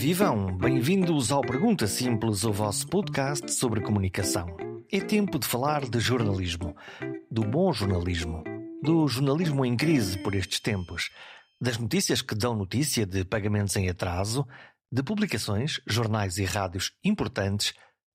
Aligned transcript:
vivam! 0.00 0.56
Bem-vindos 0.56 1.30
ao 1.30 1.42
Pergunta 1.42 1.86
Simples, 1.86 2.42
o 2.44 2.50
vosso 2.50 2.88
podcast 2.88 3.52
sobre 3.52 3.82
comunicação. 3.82 4.46
É 4.90 4.98
tempo 4.98 5.38
de 5.38 5.46
falar 5.46 5.86
de 5.86 6.00
jornalismo, 6.00 6.74
do 7.30 7.42
bom 7.42 7.70
jornalismo, 7.70 8.42
do 8.82 9.06
jornalismo 9.06 9.62
em 9.62 9.76
crise 9.76 10.16
por 10.22 10.34
estes 10.34 10.58
tempos, 10.58 11.10
das 11.60 11.76
notícias 11.76 12.22
que 12.22 12.34
dão 12.34 12.56
notícia 12.56 13.04
de 13.04 13.26
pagamentos 13.26 13.76
em 13.76 13.90
atraso, 13.90 14.48
de 14.90 15.02
publicações, 15.02 15.82
jornais 15.86 16.38
e 16.38 16.46
rádios 16.46 16.92
importantes 17.04 17.74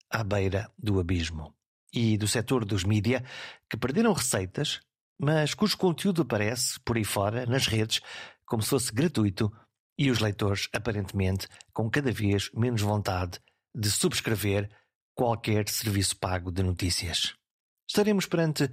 à 0.09 0.23
beira 0.23 0.71
do 0.79 0.99
abismo. 0.99 1.53
E 1.93 2.17
do 2.17 2.27
setor 2.27 2.65
dos 2.65 2.83
mídia 2.83 3.23
que 3.69 3.77
perderam 3.77 4.11
receitas, 4.11 4.79
mas 5.19 5.53
cujo 5.53 5.77
conteúdo 5.77 6.23
aparece 6.23 6.79
por 6.79 6.97
aí 6.97 7.05
fora, 7.05 7.45
nas 7.45 7.67
redes, 7.67 8.01
como 8.43 8.63
se 8.63 8.69
fosse 8.71 8.91
gratuito 8.91 9.51
e 9.97 10.11
os 10.11 10.19
leitores, 10.19 10.67
aparentemente, 10.73 11.47
com 11.73 11.89
cada 11.89 12.11
vez 12.11 12.51
menos 12.53 12.81
vontade 12.81 13.39
de 13.73 13.89
subscrever 13.89 14.69
qualquer 15.13 15.67
serviço 15.69 16.17
pago 16.17 16.51
de 16.51 16.61
notícias. 16.61 17.35
Estaremos 17.87 18.25
perante 18.25 18.69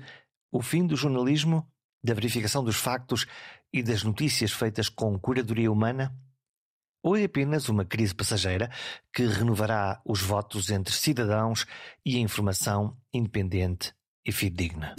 o 0.50 0.60
fim 0.60 0.86
do 0.86 0.96
jornalismo, 0.96 1.66
da 2.02 2.14
verificação 2.14 2.64
dos 2.64 2.76
factos 2.76 3.26
e 3.72 3.82
das 3.82 4.02
notícias 4.02 4.52
feitas 4.52 4.88
com 4.88 5.18
curadoria 5.18 5.70
humana? 5.70 6.14
Ou 7.02 7.16
é 7.16 7.24
apenas 7.24 7.68
uma 7.68 7.84
crise 7.84 8.14
passageira 8.14 8.70
que 9.12 9.24
renovará 9.26 10.00
os 10.04 10.20
votos 10.20 10.70
entre 10.70 10.94
cidadãos 10.94 11.66
e 12.04 12.16
a 12.16 12.20
informação 12.20 12.96
independente 13.12 13.94
e 14.24 14.30
fidedigna? 14.30 14.94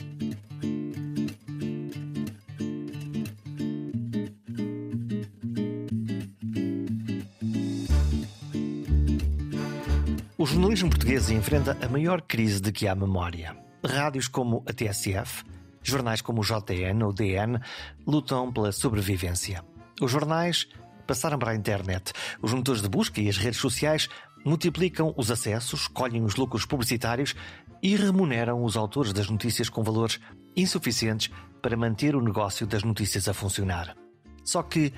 O 10.43 10.45
jornalismo 10.45 10.89
português 10.89 11.29
enfrenta 11.29 11.77
a 11.81 11.87
maior 11.87 12.21
crise 12.21 12.59
de 12.59 12.69
que 12.69 12.85
há 12.85 12.93
memória. 12.93 13.55
Rádios 13.81 14.27
como 14.27 14.61
a 14.67 14.73
TSF, 14.73 15.41
jornais 15.81 16.21
como 16.21 16.41
o 16.41 16.43
JN 16.43 17.01
ou 17.01 17.13
DN 17.13 17.61
lutam 18.05 18.51
pela 18.51 18.73
sobrevivência. 18.73 19.63
Os 20.01 20.11
jornais 20.11 20.67
passaram 21.07 21.39
para 21.39 21.51
a 21.51 21.55
internet. 21.55 22.11
Os 22.41 22.51
motores 22.51 22.81
de 22.81 22.89
busca 22.89 23.21
e 23.21 23.29
as 23.29 23.37
redes 23.37 23.61
sociais 23.61 24.09
multiplicam 24.43 25.13
os 25.15 25.31
acessos, 25.31 25.87
colhem 25.87 26.25
os 26.25 26.35
lucros 26.35 26.65
publicitários 26.65 27.33
e 27.81 27.95
remuneram 27.95 28.65
os 28.65 28.75
autores 28.75 29.13
das 29.13 29.29
notícias 29.29 29.69
com 29.69 29.81
valores 29.81 30.19
insuficientes 30.57 31.31
para 31.61 31.77
manter 31.77 32.17
o 32.17 32.21
negócio 32.21 32.67
das 32.67 32.83
notícias 32.83 33.29
a 33.29 33.33
funcionar. 33.33 33.95
Só 34.43 34.61
que 34.61 34.91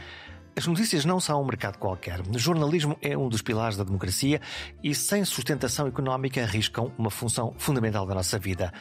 as 0.58 0.66
notícias 0.68 1.04
não 1.04 1.20
são 1.20 1.42
um 1.42 1.46
mercado 1.46 1.78
qualquer. 1.78 2.22
O 2.22 2.40
jornalismo 2.40 2.98
é 3.02 3.18
um 3.18 3.28
dos 3.28 3.42
pilares 3.42 3.76
da 3.78 3.84
democracia 3.84 4.40
e, 4.84 4.96
sem 4.96 5.26
sustentação 5.26 5.88
económica, 5.88 6.42
arriscam 6.42 6.92
uma 6.98 7.12
função 7.12 7.54
fundamental 7.58 8.06
da 8.06 8.16
nossa 8.16 8.40
vida: 8.40 8.72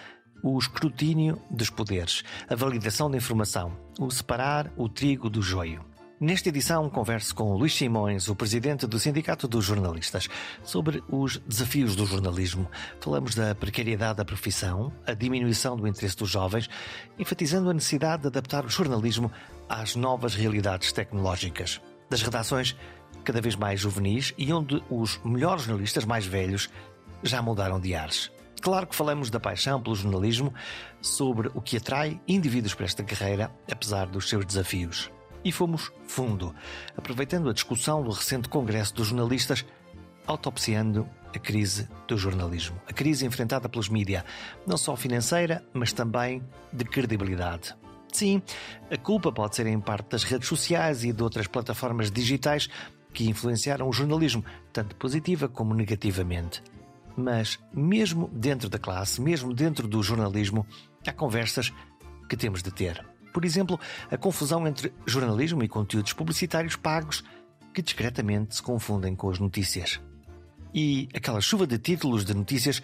o 0.42 0.58
escrutínio 0.58 1.40
dos 1.50 1.70
poderes, 1.70 2.22
a 2.48 2.54
validação 2.54 3.10
da 3.10 3.16
informação, 3.16 3.76
o 3.98 4.10
separar 4.10 4.70
o 4.76 4.88
trigo 4.88 5.28
do 5.28 5.42
joio. 5.42 5.93
Nesta 6.20 6.48
edição, 6.48 6.88
converso 6.88 7.34
com 7.34 7.56
Luís 7.56 7.74
Simões, 7.74 8.28
o 8.28 8.36
presidente 8.36 8.86
do 8.86 9.00
Sindicato 9.00 9.48
dos 9.48 9.64
Jornalistas, 9.64 10.28
sobre 10.62 11.02
os 11.10 11.38
desafios 11.38 11.96
do 11.96 12.06
jornalismo. 12.06 12.70
Falamos 13.00 13.34
da 13.34 13.52
precariedade 13.52 14.18
da 14.18 14.24
profissão, 14.24 14.92
a 15.04 15.12
diminuição 15.12 15.76
do 15.76 15.88
interesse 15.88 16.16
dos 16.16 16.30
jovens, 16.30 16.70
enfatizando 17.18 17.68
a 17.68 17.74
necessidade 17.74 18.22
de 18.22 18.28
adaptar 18.28 18.64
o 18.64 18.68
jornalismo 18.68 19.30
às 19.68 19.96
novas 19.96 20.36
realidades 20.36 20.92
tecnológicas. 20.92 21.80
Das 22.08 22.22
redações 22.22 22.76
cada 23.24 23.40
vez 23.40 23.56
mais 23.56 23.80
juvenis 23.80 24.32
e 24.38 24.52
onde 24.52 24.80
os 24.88 25.20
melhores 25.24 25.64
jornalistas 25.64 26.04
mais 26.04 26.24
velhos 26.24 26.70
já 27.24 27.42
mudaram 27.42 27.80
de 27.80 27.92
ares. 27.92 28.30
Claro 28.62 28.86
que 28.86 28.94
falamos 28.94 29.30
da 29.30 29.40
paixão 29.40 29.82
pelo 29.82 29.96
jornalismo, 29.96 30.54
sobre 31.02 31.50
o 31.54 31.60
que 31.60 31.76
atrai 31.76 32.20
indivíduos 32.28 32.72
para 32.72 32.86
esta 32.86 33.02
carreira, 33.02 33.50
apesar 33.68 34.06
dos 34.06 34.28
seus 34.28 34.46
desafios 34.46 35.10
e 35.44 35.52
fomos 35.52 35.92
fundo, 36.06 36.54
aproveitando 36.96 37.50
a 37.50 37.52
discussão 37.52 38.02
do 38.02 38.10
recente 38.10 38.48
Congresso 38.48 38.94
dos 38.94 39.08
Jornalistas, 39.08 39.64
autopsiando 40.26 41.08
a 41.34 41.38
crise 41.38 41.88
do 42.08 42.16
jornalismo. 42.16 42.80
A 42.88 42.92
crise 42.92 43.26
enfrentada 43.26 43.68
pelos 43.68 43.88
mídia, 43.88 44.24
não 44.66 44.76
só 44.76 44.96
financeira, 44.96 45.64
mas 45.72 45.92
também 45.92 46.42
de 46.72 46.84
credibilidade. 46.84 47.74
Sim, 48.12 48.40
a 48.90 48.96
culpa 48.96 49.32
pode 49.32 49.56
ser 49.56 49.66
em 49.66 49.80
parte 49.80 50.10
das 50.10 50.22
redes 50.22 50.48
sociais 50.48 51.04
e 51.04 51.12
de 51.12 51.22
outras 51.22 51.48
plataformas 51.48 52.10
digitais 52.10 52.68
que 53.12 53.28
influenciaram 53.28 53.88
o 53.88 53.92
jornalismo, 53.92 54.44
tanto 54.72 54.94
positiva 54.96 55.48
como 55.48 55.74
negativamente. 55.74 56.62
Mas, 57.16 57.58
mesmo 57.72 58.28
dentro 58.32 58.68
da 58.68 58.78
classe, 58.78 59.20
mesmo 59.20 59.52
dentro 59.52 59.86
do 59.86 60.02
jornalismo, 60.02 60.66
há 61.06 61.12
conversas 61.12 61.72
que 62.28 62.36
temos 62.36 62.62
de 62.62 62.72
ter. 62.72 63.04
Por 63.34 63.44
exemplo, 63.44 63.80
a 64.12 64.16
confusão 64.16 64.64
entre 64.64 64.94
jornalismo 65.04 65.64
e 65.64 65.68
conteúdos 65.68 66.12
publicitários 66.12 66.76
pagos 66.76 67.24
que 67.74 67.82
discretamente 67.82 68.54
se 68.54 68.62
confundem 68.62 69.16
com 69.16 69.28
as 69.28 69.40
notícias. 69.40 70.00
E 70.72 71.08
aquela 71.12 71.40
chuva 71.40 71.66
de 71.66 71.76
títulos 71.76 72.24
de 72.24 72.32
notícias 72.32 72.80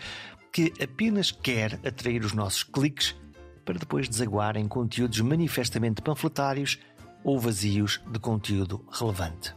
que 0.52 0.72
apenas 0.82 1.30
quer 1.30 1.74
atrair 1.86 2.24
os 2.24 2.32
nossos 2.32 2.64
cliques 2.64 3.14
para 3.64 3.78
depois 3.78 4.08
desaguar 4.08 4.56
em 4.56 4.66
conteúdos 4.66 5.20
manifestamente 5.20 6.02
panfletários 6.02 6.80
ou 7.22 7.38
vazios 7.38 8.00
de 8.10 8.18
conteúdo 8.18 8.84
relevante. 8.90 9.54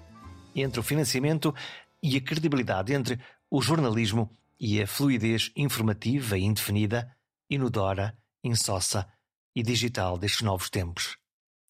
Entre 0.56 0.80
o 0.80 0.84
financiamento 0.84 1.56
e 2.04 2.18
a 2.18 2.22
credibilidade, 2.22 2.94
entre 2.94 3.20
o 3.50 3.64
jornalismo 3.64 4.30
e 4.60 4.80
a 4.80 4.86
fluidez 4.86 5.52
informativa 5.56 6.38
e 6.38 6.44
indefinida, 6.44 7.12
inodora, 7.50 8.16
insossa 8.44 9.08
e 9.56 9.64
digital 9.64 10.18
destes 10.18 10.42
novos 10.42 10.70
tempos? 10.70 11.18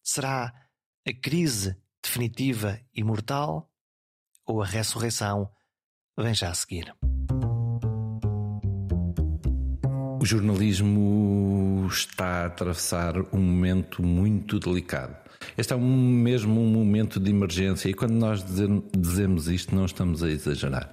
Será 0.02 0.52
a 1.06 1.12
crise 1.12 1.76
definitiva 2.02 2.80
e 2.94 3.02
mortal 3.02 3.70
ou 4.46 4.62
a 4.62 4.66
ressurreição 4.66 5.50
vem 6.18 6.34
já 6.34 6.50
a 6.50 6.54
seguir? 6.54 6.94
O 10.20 10.26
jornalismo 10.26 11.86
está 11.90 12.42
a 12.42 12.46
atravessar 12.46 13.14
um 13.34 13.40
momento 13.40 14.02
muito 14.02 14.58
delicado. 14.58 15.16
Este 15.56 15.74
é 15.74 15.76
um, 15.76 15.82
mesmo 15.82 16.60
um 16.60 16.66
momento 16.66 17.20
de 17.20 17.30
emergência 17.30 17.88
e 17.88 17.94
quando 17.94 18.14
nós 18.14 18.42
dizemos 18.96 19.48
isto 19.48 19.74
não 19.74 19.84
estamos 19.84 20.22
a 20.22 20.30
exagerar. 20.30 20.92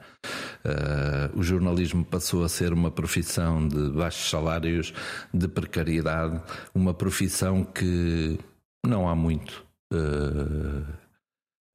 Uh, 0.63 1.39
o 1.39 1.43
jornalismo 1.43 2.05
passou 2.05 2.43
a 2.43 2.49
ser 2.49 2.71
uma 2.71 2.91
profissão 2.91 3.67
de 3.67 3.89
baixos 3.89 4.29
salários, 4.29 4.93
de 5.33 5.47
precariedade, 5.47 6.39
uma 6.73 6.93
profissão 6.93 7.63
que 7.63 8.37
não 8.85 9.09
há 9.09 9.15
muito 9.15 9.65
uh, 9.91 10.85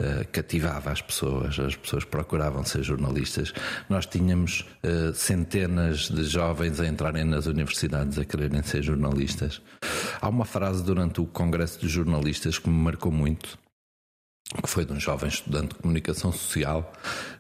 uh, 0.01 0.29
cativava 0.31 0.93
as 0.93 1.03
pessoas, 1.03 1.59
as 1.59 1.75
pessoas 1.75 2.05
procuravam 2.05 2.65
ser 2.65 2.85
jornalistas. 2.85 3.53
Nós 3.89 4.07
tínhamos 4.07 4.65
centenas 5.15 6.09
de 6.09 6.23
jovens 6.25 6.81
a 6.81 6.87
entrarem 6.87 7.25
nas 7.25 7.47
universidades 7.47 8.19
a 8.19 8.25
quererem 8.25 8.63
ser 8.63 8.83
jornalistas. 8.83 9.61
Há 10.21 10.29
uma 10.29 10.45
frase 10.45 10.85
durante 10.85 11.21
o 11.21 11.27
Congresso 11.27 11.81
de 11.81 11.89
Jornalistas 11.89 12.59
que 12.59 12.69
me 12.69 12.77
marcou 12.77 13.11
muito 13.11 13.59
que 14.63 14.69
foi 14.69 14.85
de 14.85 14.93
um 14.93 15.01
jovem 15.01 15.29
estudante 15.29 15.75
de 15.75 15.81
comunicação 15.81 16.33
social 16.33 16.93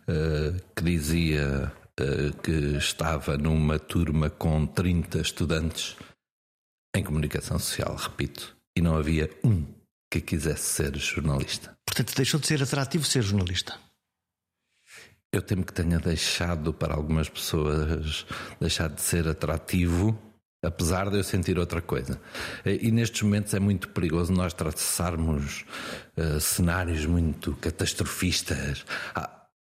uh, 0.09 0.61
que 0.75 0.83
dizia 0.83 1.73
uh, 2.01 2.37
que 2.43 2.77
estava 2.77 3.37
numa 3.37 3.79
turma 3.79 4.29
com 4.29 4.67
30 4.67 5.21
estudantes 5.21 5.97
em 6.95 7.05
comunicação 7.05 7.59
social, 7.59 7.95
repito, 7.95 8.57
e 8.77 8.81
não 8.81 8.97
havia 8.97 9.31
um 9.45 9.65
que 10.11 10.21
quisesse 10.21 10.63
ser 10.63 10.97
jornalista. 10.97 11.77
Portanto, 11.87 12.15
deixou 12.17 12.41
de 12.41 12.47
ser 12.47 12.63
atrativo 12.63 13.05
ser 13.05 13.23
jornalista. 13.23 13.79
Eu 15.33 15.43
temo 15.43 15.65
que 15.65 15.73
tenha 15.73 15.99
deixado 15.99 16.73
para 16.73 16.95
algumas 16.95 17.29
pessoas 17.29 18.25
deixar 18.61 18.89
de 18.89 19.03
ser 19.03 19.29
atrativo 19.29 20.19
apesar 20.67 21.11
de 21.11 21.17
eu 21.19 21.25
sentir 21.25 21.59
outra 21.59 21.81
coisa. 21.81 22.21
E 22.65 22.91
nestes 22.91 23.23
momentos 23.23 23.55
é 23.55 23.61
muito 23.61 23.89
perigoso 23.91 24.33
nós 24.33 24.53
traçarmos 24.53 25.65
uh, 26.17 26.41
cenários 26.41 27.07
muito 27.07 27.55
catastrofistas. 27.57 28.85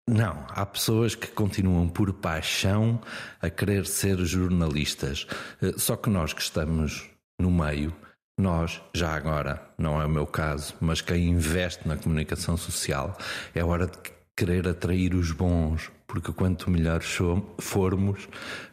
não, 0.08 0.46
há 0.50 0.66
pessoas 0.66 1.16
que 1.16 1.28
continuam 1.28 1.88
por 1.88 2.14
paixão 2.14 3.00
a 3.42 3.50
querer 3.50 3.86
ser 3.86 4.18
jornalistas. 4.26 5.28
Uh, 5.62 5.80
só 5.80 5.96
que 5.96 6.10
nós 6.10 6.34
que 6.34 6.42
estamos 6.42 7.10
no 7.40 7.52
meio, 7.52 7.94
nós, 8.38 8.82
já 8.94 9.16
agora, 9.16 9.62
não 9.78 10.02
é 10.02 10.06
o 10.06 10.10
meu 10.10 10.28
caso, 10.28 10.74
mas 10.82 11.00
quem 11.00 11.30
investe 11.30 11.88
na 11.88 11.96
comunicação 11.96 12.58
social, 12.58 13.18
é 13.54 13.64
hora 13.64 13.88
de 13.88 13.98
querer 14.36 14.68
atrair 14.68 15.14
os 15.16 15.32
bons, 15.32 15.92
porque 16.08 16.32
quanto 16.34 16.70
melhores 16.70 17.18
formos, 17.60 18.26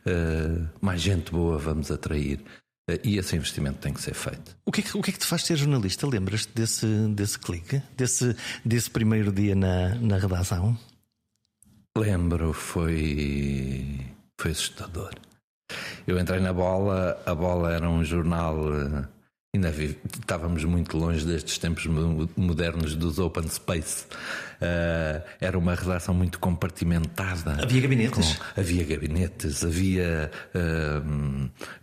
uh, 0.06 0.69
mais 0.81 1.00
gente 1.00 1.31
boa 1.31 1.59
vamos 1.59 1.91
atrair. 1.91 2.41
Uh, 2.91 2.99
e 3.05 3.19
esse 3.19 3.37
investimento 3.37 3.79
tem 3.79 3.93
que 3.93 4.03
ser 4.03 4.14
feito. 4.14 4.56
O 4.67 4.73
que 4.73 4.81
é 4.81 4.85
que, 4.85 4.97
o 4.97 5.03
que, 5.03 5.11
é 5.11 5.12
que 5.12 5.19
te 5.19 5.26
faz 5.26 5.44
ser 5.44 5.56
jornalista? 5.56 6.06
Lembras-te 6.06 6.53
desse, 6.53 6.87
desse 7.09 7.38
clique? 7.38 7.81
Desse, 7.97 8.37
desse 8.64 8.91
primeiro 8.91 9.32
dia 9.32 9.55
na, 9.55 9.94
na 9.94 10.19
redação? 10.19 10.76
Lembro, 11.97 12.53
foi, 12.53 14.00
foi 14.41 14.50
assustador. 14.50 15.12
Eu 16.06 16.19
entrei 16.19 16.41
na 16.41 16.53
bola, 16.53 17.23
a 17.25 17.35
bola 17.35 17.73
era 17.73 17.88
um 17.88 18.03
jornal. 18.05 18.56
Ainda 19.54 19.70
vi, 19.70 19.99
estávamos 20.19 20.64
muito 20.64 20.96
longe 20.96 21.26
destes 21.26 21.58
tempos 21.58 21.84
mo- 21.84 22.26
modernos 22.38 22.94
dos 22.96 23.19
open 23.19 23.46
space. 23.49 24.06
Eh, 24.58 25.22
era 25.43 25.58
uma 25.58 25.75
redação 25.75 26.14
muito 26.14 26.38
compartimentada. 26.38 27.62
Havia 27.62 27.82
gabinetes? 27.82 28.34
Com- 28.38 28.60
havia 28.60 28.82
gabinetes, 28.82 29.62
havia 29.62 30.31
eh, 30.54 31.02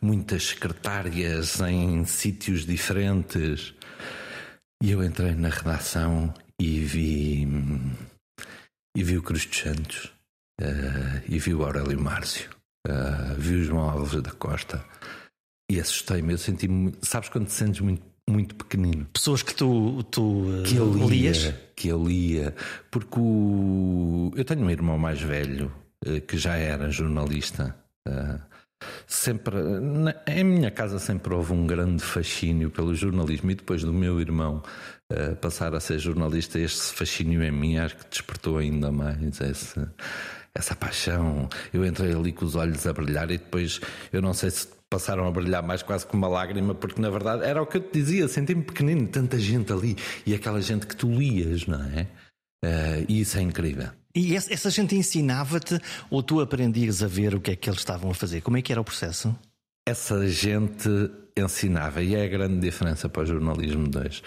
muitas 0.01 0.48
secretárias 0.48 1.60
em 1.62 2.04
sítios 2.06 2.66
diferentes. 2.66 3.75
E 4.81 4.89
eu 4.89 5.04
entrei 5.04 5.36
na 5.36 5.50
redação 5.50 6.33
e 6.60 6.80
vi. 6.80 7.48
E 8.98 9.04
vi 9.04 9.16
o 9.16 9.21
Cruz 9.21 9.45
dos 9.45 9.60
Santos. 9.60 10.12
eh, 10.60 11.21
e 11.30 11.38
vi 11.38 11.54
o 11.54 11.63
Aurélio 11.63 12.01
Márcio. 12.01 12.50
vi 13.38 13.57
o 13.57 13.63
João 13.63 13.88
Alves 13.92 14.19
da 14.24 14.31
Costa. 14.31 14.83
E 15.69 15.80
assustei-me. 15.80 16.33
Eu 16.33 16.38
senti-me. 16.38 16.94
Sabes 17.01 17.30
quando 17.30 17.45
te 17.48 17.54
sentes 17.54 17.80
muito, 17.81 18.01
muito 18.27 18.56
pequenino? 18.56 19.06
Pessoas 19.13 19.44
que 19.44 19.54
tu, 19.54 20.01
tu 20.04 20.45
eh, 20.62 20.63
que 20.68 20.75
eu 20.77 20.92
lia, 20.94 21.06
lias. 21.31 21.54
que 21.75 21.88
eu 21.89 22.04
lia, 22.04 22.56
porque 22.89 23.19
o... 23.19 24.31
eu 24.36 24.44
tenho 24.45 24.62
um 24.62 24.69
irmão 24.69 24.98
mais 24.98 25.21
velho 25.21 25.71
eh, 26.06 26.19
que 26.21 26.38
já 26.38 26.56
era 26.56 26.89
jornalista. 26.89 27.75
eh, 28.07 28.39
Sempre, 29.06 29.57
em 30.25 30.42
minha 30.45 30.71
casa 30.71 31.00
sempre 31.00 31.33
houve 31.33 31.51
um 31.51 31.68
grande 31.68 32.01
fascínio 32.01 32.69
pelo 32.69 32.95
jornalismo 32.95 33.51
e 33.51 33.56
depois 33.56 33.83
do 33.83 33.92
meu 33.92 34.21
irmão 34.21 34.63
passar 35.42 35.75
a 35.75 35.81
ser 35.81 36.00
jornalista, 36.00 36.57
este 36.57 36.94
fascínio 36.94 37.44
em 37.44 37.51
mim 37.51 37.77
acho 37.77 37.98
que 37.98 38.10
despertou 38.10 38.57
ainda 38.57 38.89
mais 38.89 39.42
esse, 39.42 39.86
essa 40.56 40.75
paixão. 40.77 41.50
Eu 41.74 41.86
entrei 41.86 42.13
ali 42.13 42.31
com 42.31 42.45
os 42.45 42.56
olhos 42.56 42.88
a 42.88 42.94
brilhar 42.94 43.30
e 43.31 43.38
depois 43.38 43.81
eu 44.13 44.21
não 44.21 44.33
sei 44.33 44.50
se 44.51 44.68
passaram 44.90 45.28
a 45.28 45.32
brilhar 45.32 45.62
mais 45.62 45.84
quase 45.84 46.06
com 46.06 46.18
uma 46.18 46.28
lágrima, 46.28 46.74
porque 46.74 47.02
na 47.02 47.10
verdade 47.10 47.44
era 47.44 47.62
o 47.62 47.68
que 47.68 47.78
eu 47.78 47.82
te 47.82 47.94
dizia, 47.94 48.28
senti-me 48.28 48.64
pequenino, 48.64 49.08
tanta 49.08 49.38
gente 49.38 49.72
ali 49.72 49.96
e 50.26 50.34
aquela 50.34 50.62
gente 50.62 50.88
que 50.88 50.96
tu 50.96 51.08
lias, 51.08 51.68
não 51.68 51.84
é? 51.84 52.08
Eh, 52.66 53.06
e 53.08 53.22
isso 53.22 53.38
é 53.38 53.42
incrível. 53.42 53.90
E 54.16 54.36
essa, 54.36 54.70
gente 54.72 54.96
ensinava-te 54.96 55.80
ou 56.10 56.24
tu 56.24 56.42
aprendias 56.42 57.04
a 57.04 57.08
ver 57.08 57.36
o 57.36 57.40
que 57.40 57.52
é 57.52 57.56
que 57.56 57.70
eles 57.70 57.80
estavam 57.80 58.10
a 58.10 58.14
fazer? 58.14 58.42
Como 58.42 58.58
é 58.58 58.62
que 58.62 58.72
era 58.72 58.82
o 58.82 58.84
processo? 58.84 59.36
Essa 59.88 60.28
gente 60.28 60.90
ensinava, 61.38 62.02
e 62.02 62.16
é 62.16 62.26
a 62.26 62.28
grande 62.28 62.60
diferença 62.60 63.08
para 63.08 63.24
o 63.24 63.26
jornalismo 63.26 63.88
de 63.88 63.98
hoje. 63.98 64.24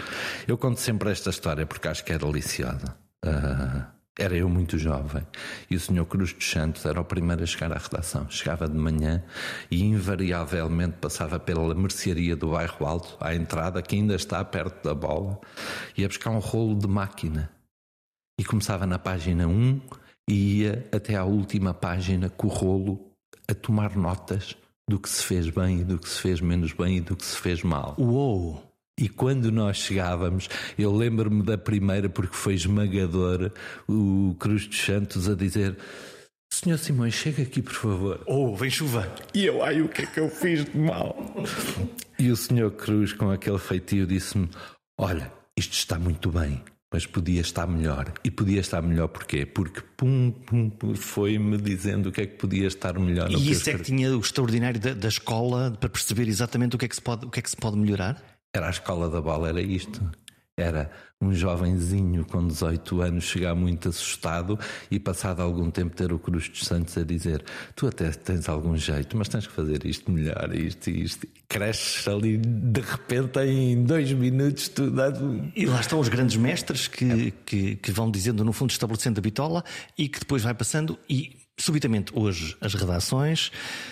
Eu 0.47 0.57
conto 0.57 0.81
sempre 0.81 1.11
esta 1.11 1.31
história 1.31 1.67
porque 1.67 1.89
acho 1.89 2.05
que 2.05 2.13
é 2.13 2.19
deliciosa. 2.19 2.97
Ah, 3.25 3.91
era 4.19 4.37
eu 4.37 4.49
muito 4.49 4.79
jovem 4.79 5.27
e 5.71 5.77
o 5.77 5.81
senhor 5.81 6.05
Cruz 6.05 6.33
dos 6.33 6.51
Santos 6.51 6.85
era 6.85 7.01
o 7.01 7.05
primeiro 7.05 7.43
a 7.43 7.47
chegar 7.47 7.73
à 7.73 7.79
redação. 7.79 8.29
Chegava 8.29 8.69
de 8.69 8.77
manhã 8.77 9.23
e 9.71 9.83
invariavelmente 9.83 10.99
passava 11.01 11.39
pela 11.39 11.75
mercearia 11.75 12.37
do 12.37 12.51
bairro 12.51 12.87
Alto, 12.87 13.17
à 13.21 13.35
entrada, 13.35 13.81
que 13.81 13.97
ainda 13.97 14.15
está 14.15 14.45
perto 14.45 14.85
da 14.85 14.95
bola, 14.95 15.41
ia 15.97 16.07
buscar 16.07 16.31
um 16.31 16.39
rolo 16.39 16.79
de 16.79 16.87
máquina. 16.87 17.51
E 18.39 18.45
começava 18.45 18.87
na 18.87 18.99
página 18.99 19.47
1 19.47 19.81
e 20.29 20.61
ia 20.61 20.89
até 20.93 21.17
à 21.17 21.25
última 21.25 21.73
página 21.73 22.29
com 22.29 22.49
o 22.49 22.51
rolo 22.51 23.13
a 23.49 23.55
tomar 23.55 23.97
notas 23.97 24.57
do 24.89 24.99
que 24.99 25.09
se 25.09 25.23
fez 25.25 25.49
bem 25.49 25.81
e 25.81 25.85
do 25.85 25.99
que 25.99 26.09
se 26.09 26.21
fez 26.21 26.41
menos 26.41 26.73
bem 26.73 26.99
e 26.99 27.01
do 27.01 27.17
que 27.17 27.25
se 27.25 27.37
fez 27.37 27.63
mal. 27.63 27.95
Uou! 27.99 28.72
E 28.99 29.09
quando 29.09 29.51
nós 29.51 29.79
chegávamos, 29.79 30.49
eu 30.79 30.95
lembro-me 30.95 31.43
da 31.43 31.57
primeira 31.57 32.09
porque 32.09 32.37
foi 32.37 32.55
esmagador 32.55 33.51
o 33.89 34.37
Cruz 34.39 34.67
dos 34.67 34.79
Santos 34.79 35.29
a 35.29 35.35
dizer: 35.35 35.77
Senhor 36.53 36.77
Simões, 36.77 37.15
chega 37.15 37.43
aqui 37.43 37.63
por 37.63 37.73
favor. 37.73 38.21
Oh, 38.27 38.55
vem 38.55 38.69
chuva! 38.71 39.11
E 39.35 39.47
eu, 39.47 39.63
ai, 39.63 39.81
o 39.81 39.89
que 39.89 40.03
é 40.03 40.07
que 40.07 40.21
eu 40.21 40.29
fiz 40.29 40.67
de 40.67 40.79
mal? 40.79 41.17
E 42.19 42.31
o 42.31 42.37
senhor 42.37 42.71
Cruz, 42.73 43.15
com 43.15 43.31
aquele 43.31 43.59
feitio, 43.59 44.07
disse-me: 44.07 44.49
Olha, 45.01 45.33
isto 45.59 45.73
está 45.73 45.99
muito 45.99 46.31
bem, 46.31 46.63
mas 46.93 47.07
podia 47.07 47.41
estar 47.41 47.67
melhor. 47.67 48.13
E 48.23 48.31
podia 48.31 48.61
estar 48.61 48.83
melhor 48.83 49.09
porquê? 49.09 49.47
Porque 49.47 49.81
pum, 49.97 50.31
pum, 50.31 50.69
pum, 50.69 50.95
foi-me 50.95 51.57
dizendo 51.57 52.11
o 52.11 52.13
que 52.13 52.21
é 52.21 52.27
que 52.27 52.37
podia 52.37 52.67
estar 52.67 52.99
melhor. 52.99 53.31
E 53.31 53.51
isso 53.51 53.71
é 53.71 53.75
que 53.75 53.83
tinha 53.83 54.15
o 54.15 54.21
extraordinário 54.21 54.79
da, 54.79 54.93
da 54.93 55.09
escola 55.09 55.77
para 55.81 55.89
perceber 55.89 56.29
exatamente 56.29 56.77
o 56.77 56.79
que, 56.79 56.85
é 56.85 56.89
que 56.89 56.95
se 56.95 57.03
pode, 57.03 57.25
o 57.25 57.31
que 57.31 57.41
é 57.41 57.43
que 57.43 57.51
se 57.51 57.57
pode 57.57 57.79
melhorar? 57.79 58.23
Era 58.55 58.67
a 58.67 58.71
escola 58.71 59.09
da 59.09 59.21
bola, 59.21 59.49
era 59.49 59.63
isto. 59.63 60.01
Era 60.55 60.91
um 61.19 61.33
jovenzinho 61.33 62.27
com 62.27 62.47
18 62.47 63.01
anos 63.01 63.25
chegar 63.25 63.55
muito 63.55 63.89
assustado 63.89 64.59
e, 64.91 65.01
passado 65.01 65.41
algum 65.41 65.71
tempo, 65.71 65.97
ter 65.97 66.13
o 66.13 66.19
Cruz 66.19 66.51
dos 66.51 66.67
Santos 66.67 66.99
a 66.99 67.03
dizer: 67.03 67.43
Tu 67.75 67.87
até 67.87 68.11
tens 68.11 68.51
algum 68.51 68.77
jeito, 68.77 69.17
mas 69.17 69.29
tens 69.29 69.47
que 69.47 69.53
fazer 69.55 69.87
isto 69.87 70.11
melhor, 70.11 70.55
isto 70.55 70.91
e 70.91 71.05
isto. 71.05 71.27
Cresces 71.49 72.07
ali 72.07 72.37
de 72.37 72.81
repente 72.83 73.41
em 73.41 73.83
dois 73.83 74.13
minutos, 74.13 74.69
tu 74.69 74.91
dás 74.91 75.19
E 75.57 75.65
lá 75.65 75.81
estão 75.81 75.99
os 75.99 76.11
grandes 76.11 76.37
mestres 76.37 76.87
que, 76.87 77.31
que, 77.47 77.77
que 77.77 77.91
vão 77.91 78.11
dizendo, 78.11 78.45
no 78.45 78.53
fundo, 78.53 78.71
estabelecendo 78.71 79.21
a 79.21 79.23
bitola 79.23 79.65
e 79.97 80.07
que 80.07 80.21
depois 80.21 80.43
vai 80.43 80.53
passando. 80.53 80.99
E 81.09 81.39
subitamente, 81.59 82.13
hoje, 82.15 82.55
as 82.61 82.75
redações 82.75 83.51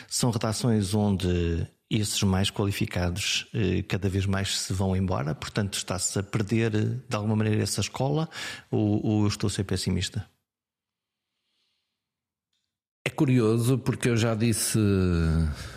são 0.08 0.30
redações 0.30 0.92
onde 0.92 1.66
esses 1.90 2.22
mais 2.22 2.50
qualificados 2.50 3.48
eh, 3.52 3.82
cada 3.82 4.08
vez 4.08 4.24
mais 4.24 4.60
se 4.60 4.72
vão 4.72 4.94
embora, 4.94 5.34
portanto, 5.34 5.74
está-se 5.74 6.18
a 6.18 6.22
perder 6.22 6.74
eh, 6.74 6.98
de 7.08 7.16
alguma 7.16 7.34
maneira 7.34 7.62
essa 7.62 7.80
escola 7.80 8.28
ou, 8.70 9.04
ou 9.04 9.22
eu 9.22 9.28
estou 9.28 9.48
a 9.48 9.50
ser 9.50 9.64
pessimista? 9.64 10.24
É 13.04 13.10
curioso 13.10 13.78
porque 13.78 14.10
eu 14.10 14.16
já 14.16 14.34
disse, 14.34 14.78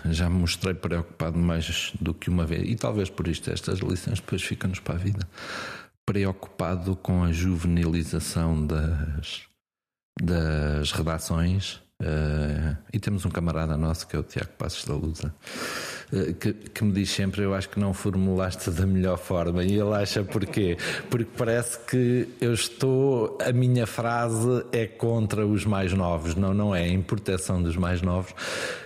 já 0.05 0.29
me 0.29 0.39
mostrei 0.39 0.73
preocupado 0.73 1.37
mais 1.37 1.93
do 1.99 2.13
que 2.13 2.29
uma 2.29 2.45
vez, 2.45 2.69
e 2.69 2.75
talvez 2.75 3.09
por 3.09 3.27
isto 3.27 3.49
estas 3.49 3.79
lições 3.79 4.19
depois 4.19 4.43
ficam-nos 4.43 4.79
para 4.79 4.95
a 4.95 4.97
vida. 4.97 5.27
Preocupado 6.05 6.95
com 6.97 7.23
a 7.23 7.31
juvenilização 7.31 8.67
das, 8.67 9.43
das 10.21 10.91
redações. 10.91 11.81
eh, 12.01 12.77
e 12.93 12.99
temos 12.99 13.25
um 13.25 13.29
camarada 13.29 13.77
nosso 13.77 14.05
que 14.07 14.15
é 14.15 14.19
o 14.19 14.23
Tiago 14.23 14.51
Passos 14.57 14.83
da 14.85 14.93
Lusa 14.93 15.33
que, 16.39 16.53
que 16.53 16.83
me 16.83 16.91
diz 16.91 17.09
sempre 17.09 17.43
eu 17.43 17.53
acho 17.53 17.69
que 17.69 17.79
não 17.79 17.93
formulaste 17.93 18.69
da 18.71 18.85
melhor 18.85 19.17
forma. 19.17 19.63
E 19.63 19.73
ele 19.73 19.93
acha 19.93 20.23
porquê? 20.23 20.77
Porque 21.09 21.29
parece 21.37 21.79
que 21.79 22.27
eu 22.39 22.53
estou 22.53 23.37
a 23.41 23.51
minha 23.51 23.85
frase 23.85 24.65
é 24.71 24.85
contra 24.85 25.45
os 25.45 25.65
mais 25.65 25.93
novos. 25.93 26.35
Não, 26.35 26.53
não 26.53 26.75
é. 26.75 26.87
Em 26.87 27.01
proteção 27.01 27.61
dos 27.61 27.75
mais 27.75 28.01
novos. 28.01 28.33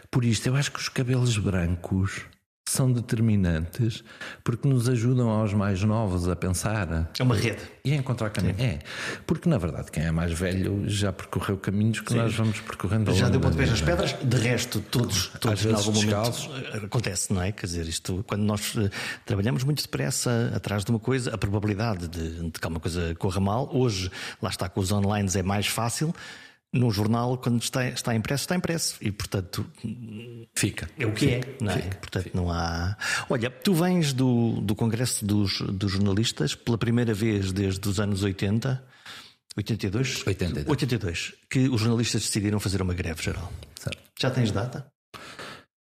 Por 0.09 0.23
isto 0.23 0.47
eu 0.47 0.55
acho 0.55 0.71
que 0.71 0.79
os 0.79 0.89
cabelos 0.89 1.37
brancos 1.37 2.25
são 2.69 2.91
determinantes 2.91 4.03
porque 4.43 4.67
nos 4.67 4.87
ajudam 4.89 5.29
aos 5.29 5.53
mais 5.53 5.81
novos 5.83 6.27
a 6.27 6.35
pensar 6.35 7.09
É 7.17 7.23
uma 7.23 7.35
rede. 7.35 7.59
e 7.83 7.93
a 7.93 7.95
encontrar 7.95 8.29
caminho. 8.29 8.55
É, 8.59 8.79
porque 9.25 9.47
na 9.49 9.57
verdade 9.57 9.91
quem 9.91 10.03
é 10.03 10.11
mais 10.11 10.31
velho 10.33 10.83
já 10.87 11.11
percorreu 11.13 11.57
caminhos 11.57 11.99
que 12.01 12.13
nós 12.13 12.33
vamos 12.35 12.59
percorrendo 12.59 13.09
ao 13.11 13.15
Já 13.17 13.29
deu 13.29 13.39
pontapés 13.39 13.69
nas 13.69 13.79
vida. 13.79 13.91
pedras, 13.91 14.15
de 14.21 14.37
resto, 14.37 14.79
todos, 14.81 15.27
todos 15.39 15.65
em 15.65 15.73
algum 15.73 15.91
momento 15.91 16.05
descalços. 16.05 16.49
eh, 16.73 16.85
acontece, 16.85 17.33
não 17.33 17.41
é? 17.41 17.51
Quer 17.51 17.65
dizer, 17.67 17.87
isto, 17.87 18.23
quando 18.27 18.41
nós 18.43 18.73
eh, 18.77 18.89
trabalhamos 19.25 19.63
muito 19.63 19.81
depressa 19.81 20.51
atrás 20.55 20.83
de 20.83 20.91
uma 20.91 20.99
coisa, 20.99 21.33
a 21.33 21.37
probabilidade 21.37 22.07
de, 22.07 22.49
de 22.49 22.59
que 22.59 22.67
uma 22.67 22.79
coisa 22.79 23.15
corra 23.15 23.39
mal, 23.39 23.69
hoje, 23.73 24.11
lá 24.41 24.49
está 24.49 24.67
com 24.69 24.79
os 24.81 24.91
online, 24.91 25.29
é 25.35 25.43
mais 25.43 25.67
fácil. 25.67 26.13
No 26.73 26.91
jornal, 26.91 27.37
quando 27.37 27.61
está, 27.61 27.87
está 27.87 28.13
impresso, 28.13 28.43
está 28.43 28.55
impresso. 28.55 28.97
E, 29.01 29.09
portanto, 29.11 29.65
Fica. 30.53 30.89
é 30.99 31.05
o 31.05 31.13
que 31.13 31.29
é, 31.29 31.41
não 31.61 31.71
é? 31.71 31.81
Portanto, 31.81 32.29
não 32.33 32.51
há. 32.51 32.97
Olha, 33.29 33.49
tu 33.49 33.73
vens 33.73 34.11
do, 34.11 34.59
do 34.61 34.75
Congresso 34.75 35.25
dos, 35.25 35.61
dos 35.61 35.91
Jornalistas 35.91 36.55
pela 36.55 36.77
primeira 36.77 37.13
vez 37.13 37.51
desde 37.53 37.87
os 37.87 37.99
anos 37.99 38.21
80, 38.21 38.83
82? 39.55 40.27
82. 40.27 40.67
82, 40.67 41.33
que 41.49 41.69
os 41.69 41.79
jornalistas 41.81 42.21
decidiram 42.23 42.59
fazer 42.59 42.81
uma 42.81 42.93
greve 42.93 43.23
geral. 43.23 43.51
Certo. 43.79 43.99
Já 44.19 44.29
tens 44.29 44.51
data? 44.51 44.85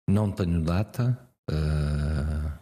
Não 0.09 0.31
tenho 0.31 0.63
data. 0.63 1.19
ah, 1.51 2.59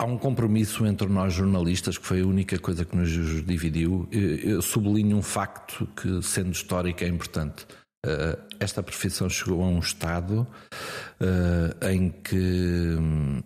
Há 0.00 0.04
um 0.06 0.16
compromisso 0.16 0.86
entre 0.86 1.06
nós 1.08 1.34
jornalistas 1.34 1.98
que 1.98 2.06
foi 2.06 2.22
a 2.22 2.26
única 2.26 2.58
coisa 2.58 2.86
que 2.86 2.96
nos 2.96 3.10
dividiu. 3.44 4.08
Eu 4.10 4.62
sublinho 4.62 5.14
um 5.18 5.20
facto 5.20 5.86
que, 5.94 6.22
sendo 6.22 6.52
histórico, 6.52 7.04
é 7.04 7.06
importante. 7.06 7.66
Ah, 8.06 8.38
Esta 8.58 8.82
profissão 8.82 9.28
chegou 9.28 9.62
a 9.62 9.66
um 9.66 9.78
estado 9.78 10.46
ah, 11.20 11.92
em 11.92 12.08
que 12.08 12.96
hum, 12.98 13.42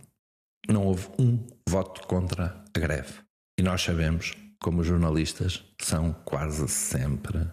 não 0.69 0.85
houve 0.85 1.09
um 1.19 1.45
voto 1.69 2.07
contra 2.07 2.63
a 2.73 2.79
greve. 2.79 3.15
E 3.59 3.63
nós 3.63 3.83
sabemos, 3.83 4.37
como 4.61 4.83
jornalistas, 4.83 5.65
são 5.81 6.15
quase 6.25 6.67
sempre 6.69 7.47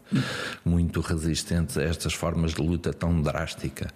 muito 0.64 1.02
resistentes 1.02 1.78
a 1.78 1.84
estas 1.84 2.14
formas 2.14 2.54
de 2.54 2.62
luta 2.62 2.94
tão 2.94 3.22
drástica. 3.22 3.90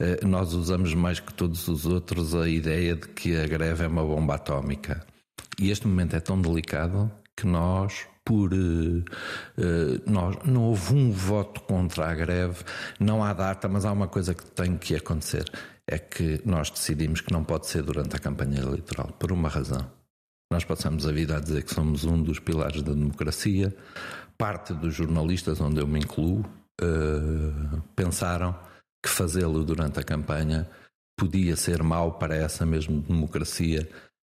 Eh, 0.00 0.24
Nós 0.24 0.52
usamos 0.54 0.94
mais 0.94 1.20
que 1.20 1.34
todos 1.34 1.68
os 1.68 1.86
outros 1.86 2.34
a 2.34 2.48
ideia 2.48 2.94
de 2.96 3.08
que 3.08 3.36
a 3.36 3.46
greve 3.46 3.84
é 3.84 3.88
uma 3.88 4.04
bomba 4.04 4.36
atómica. 4.36 5.04
E 5.58 5.70
este 5.70 5.86
momento 5.86 6.16
é 6.16 6.20
tão 6.20 6.40
delicado 6.40 7.10
que 7.36 7.46
nós 7.46 8.06
por. 8.24 8.52
Uh, 8.54 9.04
nós, 10.06 10.36
não 10.44 10.64
houve 10.64 10.94
um 10.94 11.10
voto 11.10 11.60
contra 11.62 12.08
a 12.08 12.14
greve, 12.14 12.64
não 12.98 13.22
há 13.22 13.32
data, 13.32 13.68
mas 13.68 13.84
há 13.84 13.92
uma 13.92 14.08
coisa 14.08 14.34
que 14.34 14.44
tem 14.50 14.76
que 14.76 14.94
acontecer: 14.94 15.44
é 15.86 15.98
que 15.98 16.40
nós 16.44 16.70
decidimos 16.70 17.20
que 17.20 17.32
não 17.32 17.44
pode 17.44 17.66
ser 17.66 17.82
durante 17.82 18.16
a 18.16 18.18
campanha 18.18 18.60
eleitoral, 18.60 19.08
por 19.18 19.32
uma 19.32 19.48
razão. 19.48 20.01
Nós 20.52 20.64
passamos 20.64 21.06
a 21.06 21.12
vida 21.12 21.38
a 21.38 21.40
dizer 21.40 21.62
que 21.62 21.72
somos 21.72 22.04
um 22.04 22.22
dos 22.22 22.38
pilares 22.38 22.82
da 22.82 22.92
democracia. 22.92 23.74
Parte 24.36 24.74
dos 24.74 24.94
jornalistas, 24.94 25.58
onde 25.62 25.80
eu 25.80 25.86
me 25.86 25.98
incluo, 25.98 26.44
uh, 26.78 27.82
pensaram 27.96 28.54
que 29.02 29.08
fazê-lo 29.08 29.64
durante 29.64 29.98
a 29.98 30.02
campanha 30.02 30.68
podia 31.16 31.56
ser 31.56 31.82
mau 31.82 32.18
para 32.18 32.36
essa 32.36 32.66
mesma 32.66 33.00
democracia 33.00 33.88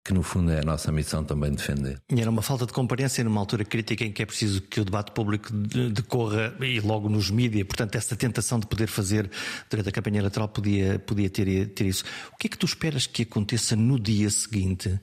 que 0.05 0.13
no 0.13 0.25
fundo 0.25 0.51
é 0.51 0.59
a 0.59 0.65
nossa 0.65 0.91
missão 0.91 1.23
também 1.23 1.53
defender. 1.53 2.01
E 2.11 2.21
era 2.21 2.31
uma 2.31 2.43
falta 2.43 2.67
de 2.67 2.73
comparência 2.73 3.23
numa 3.23 3.39
altura 3.39 3.65
crítica 3.65 4.05
em 4.05 4.11
que 4.11 4.23
é 4.23 4.27
preciso 4.27 4.63
que 4.63 4.81
o 4.81 4.85
debate 4.85 5.13
público 5.13 5.53
decorra 5.53 6.53
e 6.61 6.81
logo 6.81 7.09
nos 7.09 7.31
mídias, 7.31 7.65
portanto 7.65 7.95
essa 7.95 8.17
tentação 8.17 8.59
de 8.59 8.67
poder 8.67 8.89
fazer 8.89 9.31
durante 9.71 9.91
a 9.91 9.93
campanha 9.93 10.19
eleitoral 10.19 10.49
podia, 10.49 10.99
podia 10.99 11.31
ter, 11.31 11.67
ter 11.75 11.87
isso. 11.87 12.05
O 12.33 12.37
que 12.39 12.49
é 12.49 12.51
que 12.51 12.59
tu 12.59 12.67
esperas 12.67 13.07
que 13.07 13.23
aconteça 13.23 13.77
no 13.77 14.01
dia 14.01 14.31
seguinte 14.31 14.99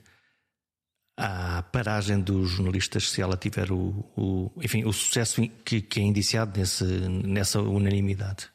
à 1.16 1.62
paragem 1.62 2.20
dos 2.20 2.50
jornalistas 2.50 3.10
se 3.10 3.22
ela 3.22 3.36
tiver 3.36 3.72
o, 3.72 4.04
o 4.16 4.52
enfim, 4.62 4.84
o 4.84 4.92
sucesso 4.92 5.40
que, 5.64 5.80
que 5.80 6.00
é 6.00 6.02
indiciado 6.02 6.58
nesse, 6.58 6.84
nessa 6.84 7.60
unanimidade? 7.60 8.50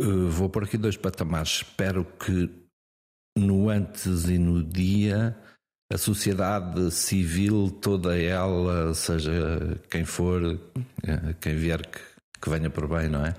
Uh, 0.00 0.28
vou 0.28 0.48
por 0.48 0.64
aqui 0.64 0.78
dois 0.78 0.96
patamares. 0.96 1.56
Espero 1.56 2.04
que 2.04 2.50
no 3.36 3.68
antes 3.68 4.28
e 4.28 4.38
no 4.38 4.62
dia 4.64 5.36
a 5.92 5.98
sociedade 5.98 6.90
civil, 6.90 7.70
toda 7.70 8.18
ela, 8.18 8.92
seja 8.94 9.78
quem 9.90 10.04
for, 10.04 10.42
eh, 11.04 11.34
quem 11.40 11.54
vier 11.56 11.86
que, 11.86 12.00
que 12.40 12.50
venha 12.50 12.70
por 12.70 12.88
bem, 12.88 13.08
não 13.08 13.24
é? 13.24 13.30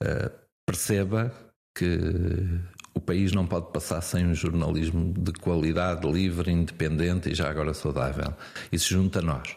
Uh, 0.00 0.30
perceba 0.64 1.34
que 1.76 1.98
o 2.94 3.00
país 3.00 3.32
não 3.32 3.46
pode 3.46 3.72
passar 3.72 4.00
sem 4.00 4.26
um 4.26 4.34
jornalismo 4.34 5.12
de 5.12 5.32
qualidade, 5.32 6.10
livre, 6.10 6.50
independente 6.50 7.30
e 7.30 7.34
já 7.34 7.50
agora 7.50 7.74
saudável. 7.74 8.32
Se 8.72 8.78
junta 8.78 9.18
a 9.18 9.22
nós. 9.22 9.56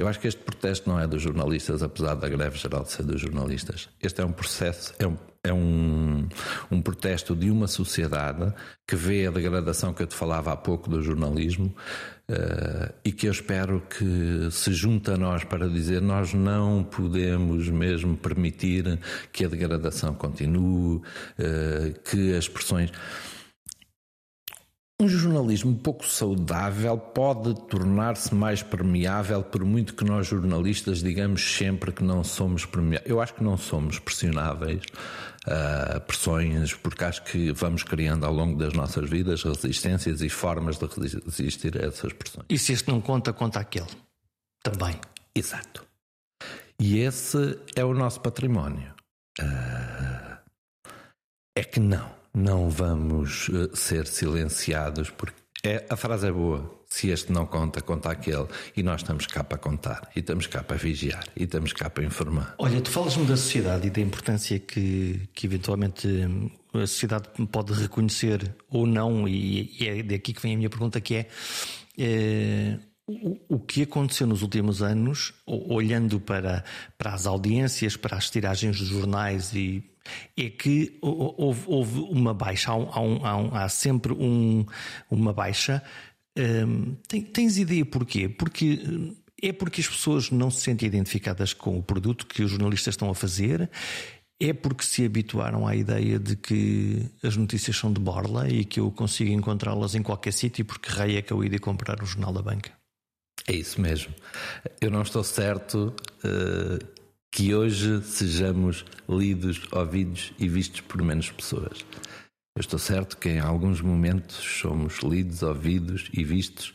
Eu 0.00 0.06
acho 0.06 0.20
que 0.20 0.28
este 0.28 0.40
protesto 0.40 0.88
não 0.88 1.00
é 1.00 1.08
dos 1.08 1.20
jornalistas, 1.20 1.82
apesar 1.82 2.14
da 2.14 2.28
greve 2.28 2.56
geral 2.56 2.84
de 2.84 2.92
ser 2.92 3.02
dos 3.02 3.20
jornalistas. 3.20 3.88
Este 4.00 4.20
é 4.20 4.24
um 4.24 4.30
processo, 4.30 4.94
é 4.96 5.08
um, 5.08 5.16
é 5.42 5.52
um, 5.52 6.28
um 6.70 6.80
protesto 6.80 7.34
de 7.34 7.50
uma 7.50 7.66
sociedade 7.66 8.54
que 8.86 8.94
vê 8.94 9.26
a 9.26 9.30
degradação 9.32 9.92
que 9.92 10.04
eu 10.04 10.06
te 10.06 10.14
falava 10.14 10.52
há 10.52 10.56
pouco 10.56 10.88
do 10.88 11.02
jornalismo 11.02 11.74
uh, 12.30 12.92
e 13.04 13.12
que 13.12 13.26
eu 13.26 13.32
espero 13.32 13.82
que 13.88 14.48
se 14.50 14.72
junte 14.72 15.10
a 15.10 15.16
nós 15.16 15.44
para 15.44 15.68
dizer 15.68 16.00
nós 16.00 16.34
não 16.34 16.84
podemos 16.84 17.68
mesmo 17.68 18.16
permitir 18.16 18.98
que 19.32 19.44
a 19.44 19.48
degradação 19.48 20.14
continue, 20.14 20.96
uh, 20.96 21.02
que 22.04 22.34
as 22.34 22.48
pressões. 22.48 22.90
Um 25.00 25.06
jornalismo 25.06 25.76
pouco 25.76 26.04
saudável 26.04 26.98
pode 26.98 27.54
tornar-se 27.68 28.34
mais 28.34 28.64
permeável, 28.64 29.44
por 29.44 29.64
muito 29.64 29.94
que 29.94 30.04
nós 30.04 30.26
jornalistas 30.26 31.00
digamos 31.00 31.54
sempre 31.54 31.92
que 31.92 32.02
não 32.02 32.24
somos 32.24 32.66
permeáveis. 32.66 33.08
Eu 33.08 33.20
acho 33.20 33.34
que 33.34 33.44
não 33.44 33.56
somos 33.56 34.00
pressionáveis 34.00 34.82
uh, 35.48 36.00
pressões, 36.02 36.74
porque 36.74 37.04
acho 37.04 37.22
que 37.24 37.52
vamos 37.52 37.82
criando 37.82 38.24
ao 38.24 38.32
longo 38.32 38.58
das 38.58 38.72
nossas 38.72 39.08
vidas 39.08 39.42
resistências 39.42 40.20
e 40.20 40.28
formas 40.28 40.78
de 40.78 40.86
resistir 41.26 41.76
a 41.76 41.86
essas 41.86 42.12
pressões. 42.12 42.46
E 42.48 42.58
se 42.58 42.72
este 42.72 42.88
não 42.88 43.00
conta, 43.00 43.32
conta 43.32 43.58
aquele 43.58 43.88
também. 44.62 45.00
Exato. 45.34 45.86
E 46.78 46.98
esse 46.98 47.58
é 47.74 47.84
o 47.84 47.94
nosso 47.94 48.20
património. 48.20 48.94
Uh, 49.40 50.38
é 51.56 51.64
que 51.64 51.80
não 51.80 52.18
não 52.34 52.70
vamos 52.70 53.48
uh, 53.48 53.74
ser 53.74 54.06
silenciados 54.06 55.10
porque 55.10 55.40
é, 55.64 55.84
a 55.90 55.96
frase 55.96 56.28
é 56.28 56.32
boa. 56.32 56.77
Se 56.88 57.10
este 57.10 57.30
não 57.30 57.44
conta, 57.44 57.82
conta 57.82 58.10
aquele. 58.10 58.46
E 58.76 58.82
nós 58.82 59.02
estamos 59.02 59.26
cá 59.26 59.44
para 59.44 59.58
contar, 59.58 60.08
e 60.16 60.20
estamos 60.20 60.46
cá 60.46 60.62
para 60.62 60.76
vigiar, 60.76 61.24
e 61.36 61.44
estamos 61.44 61.72
cá 61.72 61.90
para 61.90 62.04
informar. 62.04 62.54
Olha, 62.58 62.80
tu 62.80 62.90
falas-me 62.90 63.26
da 63.26 63.36
sociedade 63.36 63.86
e 63.86 63.90
da 63.90 64.00
importância 64.00 64.58
que, 64.58 65.28
que 65.34 65.46
eventualmente 65.46 66.08
hum, 66.08 66.50
a 66.72 66.86
sociedade 66.86 67.28
pode 67.52 67.74
reconhecer 67.74 68.54
ou 68.70 68.86
não, 68.86 69.28
e, 69.28 69.76
e 69.78 69.86
é 69.86 70.02
daqui 70.02 70.32
que 70.32 70.40
vem 70.40 70.54
a 70.54 70.56
minha 70.56 70.70
pergunta, 70.70 70.98
que 71.00 71.14
é, 71.14 71.28
é 71.98 72.78
o, 73.48 73.58
que 73.58 73.82
aconteceu 73.82 74.26
nos 74.26 74.42
últimos 74.42 74.82
anos, 74.82 75.32
olhando 75.46 76.20
para, 76.20 76.62
para 76.96 77.14
as 77.14 77.26
audiências, 77.26 77.96
para 77.96 78.16
as 78.16 78.28
tiragens 78.30 78.78
dos 78.78 78.88
jornais 78.88 79.54
e 79.54 79.82
é 80.36 80.48
que 80.48 80.98
houve, 81.00 81.62
houve 81.66 82.00
uma 82.00 82.32
baixa, 82.34 82.70
há, 82.70 82.76
um, 82.76 83.26
há, 83.26 83.36
um, 83.36 83.54
há 83.54 83.68
sempre 83.68 84.12
um, 84.12 84.64
uma 85.10 85.32
baixa. 85.32 85.82
Um, 86.38 86.94
tens 87.32 87.58
ideia 87.58 87.84
porquê? 87.84 88.28
Porque 88.28 88.80
hum, 88.86 89.16
é 89.42 89.52
porque 89.52 89.80
as 89.80 89.88
pessoas 89.88 90.30
não 90.30 90.50
se 90.50 90.60
sentem 90.60 90.86
identificadas 90.86 91.52
com 91.52 91.78
o 91.78 91.82
produto 91.82 92.26
que 92.26 92.42
os 92.42 92.50
jornalistas 92.50 92.94
estão 92.94 93.10
a 93.10 93.14
fazer. 93.14 93.68
É 94.40 94.52
porque 94.52 94.84
se 94.84 95.04
habituaram 95.04 95.66
à 95.66 95.74
ideia 95.74 96.16
de 96.18 96.36
que 96.36 97.04
as 97.24 97.36
notícias 97.36 97.76
são 97.76 97.92
de 97.92 98.00
borla 98.00 98.48
e 98.48 98.64
que 98.64 98.78
eu 98.78 98.90
consigo 98.92 99.32
encontrá-las 99.32 99.96
em 99.96 100.02
qualquer 100.02 100.32
sítio 100.32 100.64
porque 100.64 100.88
rei 100.90 101.16
é 101.16 101.22
que 101.22 101.32
eu 101.32 101.42
ia 101.42 101.58
comprar 101.58 102.00
o 102.00 102.06
jornal 102.06 102.32
da 102.32 102.40
banca. 102.40 102.70
É 103.48 103.52
isso 103.52 103.80
mesmo. 103.80 104.14
Eu 104.80 104.90
não 104.90 105.02
estou 105.02 105.24
certo 105.24 105.92
uh, 106.24 106.86
que 107.32 107.52
hoje 107.52 108.02
sejamos 108.02 108.84
lidos, 109.08 109.62
ouvidos 109.72 110.32
e 110.38 110.48
vistos 110.48 110.82
por 110.82 111.02
menos 111.02 111.30
pessoas. 111.30 111.84
Eu 112.56 112.60
estou 112.60 112.78
certo 112.78 113.16
que 113.16 113.28
em 113.28 113.40
alguns 113.40 113.80
momentos 113.80 114.36
somos 114.36 114.98
lidos, 114.98 115.42
ouvidos 115.42 116.10
e 116.12 116.24
vistos 116.24 116.74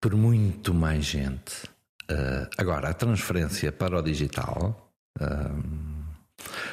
por 0.00 0.14
muito 0.14 0.72
mais 0.72 1.04
gente. 1.04 1.66
Uh, 2.10 2.48
agora, 2.56 2.88
a 2.88 2.94
transferência 2.94 3.70
para 3.70 3.98
o 3.98 4.02
digital. 4.02 4.92
Uh, 5.20 5.99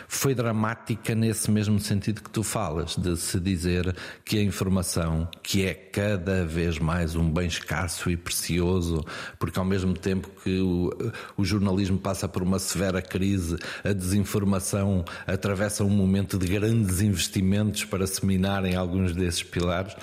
foi 0.07 0.33
dramática 0.33 1.13
nesse 1.13 1.49
mesmo 1.51 1.79
sentido 1.79 2.21
que 2.21 2.29
tu 2.29 2.43
falas, 2.43 2.95
de 2.95 3.15
se 3.17 3.39
dizer 3.39 3.95
que 4.23 4.37
a 4.37 4.43
informação, 4.43 5.27
que 5.43 5.65
é 5.65 5.73
cada 5.73 6.45
vez 6.45 6.79
mais 6.79 7.15
um 7.15 7.29
bem 7.31 7.47
escasso 7.47 8.09
e 8.09 8.17
precioso, 8.17 9.03
porque 9.39 9.59
ao 9.59 9.65
mesmo 9.65 9.93
tempo 9.93 10.29
que 10.43 10.59
o, 10.59 10.91
o 11.35 11.45
jornalismo 11.45 11.97
passa 11.97 12.27
por 12.27 12.43
uma 12.43 12.59
severa 12.59 13.01
crise, 13.01 13.57
a 13.83 13.93
desinformação 13.93 15.03
atravessa 15.25 15.83
um 15.83 15.89
momento 15.89 16.37
de 16.37 16.47
grandes 16.47 17.01
investimentos 17.01 17.85
para 17.85 18.07
se 18.07 18.25
minarem 18.25 18.75
alguns 18.75 19.13
desses 19.13 19.43
pilares. 19.43 19.95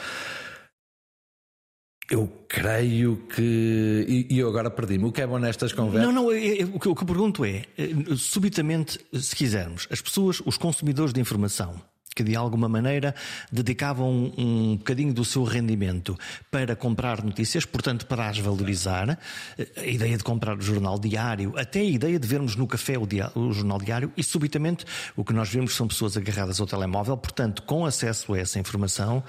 Eu 2.11 2.30
creio 2.49 3.16
que. 3.34 4.26
E, 4.30 4.38
eu 4.38 4.49
agora 4.49 4.70
perdi-me. 4.70 5.04
O 5.04 5.12
que 5.12 5.23
é 5.23 5.26
bom 5.26 5.38
nestas 5.38 5.73
conversas? 5.73 6.12
Não, 6.12 6.25
não. 6.25 6.32
É, 6.32 6.61
é, 6.61 6.64
o, 6.64 6.78
que, 6.78 6.87
eu 6.87 6.94
pergunto 6.94 7.44
é: 7.44 7.64
eh, 7.78 7.90
subitamente, 8.16 8.99
se 9.14 9.34
quisermos, 9.34 9.88
as 9.90 10.02
pessoas, 10.02 10.42
os 10.44 10.58
consumidores 10.58 11.14
de 11.14 11.20
informação, 11.20 11.80
que 12.14 12.23
de 12.23 12.37
alguma 12.37 12.68
maneira 12.68 13.14
dedicavam 13.50 14.32
um, 14.37 14.76
bocadinho 14.76 15.12
do 15.12 15.25
seu 15.25 15.44
rendimento 15.44 16.16
para 16.50 16.76
comprar 16.76 17.23
notícias, 17.25 17.64
portanto, 17.64 18.06
para 18.06 18.28
as 18.28 18.38
valorizar, 18.38 19.18
eh, 19.58 19.66
a 19.76 19.87
ideia 19.87 20.16
de 20.16 20.23
comprar 20.23 20.58
o 20.58 20.62
jornal 20.62 20.99
diário, 20.99 21.54
até 21.56 21.80
a 21.80 21.84
ideia 21.84 22.18
de 22.18 22.28
vermos 22.28 22.54
no 22.54 22.66
café 22.66 22.99
o, 22.99 23.08
o 23.34 23.52
jornal 23.52 23.78
diário, 23.78 24.12
e 24.16 24.23
subitamente 24.23 24.84
o 25.16 25.25
que 25.25 25.32
nós 25.32 25.49
vemos 25.49 25.75
são 25.75 25.88
pessoas 25.88 26.16
agarradas 26.16 26.61
ao 26.61 26.66
telemóvel, 26.66 27.16
portanto, 27.16 27.62
com 27.62 27.84
acesso 27.84 28.34
a 28.34 28.38
essa 28.38 28.58
informação 28.58 29.25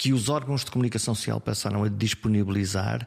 que 0.00 0.14
os 0.14 0.30
órgãos 0.30 0.64
de 0.64 0.70
comunicação 0.70 1.14
social 1.14 1.38
passaram 1.38 1.84
a 1.84 1.88
disponibilizar 1.90 3.06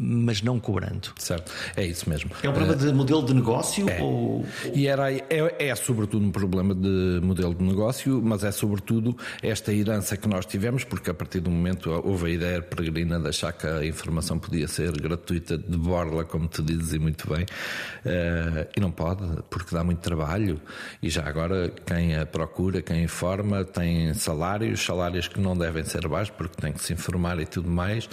mas 0.00 0.42
não 0.42 0.60
cobrando. 0.60 1.12
Certo, 1.18 1.52
é 1.76 1.84
isso 1.84 2.08
mesmo. 2.08 2.30
É 2.42 2.48
um 2.48 2.52
problema 2.52 2.76
de 2.76 2.92
modelo 2.92 3.24
de 3.24 3.34
negócio? 3.34 3.88
É. 3.90 4.00
Ou... 4.00 4.46
E 4.72 4.86
era, 4.86 5.12
é, 5.12 5.26
é 5.58 5.74
sobretudo 5.74 6.24
um 6.24 6.30
problema 6.30 6.74
de 6.74 7.20
modelo 7.22 7.54
de 7.54 7.64
negócio, 7.64 8.20
mas 8.22 8.44
é 8.44 8.52
sobretudo 8.52 9.16
esta 9.42 9.72
herança 9.72 10.16
que 10.16 10.28
nós 10.28 10.46
tivemos, 10.46 10.84
porque 10.84 11.10
a 11.10 11.14
partir 11.14 11.40
do 11.40 11.50
momento 11.50 11.90
houve 11.90 12.26
a 12.26 12.30
ideia 12.30 12.62
peregrina 12.62 13.18
de 13.18 13.28
achar 13.28 13.52
que 13.52 13.66
a 13.66 13.84
informação 13.84 14.38
podia 14.38 14.68
ser 14.68 14.92
gratuita 14.92 15.58
de 15.58 15.76
borla, 15.76 16.24
como 16.24 16.46
tu 16.46 16.62
dizes 16.62 16.92
e 16.92 16.98
muito 16.98 17.28
bem, 17.28 17.44
uh, 17.44 18.68
e 18.76 18.80
não 18.80 18.92
pode, 18.92 19.24
porque 19.50 19.74
dá 19.74 19.82
muito 19.82 19.98
trabalho, 19.98 20.60
e 21.02 21.10
já 21.10 21.26
agora 21.26 21.72
quem 21.84 22.16
a 22.16 22.24
procura, 22.24 22.82
quem 22.82 23.02
informa, 23.02 23.64
tem 23.64 24.14
salários, 24.14 24.84
salários 24.84 25.26
que 25.26 25.40
não 25.40 25.56
devem 25.56 25.84
ser 25.84 26.06
baixos, 26.06 26.34
porque 26.36 26.60
tem 26.60 26.72
que 26.72 26.80
se 26.80 26.92
informar 26.92 27.40
e 27.40 27.46
tudo 27.46 27.68
mais, 27.68 28.08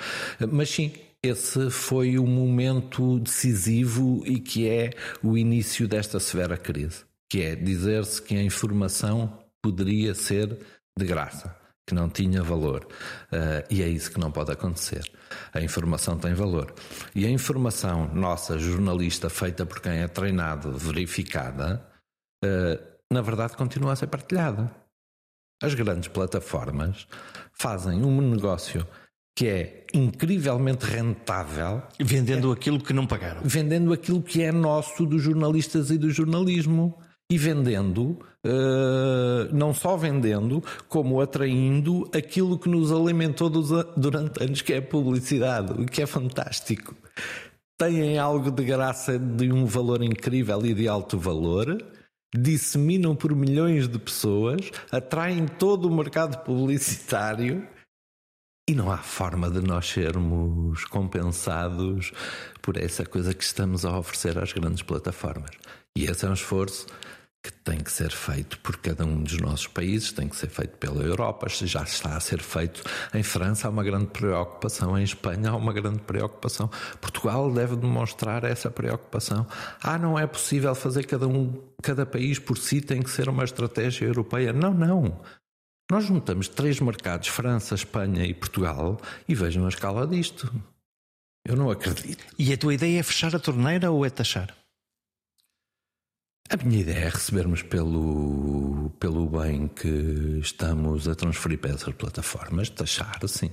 mas 0.51 0.69
sim, 0.69 0.91
esse 1.25 1.70
foi 1.70 2.17
o 2.17 2.25
momento 2.25 3.20
decisivo 3.20 4.24
e 4.25 4.39
que 4.39 4.70
é 4.70 4.91
o 5.24 5.38
início 5.38 5.88
desta 5.88 6.20
severa 6.20 6.58
crise, 6.58 7.03
que 7.29 7.41
é 7.41 7.55
dizer-se 7.55 8.22
que 8.22 8.36
a 8.36 8.44
informação 8.44 9.39
poderia 9.62 10.13
ser 10.13 10.58
de 10.98 11.05
graça. 11.05 11.55
que 11.88 11.94
não 11.94 12.10
tinha 12.10 12.41
valor. 12.41 12.88
Uh, 13.32 13.62
e 13.70 13.84
é 13.84 13.88
isso 13.88 14.12
que 14.12 14.20
não 14.20 14.32
pode 14.32 14.51
acontecer. 14.51 15.03
A 15.53 15.62
informação 15.62 16.17
tem 16.17 16.34
valor. 16.34 16.74
E 17.13 17.25
a 17.27 17.29
informação 17.29 18.12
nossa, 18.12 18.58
jornalista, 18.58 19.29
feita 19.29 19.67
por 19.67 19.79
quem 19.79 20.00
é 20.00 20.08
treinado, 20.08 20.72
verificada, 20.72 21.86
uh, 22.44 23.13
na 23.13 23.22
verdade 23.22 23.55
continua 23.55 23.94
a 23.94 23.96
ser 23.96 24.08
partilhada. 24.08 24.72
As 25.62 25.74
grandes 25.75 26.08
plataformas 26.08 27.08
fazem 27.53 28.03
um 28.03 28.20
negócio 28.20 28.86
que 29.35 29.47
é 29.47 29.83
incrivelmente 29.93 30.85
rentável. 30.85 31.83
Vendendo 31.99 32.51
é, 32.51 32.53
aquilo 32.53 32.79
que 32.79 32.93
não 32.93 33.05
pagaram. 33.05 33.41
Vendendo 33.43 33.91
aquilo 33.91 34.21
que 34.21 34.41
é 34.41 34.51
nosso 34.51 35.05
dos 35.05 35.21
jornalistas 35.21 35.91
e 35.91 35.97
do 35.97 36.09
jornalismo 36.09 36.97
e 37.29 37.37
vendendo, 37.37 38.19
uh, 38.45 39.51
não 39.51 39.73
só 39.73 39.97
vendendo, 39.97 40.63
como 40.87 41.19
atraindo 41.19 42.09
aquilo 42.15 42.57
que 42.57 42.69
nos 42.69 42.91
alimentou 42.91 43.49
durante 43.49 44.43
anos, 44.43 44.61
que 44.61 44.73
é 44.73 44.77
a 44.77 44.81
publicidade, 44.81 45.73
o 45.81 45.85
que 45.85 46.01
é 46.01 46.05
fantástico. 46.05 46.95
Têm 47.77 48.17
algo 48.17 48.51
de 48.51 48.63
graça 48.63 49.17
de 49.19 49.51
um 49.51 49.65
valor 49.65 50.03
incrível 50.03 50.63
e 50.65 50.73
de 50.73 50.87
alto 50.87 51.17
valor, 51.17 51.83
disseminam 52.33 53.15
por 53.15 53.35
milhões 53.35 53.87
de 53.87 53.97
pessoas, 53.97 54.71
atraem 54.91 55.47
todo 55.47 55.89
o 55.89 55.95
mercado 55.95 56.43
publicitário 56.43 57.67
e 58.67 58.74
não 58.74 58.91
há 58.91 58.98
forma 58.98 59.50
de 59.50 59.62
nós 59.62 59.88
sermos 59.88 60.86
compensados 60.86 62.12
por 62.62 62.77
essa 62.77 63.05
coisa 63.05 63.34
que 63.34 63.43
estamos 63.43 63.86
a 63.86 63.98
oferecer 63.98 64.38
às 64.39 64.51
grandes 64.53 64.81
plataformas. 64.81 65.51
E 65.95 66.05
esse 66.05 66.25
é 66.25 66.29
um 66.29 66.34
esforço 66.34 66.88
que 67.43 67.53
tem 67.53 67.77
que 67.77 67.91
ser 67.91 68.10
feito 68.10 68.57
por 68.62 68.77
cada 68.77 69.05
um 69.05 69.22
dos 69.22 69.39
nossos 69.39 69.67
países, 69.67 70.12
tem 70.12 70.27
que 70.27 70.36
ser 70.36 70.50
feito 70.50 70.77
pela 70.77 71.03
Europa, 71.03 71.48
já 71.48 71.84
está 71.84 72.17
a 72.17 72.19
ser 72.19 72.41
feito 72.41 72.81
em 73.13 73.22
França, 73.22 73.67
há 73.67 73.69
uma 73.69 73.84
grande 73.84 74.07
preocupação, 74.07 74.98
em 74.98 75.03
Espanha 75.03 75.51
há 75.51 75.55
uma 75.55 75.72
grande 75.72 76.00
preocupação. 76.00 76.67
Portugal 77.00 77.51
deve 77.51 77.75
demonstrar 77.75 78.43
essa 78.43 78.72
preocupação. 78.72 79.45
Ah, 79.79 80.00
não 80.00 80.17
é 80.17 80.25
possível 80.25 80.74
fazer 80.74 81.05
cada 81.05 81.27
um, 81.27 81.62
cada 81.84 82.03
país 82.03 82.39
por 82.39 82.57
si 82.57 82.81
tem 82.81 83.03
que 83.03 83.12
ser 83.12 83.29
uma 83.29 83.43
estratégia 83.43 84.07
europeia. 84.07 84.51
Não, 84.51 84.74
não. 84.74 85.22
Nós 85.91 86.05
juntamos 86.05 86.47
três 86.47 86.79
mercados, 86.79 87.27
França, 87.27 87.75
Espanha 87.75 88.25
e 88.25 88.33
Portugal, 88.33 88.99
e 89.27 89.35
vejam 89.35 89.65
a 89.65 89.69
escala 89.69 90.07
disto. 90.07 90.51
Eu 91.45 91.55
não 91.55 91.69
acredito. 91.69 92.25
E 92.39 92.51
a 92.51 92.57
tua 92.57 92.73
ideia 92.73 92.99
é 92.99 93.03
fechar 93.03 93.35
a 93.35 93.39
torneira 93.39 93.91
ou 93.91 94.03
é 94.03 94.09
taxar? 94.09 94.55
A 96.49 96.57
minha 96.57 96.81
ideia 96.81 97.05
é 97.05 97.09
recebermos 97.09 97.63
pelo, 97.63 98.91
pelo 98.99 99.27
bem 99.27 99.67
que 99.67 100.39
estamos 100.41 101.07
a 101.07 101.15
transferir 101.15 101.59
para 101.59 101.71
essas 101.71 101.93
plataformas, 101.93 102.69
taxar, 102.69 103.19
sim, 103.27 103.51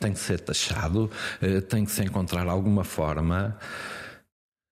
tem 0.00 0.14
que 0.14 0.18
ser 0.18 0.40
taxado, 0.40 1.10
eh, 1.42 1.60
tem 1.60 1.84
que 1.84 1.90
se 1.90 2.02
encontrar 2.02 2.48
alguma 2.48 2.84
forma 2.84 3.58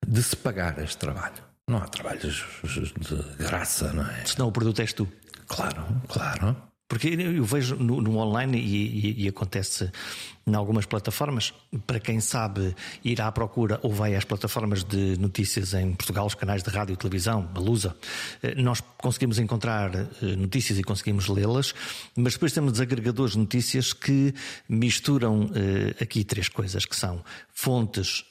de 0.06 0.22
se 0.22 0.36
pagar 0.36 0.78
este 0.82 0.96
trabalho. 0.96 1.42
Não 1.68 1.78
há 1.78 1.86
trabalhos 1.86 2.42
de 2.64 3.44
graça, 3.44 3.92
não 3.92 4.06
é? 4.06 4.24
Senão 4.24 4.48
o 4.48 4.52
produto 4.52 4.80
és 4.80 4.94
tu. 4.94 5.06
Claro, 5.46 5.84
claro. 6.08 6.69
Porque 6.90 7.06
eu 7.06 7.44
vejo 7.44 7.76
no, 7.76 8.00
no 8.00 8.18
online 8.18 8.58
e, 8.58 9.12
e, 9.12 9.24
e, 9.24 9.28
acontece 9.28 9.92
em 10.44 10.52
algumas 10.56 10.86
plataformas, 10.86 11.54
para 11.86 12.00
quem 12.00 12.18
sabe 12.18 12.74
ir 13.04 13.20
à 13.20 13.30
procura 13.30 13.78
ou 13.84 13.92
vai 13.92 14.16
às 14.16 14.24
plataformas 14.24 14.82
de 14.82 15.16
notícias 15.16 15.72
em 15.72 15.92
Portugal, 15.92 16.26
os 16.26 16.34
canais 16.34 16.64
de 16.64 16.68
rádio 16.68 16.94
e 16.94 16.96
televisão, 16.96 17.48
a 17.54 17.60
Lusa, 17.60 17.96
eh, 18.42 18.56
nós 18.56 18.82
conseguimos 18.98 19.38
encontrar 19.38 19.94
eh, 19.94 20.08
notícias 20.36 20.80
e 20.80 20.82
conseguimos 20.82 21.28
lê-las, 21.28 21.72
mas 22.16 22.32
depois 22.32 22.52
temos 22.52 22.72
desagregadores 22.72 23.34
de 23.34 23.38
notícias 23.38 23.92
que 23.92 24.34
misturam 24.68 25.48
eh, 25.54 26.02
aqui 26.02 26.24
três 26.24 26.48
coisas, 26.48 26.84
que 26.84 26.96
são 26.96 27.22
fontes 27.54 28.24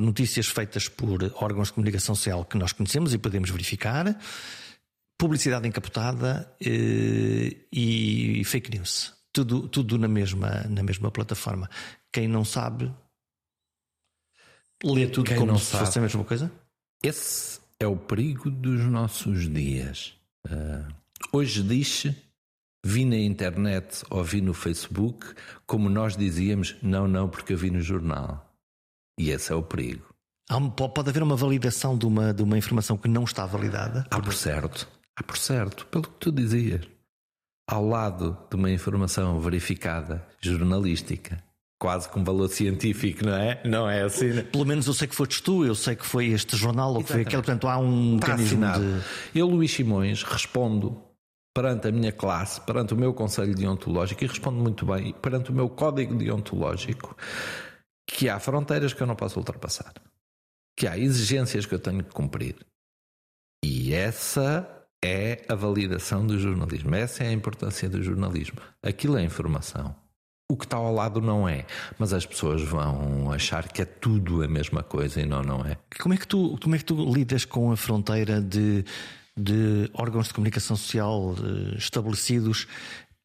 notícias 0.00 0.48
feitas 0.48 0.88
por 0.88 1.22
órgãos 1.36 1.68
de 1.68 1.74
comunicação 1.74 2.12
social 2.12 2.44
que 2.44 2.58
nós 2.58 2.72
conhecemos 2.72 3.14
e 3.14 3.18
podemos 3.18 3.48
verificar, 3.48 4.18
publicidade 5.20 5.68
encapotada 5.68 6.50
eh, 6.64 7.54
e 7.70 8.42
fake 8.46 8.70
news. 8.70 9.12
Tudo, 9.30 9.68
tudo 9.68 9.98
na, 9.98 10.08
mesma, 10.08 10.64
na 10.68 10.82
mesma 10.82 11.10
plataforma. 11.10 11.68
Quem 12.10 12.26
não 12.26 12.42
sabe, 12.42 12.90
lê 14.82 15.06
tudo 15.06 15.26
Quem 15.26 15.36
como 15.36 15.58
se 15.58 15.66
sabe, 15.66 15.84
fosse 15.84 15.98
a 15.98 16.02
mesma 16.02 16.24
coisa? 16.24 16.50
Esse 17.02 17.60
é 17.78 17.86
o 17.86 17.96
perigo 17.96 18.50
dos 18.50 18.80
nossos 18.86 19.46
dias. 19.48 20.14
Uh, 20.48 20.90
hoje 21.32 21.62
diz 21.62 22.06
vi 22.84 23.04
na 23.04 23.18
internet 23.18 24.02
ou 24.08 24.24
vi 24.24 24.40
no 24.40 24.54
Facebook, 24.54 25.34
como 25.66 25.90
nós 25.90 26.16
dizíamos, 26.16 26.76
não, 26.82 27.06
não, 27.06 27.28
porque 27.28 27.52
eu 27.52 27.58
vi 27.58 27.70
no 27.70 27.82
jornal. 27.82 28.50
E 29.18 29.30
esse 29.30 29.52
é 29.52 29.54
o 29.54 29.62
perigo. 29.62 30.06
pode 30.74 31.10
haver 31.10 31.22
uma 31.22 31.36
validação 31.36 31.96
de 31.96 32.06
uma, 32.06 32.32
de 32.32 32.42
uma 32.42 32.56
informação 32.56 32.96
que 32.96 33.06
não 33.06 33.24
está 33.24 33.44
validada? 33.44 34.06
Ah, 34.10 34.18
por 34.18 34.32
certo. 34.32 34.88
Ah, 35.20 35.22
por 35.22 35.36
certo, 35.36 35.86
pelo 35.86 36.04
que 36.04 36.18
tu 36.18 36.32
dizias, 36.32 36.86
ao 37.68 37.86
lado 37.86 38.36
de 38.48 38.56
uma 38.56 38.70
informação 38.70 39.38
verificada, 39.40 40.26
jornalística, 40.40 41.42
quase 41.80 42.08
com 42.08 42.24
valor 42.24 42.48
científico, 42.48 43.24
não 43.24 43.34
é? 43.34 43.62
Não 43.64 43.88
é 43.88 44.02
assim? 44.02 44.28
Né? 44.30 44.42
Pelo 44.42 44.66
menos 44.66 44.86
eu 44.86 44.92
sei 44.94 45.08
que 45.08 45.14
foste 45.14 45.42
tu, 45.42 45.64
eu 45.64 45.74
sei 45.74 45.96
que 45.96 46.04
foi 46.04 46.26
este 46.26 46.56
jornal 46.56 46.94
ou 46.94 47.02
que 47.02 47.12
foi 47.12 47.22
aquele, 47.22 47.42
portanto 47.42 47.68
há 47.68 47.78
um 47.78 48.16
Está 48.16 48.28
mecanismo 48.28 48.64
assinado. 48.64 49.00
de... 49.32 49.38
Eu, 49.38 49.46
Luís 49.46 49.70
Simões, 49.72 50.22
respondo 50.22 51.02
perante 51.54 51.88
a 51.88 51.92
minha 51.92 52.12
classe, 52.12 52.60
perante 52.60 52.94
o 52.94 52.96
meu 52.96 53.12
conselho 53.14 53.54
deontológico 53.54 54.22
e 54.24 54.26
respondo 54.26 54.58
muito 54.58 54.86
bem 54.86 55.12
perante 55.14 55.50
o 55.50 55.54
meu 55.54 55.68
código 55.68 56.14
deontológico 56.14 57.16
que 58.06 58.28
há 58.28 58.38
fronteiras 58.38 58.92
que 58.92 59.02
eu 59.02 59.06
não 59.06 59.16
posso 59.16 59.38
ultrapassar, 59.38 59.92
que 60.76 60.86
há 60.86 60.98
exigências 60.98 61.66
que 61.66 61.74
eu 61.74 61.78
tenho 61.78 62.04
que 62.04 62.12
cumprir. 62.12 62.56
E 63.64 63.92
essa 63.92 64.79
é 65.04 65.42
a 65.48 65.54
validação 65.54 66.26
do 66.26 66.38
jornalismo. 66.38 66.94
Essa 66.94 67.24
é 67.24 67.28
a 67.28 67.32
importância 67.32 67.88
do 67.88 68.02
jornalismo. 68.02 68.58
Aquilo 68.82 69.16
é 69.16 69.22
informação. 69.22 69.94
O 70.50 70.56
que 70.56 70.64
está 70.64 70.76
ao 70.76 70.92
lado 70.92 71.20
não 71.20 71.48
é, 71.48 71.64
mas 71.96 72.12
as 72.12 72.26
pessoas 72.26 72.60
vão 72.62 73.30
achar 73.30 73.68
que 73.68 73.82
é 73.82 73.84
tudo 73.84 74.42
a 74.42 74.48
mesma 74.48 74.82
coisa 74.82 75.20
e 75.20 75.24
não, 75.24 75.42
não 75.42 75.64
é. 75.64 75.76
Como 76.00 76.12
é 76.12 76.16
que 76.16 76.26
tu, 76.26 76.58
como 76.60 76.74
é 76.74 76.78
que 76.78 76.84
tu 76.84 77.12
lidas 77.14 77.44
com 77.44 77.70
a 77.70 77.76
fronteira 77.76 78.40
de, 78.40 78.84
de 79.36 79.88
órgãos 79.94 80.26
de 80.26 80.34
comunicação 80.34 80.76
social 80.76 81.36
eh, 81.38 81.76
estabelecidos 81.76 82.66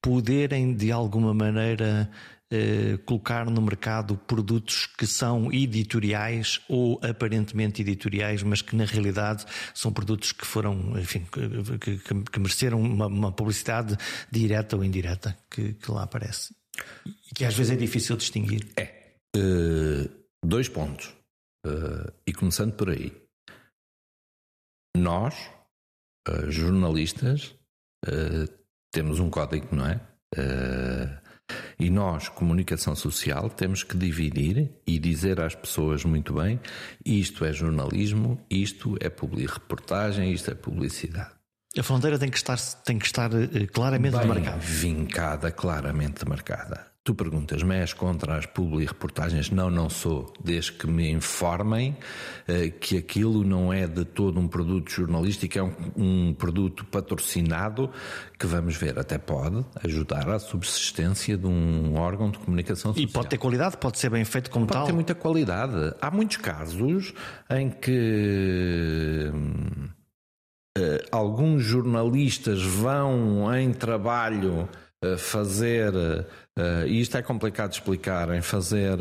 poderem 0.03 0.75
de 0.75 0.91
alguma 0.91 1.33
maneira 1.33 2.07
eh, 2.51 2.99
colocar 3.07 3.49
no 3.49 3.59
mercado 3.59 4.15
produtos 4.15 4.85
que 4.85 5.07
são 5.07 5.51
editoriais 5.51 6.61
ou 6.69 6.99
aparentemente 7.03 7.81
editoriais, 7.81 8.43
mas 8.43 8.61
que 8.61 8.75
na 8.75 8.85
realidade 8.85 9.43
são 9.73 9.91
produtos 9.91 10.31
que 10.31 10.45
foram, 10.45 10.95
enfim, 10.99 11.25
que, 11.31 11.97
que, 11.97 12.23
que 12.23 12.39
mereceram 12.39 12.79
uma, 12.79 13.07
uma, 13.07 13.31
publicidade 13.31 13.97
direta 14.31 14.75
ou 14.75 14.83
indireta 14.83 15.35
que, 15.49 15.73
que, 15.73 15.91
lá 15.91 16.03
aparece. 16.03 16.53
E 17.31 17.33
que 17.33 17.45
às 17.45 17.55
vezes 17.55 17.71
é 17.71 17.75
difícil 17.75 18.15
distinguir. 18.15 18.67
É. 18.77 19.15
Uh, 19.35 20.07
dois 20.43 20.69
pontos. 20.69 21.07
Uh, 21.65 22.13
e 22.27 22.31
começando 22.31 22.73
por 22.73 22.91
aí. 22.91 23.11
Nós, 24.95 25.35
jornalistas, 26.47 27.55
temos 28.93 29.19
um 29.19 29.29
código, 29.29 29.75
não 29.75 29.87
é? 29.87 29.99
E 31.79 31.89
nós, 31.89 32.29
comunicação 32.29 32.95
social, 32.95 33.49
temos 33.49 33.83
que 33.83 33.97
dividir 33.97 34.71
e 34.87 34.97
dizer 34.97 35.39
às 35.41 35.53
pessoas 35.53 36.03
muito 36.05 36.33
bem: 36.33 36.59
isto 37.05 37.45
é 37.45 37.51
jornalismo, 37.51 38.39
isto 38.49 38.97
é 38.99 39.09
reportagem, 39.45 40.31
isto 40.31 40.51
é 40.51 40.55
publicidade. 40.55 41.35
A 41.77 41.83
fronteira 41.83 42.17
tem 42.17 42.29
que 42.29 42.37
estar, 42.37 42.57
tem 42.85 42.97
que 42.97 43.05
estar 43.05 43.29
eh, 43.33 43.67
claramente 43.67 44.17
bem 44.17 44.27
marcada. 44.27 44.57
Vincada, 44.57 45.51
claramente 45.51 46.27
marcada. 46.27 46.94
Tu 47.05 47.13
perguntas-me, 47.13 47.75
és 47.75 47.93
contra 47.93 48.35
as 48.35 48.47
publi-reportagens? 48.47 49.51
Não, 49.51 49.69
não 49.69 49.91
sou, 49.91 50.33
desde 50.43 50.71
que 50.71 50.87
me 50.87 51.07
informem 51.11 51.95
uh, 52.49 52.71
que 52.79 52.97
aquilo 52.97 53.43
não 53.43 53.71
é 53.71 53.85
de 53.85 54.03
todo 54.03 54.39
um 54.39 54.47
produto 54.47 54.89
jornalístico, 54.89 55.59
é 55.59 55.61
um, 55.61 55.73
um, 55.95 56.33
produto 56.33 56.83
patrocinado 56.85 57.91
que 58.39 58.47
vamos 58.47 58.75
ver, 58.75 58.97
até 58.97 59.19
pode 59.19 59.63
ajudar 59.83 60.27
à 60.27 60.39
subsistência 60.39 61.37
de 61.37 61.45
um 61.45 61.95
órgão 61.95 62.31
de 62.31 62.39
comunicação 62.39 62.91
social. 62.91 63.07
E 63.07 63.13
pode 63.13 63.29
ter 63.29 63.37
qualidade, 63.37 63.77
pode 63.77 63.99
ser 63.99 64.09
bem 64.09 64.25
feito 64.25 64.49
como 64.49 64.65
pode 64.65 64.73
tal? 64.73 64.81
Pode 64.81 64.91
ter 64.91 64.95
muita 64.95 65.13
qualidade. 65.13 65.95
Há 66.01 66.09
muitos 66.09 66.37
casos 66.37 67.13
em 67.51 67.69
que. 67.69 69.31
Uh, 70.77 71.05
alguns 71.11 71.63
jornalistas 71.63 72.61
vão 72.63 73.55
em 73.55 73.71
trabalho 73.71 74.67
fazer, 75.17 75.93
e 76.87 77.01
isto 77.01 77.17
é 77.17 77.21
complicado 77.21 77.71
de 77.71 77.77
explicar, 77.77 78.33
em 78.33 78.41
fazer 78.41 78.97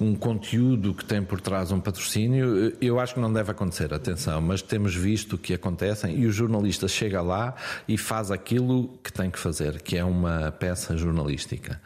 um 0.00 0.14
conteúdo 0.14 0.94
que 0.94 1.04
tem 1.04 1.22
por 1.22 1.40
trás 1.40 1.70
um 1.70 1.80
patrocínio, 1.80 2.74
eu 2.80 2.98
acho 2.98 3.14
que 3.14 3.20
não 3.20 3.32
deve 3.32 3.50
acontecer, 3.50 3.92
atenção, 3.92 4.40
mas 4.40 4.62
temos 4.62 4.94
visto 4.94 5.36
que 5.36 5.52
acontecem 5.52 6.18
e 6.18 6.26
o 6.26 6.32
jornalista 6.32 6.88
chega 6.88 7.20
lá 7.20 7.54
e 7.86 7.98
faz 7.98 8.30
aquilo 8.30 8.98
que 9.02 9.12
tem 9.12 9.30
que 9.30 9.38
fazer, 9.38 9.82
que 9.82 9.96
é 9.96 10.04
uma 10.04 10.50
peça 10.52 10.96
jornalística. 10.96 11.80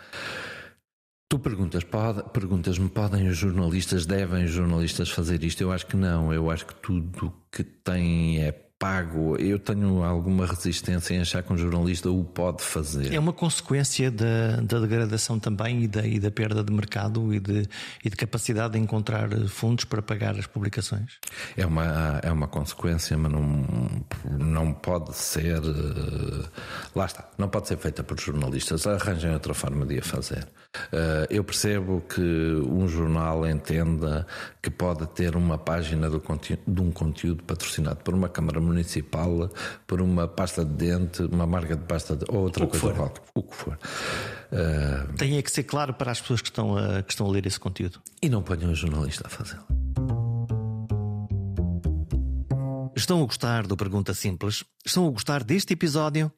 Tu 1.26 1.38
perguntas, 1.38 1.83
pode, 1.83 2.22
perguntas-me, 2.30 2.88
podem 2.88 3.26
os 3.26 3.37
jornalistas, 3.37 4.07
devem 4.07 4.44
os 4.44 4.52
jornalistas 4.52 5.11
fazer 5.11 5.42
isto? 5.42 5.61
Eu 5.62 5.72
acho 5.72 5.87
que 5.87 5.96
não. 5.96 6.33
Eu 6.33 6.48
acho 6.50 6.64
que 6.66 6.74
tudo 6.76 7.33
que 7.50 7.64
tem 7.64 8.40
é 8.40 8.52
pago. 8.85 9.35
Eu 9.38 9.59
tenho 9.59 10.05
alguma 10.05 10.44
resistência 10.44 11.14
em 11.14 11.20
achar 11.20 11.42
que 11.42 11.51
um 11.51 11.57
jornalista 11.57 12.11
o 12.11 12.23
pode 12.23 12.62
fazer. 12.62 13.14
É 13.14 13.18
uma 13.18 13.33
consequência 13.33 14.11
da, 14.11 14.57
da 14.61 14.79
degradação 14.79 15.38
também 15.38 15.85
e 15.85 15.88
da, 15.88 16.07
e 16.07 16.20
da 16.20 16.31
perda 16.31 16.62
de 16.62 16.70
mercado 16.70 17.33
e 17.33 17.40
de, 17.40 17.66
e 18.05 18.11
de 18.11 18.16
capacidade 18.16 18.75
de 18.75 18.79
encontrar 18.79 19.31
fundos 19.49 19.87
para 19.87 20.03
pagar 20.03 20.38
as 20.38 20.47
publicações? 20.47 21.18
É 21.57 21.64
uma, 21.64 22.20
é 22.23 22.31
uma 22.31 22.47
consequência, 22.47 23.16
mas 23.16 23.33
não, 23.33 24.05
não 24.38 24.75
pode 24.75 25.16
ser. 25.16 25.62
Eh, 25.62 26.49
lá 26.94 27.07
está, 27.07 27.27
não 27.38 27.49
pode 27.49 27.68
ser 27.68 27.79
feita 27.79 28.03
por 28.03 28.20
jornalistas. 28.20 28.87
Arranjem 28.87 29.33
outra 29.33 29.55
forma 29.55 29.87
de 29.87 29.99
a 29.99 30.03
fazer. 30.03 30.47
Eh, 30.92 31.27
eu 31.31 31.44
percebo 31.44 32.03
que 32.03 32.20
um 32.20 32.87
jornal 32.88 33.47
entenda 33.47 34.27
que 34.61 34.70
pode 34.70 35.07
ter 35.09 35.37
uma 35.37 35.57
página 35.57 36.09
de 36.11 36.81
um 36.81 36.90
conteúdo 36.90 37.44
patrocinado 37.44 38.01
por 38.03 38.14
uma 38.14 38.29
Câmara 38.29 38.61
Municipal, 38.61 38.74
por 39.87 40.01
uma 40.01 40.27
pasta 40.27 40.65
de 40.65 40.73
dente, 40.73 41.23
uma 41.23 41.47
marca 41.47 41.77
de 41.77 41.85
pasta 41.85 42.17
de, 42.17 42.25
ou 42.29 42.43
outra 42.43 42.65
o 42.65 42.69
coisa 42.69 42.93
qualquer, 42.93 43.23
o 43.35 43.43
que 43.43 43.55
for. 43.55 43.79
Uh, 44.53 45.13
Tem 45.17 45.37
é 45.37 45.43
que 45.43 45.51
ser 45.51 45.65
claro 45.65 45.95
para 45.95 46.11
as 46.11 46.21
pessoas 46.21 46.41
que 46.41 46.49
estão, 46.49 46.77
a, 46.77 47.03
que 47.03 47.13
estão 47.13 47.27
a 47.27 47.31
ler 47.31 47.47
esse 47.47 47.59
conteúdo. 47.59 48.01
E 48.23 48.29
não 48.29 48.43
ponham 48.43 48.71
um 48.71 48.75
jornalista 48.75 49.27
a 49.27 49.31
fazê-lo. 49.31 49.65
Estão 52.97 53.23
a 53.23 53.27
gostar 53.27 53.67
do 53.67 53.77
Pergunta 53.77 54.15
Simples? 54.15 54.65
Estão 54.85 55.07
a 55.07 55.11
gostar 55.11 55.43
deste 55.43 55.73
episódio? 55.73 56.33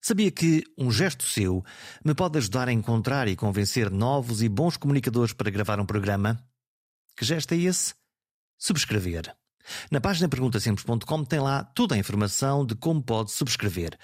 Sabia 0.00 0.30
que 0.30 0.62
um 0.78 0.90
gesto 0.90 1.24
seu 1.26 1.64
me 2.04 2.14
pode 2.14 2.38
ajudar 2.38 2.68
a 2.68 2.72
encontrar 2.72 3.26
e 3.26 3.34
convencer 3.34 3.90
novos 3.90 4.40
e 4.40 4.48
bons 4.48 4.76
comunicadores 4.76 5.32
para 5.32 5.50
gravar 5.50 5.80
um 5.80 5.86
programa? 5.86 6.38
Que 7.16 7.24
gesto 7.24 7.52
é 7.52 7.56
esse? 7.56 7.94
Subscrever. 8.56 9.34
Na 9.90 10.00
página 10.00 10.28
perguntasimples.com 10.28 11.24
tem 11.24 11.40
lá 11.40 11.64
toda 11.64 11.94
a 11.94 11.98
informação 11.98 12.64
de 12.64 12.74
como 12.74 13.02
pode 13.02 13.30
subscrever. 13.30 13.98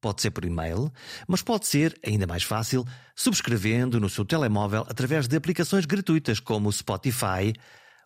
Pode 0.00 0.22
ser 0.22 0.30
por 0.30 0.44
e-mail, 0.44 0.92
mas 1.26 1.42
pode 1.42 1.66
ser, 1.66 1.98
ainda 2.06 2.26
mais 2.26 2.44
fácil, 2.44 2.84
subscrevendo 3.16 3.98
no 3.98 4.08
seu 4.08 4.24
telemóvel 4.24 4.86
através 4.88 5.26
de 5.26 5.36
aplicações 5.36 5.86
gratuitas 5.86 6.38
como 6.38 6.68
o 6.68 6.72
Spotify, 6.72 7.52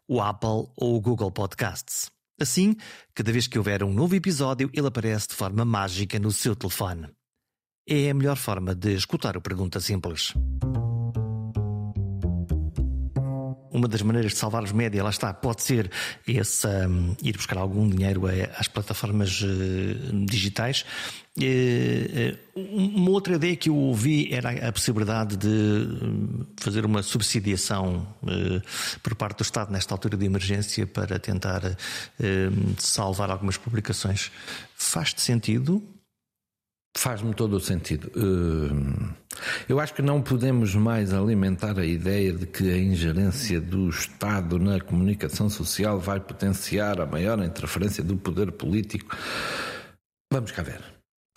o 0.08 0.20
Apple 0.20 0.70
ou 0.76 0.96
o 0.96 1.00
Google 1.00 1.30
Podcasts. 1.30 2.10
Assim, 2.40 2.74
cada 3.14 3.30
vez 3.30 3.46
que 3.46 3.58
houver 3.58 3.84
um 3.84 3.92
novo 3.92 4.14
episódio, 4.14 4.70
ele 4.72 4.86
aparece 4.86 5.28
de 5.28 5.34
forma 5.34 5.64
mágica 5.64 6.18
no 6.18 6.32
seu 6.32 6.56
telefone. 6.56 7.08
É 7.86 8.10
a 8.10 8.14
melhor 8.14 8.36
forma 8.36 8.74
de 8.74 8.94
escutar 8.94 9.36
o 9.36 9.42
Pergunta 9.42 9.78
Simples 9.80 10.32
uma 13.72 13.88
das 13.88 14.02
maneiras 14.02 14.32
de 14.32 14.38
salvar 14.38 14.62
os 14.62 14.72
média, 14.72 15.02
lá 15.02 15.10
está, 15.10 15.32
pode 15.32 15.62
ser 15.62 15.90
esse, 16.26 16.66
um, 16.66 17.16
ir 17.22 17.36
buscar 17.36 17.58
algum 17.58 17.88
dinheiro 17.88 18.22
às 18.56 18.68
plataformas 18.68 19.40
uh, 19.40 20.26
digitais. 20.26 20.84
Uh, 21.38 22.36
uma 22.54 23.10
outra 23.10 23.36
ideia 23.36 23.56
que 23.56 23.70
eu 23.70 23.74
ouvi 23.74 24.32
era 24.32 24.68
a 24.68 24.70
possibilidade 24.70 25.38
de 25.38 25.48
hum, 25.48 26.44
fazer 26.58 26.84
uma 26.84 27.02
subsidiação 27.02 28.06
uh, 28.22 28.62
por 29.02 29.14
parte 29.14 29.38
do 29.38 29.42
Estado 29.42 29.72
nesta 29.72 29.94
altura 29.94 30.16
de 30.16 30.26
emergência 30.26 30.86
para 30.86 31.18
tentar 31.18 31.62
hum, 31.64 32.74
salvar 32.78 33.30
algumas 33.30 33.56
publicações. 33.56 34.30
Faz-te 34.76 35.22
sentido? 35.22 35.82
Faz-me 36.96 37.34
todo 37.34 37.56
o 37.56 37.60
sentido. 37.60 38.10
Eh, 38.14 39.22
eu 39.68 39.80
acho 39.80 39.94
que 39.94 40.02
não 40.02 40.20
podemos 40.20 40.74
mais 40.74 41.12
alimentar 41.12 41.78
a 41.78 41.86
ideia 41.86 42.32
de 42.32 42.46
que 42.46 42.70
a 42.70 42.76
ingerência 42.76 43.60
do 43.60 43.88
Estado 43.88 44.58
na 44.58 44.78
comunicação 44.80 45.48
social 45.48 45.98
vai 45.98 46.20
potenciar 46.20 47.00
a 47.00 47.06
maior 47.06 47.42
interferência 47.42 48.04
do 48.04 48.16
poder 48.16 48.52
político. 48.52 49.16
Vamos 50.32 50.50
cá 50.50 50.62
ver. 50.62 50.80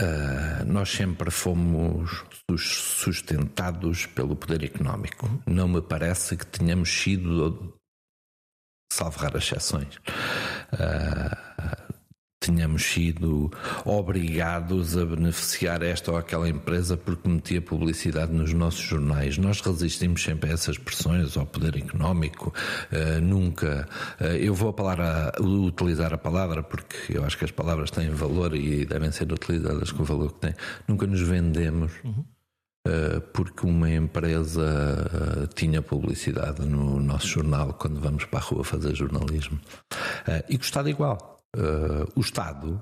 Uh, 0.01 0.65
nós 0.65 0.89
sempre 0.89 1.31
fomos 1.31 2.25
sustentados 2.59 4.05
pelo 4.07 4.35
poder 4.35 4.63
económico. 4.63 5.41
Não 5.45 5.69
me 5.69 5.81
parece 5.81 6.35
que 6.35 6.45
tenhamos 6.45 6.89
sido, 6.89 7.73
salvo 8.91 9.17
raras 9.19 9.43
exceções, 9.43 9.95
uh, 10.73 11.84
tenhamos 12.45 12.83
sido 12.83 13.51
obrigados 13.83 14.95
a 14.95 15.05
beneficiar 15.05 15.81
esta 15.81 16.11
ou 16.11 16.17
aquela 16.17 16.47
empresa 16.47 16.95
porque 16.95 17.27
metia 17.27 17.61
publicidade 17.61 18.31
nos 18.31 18.53
nossos 18.53 18.81
jornais. 18.81 19.37
Nós 19.37 19.61
resistimos 19.61 20.21
sempre 20.21 20.51
a 20.51 20.53
essas 20.53 20.77
pressões, 20.77 21.35
ao 21.35 21.45
poder 21.45 21.75
económico, 21.75 22.53
uh, 22.91 23.21
nunca. 23.21 23.87
Uh, 24.21 24.25
eu 24.35 24.53
vou 24.53 24.75
a, 24.77 25.41
utilizar 25.41 26.13
a 26.13 26.17
palavra 26.17 26.61
porque 26.61 27.17
eu 27.17 27.23
acho 27.25 27.37
que 27.37 27.45
as 27.45 27.51
palavras 27.51 27.89
têm 27.89 28.09
valor 28.11 28.55
e 28.55 28.85
devem 28.85 29.11
ser 29.11 29.31
utilizadas 29.31 29.91
com 29.91 30.03
o 30.03 30.05
valor 30.05 30.33
que 30.33 30.39
têm. 30.39 30.53
Nunca 30.87 31.07
nos 31.07 31.21
vendemos. 31.21 31.91
Uhum. 32.03 32.23
Uh, 32.87 33.19
porque 33.33 33.65
uma 33.65 33.89
empresa 33.89 35.49
tinha 35.55 35.81
publicidade 35.81 36.63
no 36.63 36.99
nosso 36.99 37.27
jornal 37.27 37.73
quando 37.73 37.99
vamos 37.99 38.25
para 38.25 38.37
a 38.37 38.43
rua 38.43 38.63
fazer 38.63 38.93
jornalismo. 38.93 39.59
e 40.47 40.55
gostado 40.55 40.87
igual 40.87 41.34
uh, 41.55 42.11
o 42.15 42.21
Estado, 42.21 42.81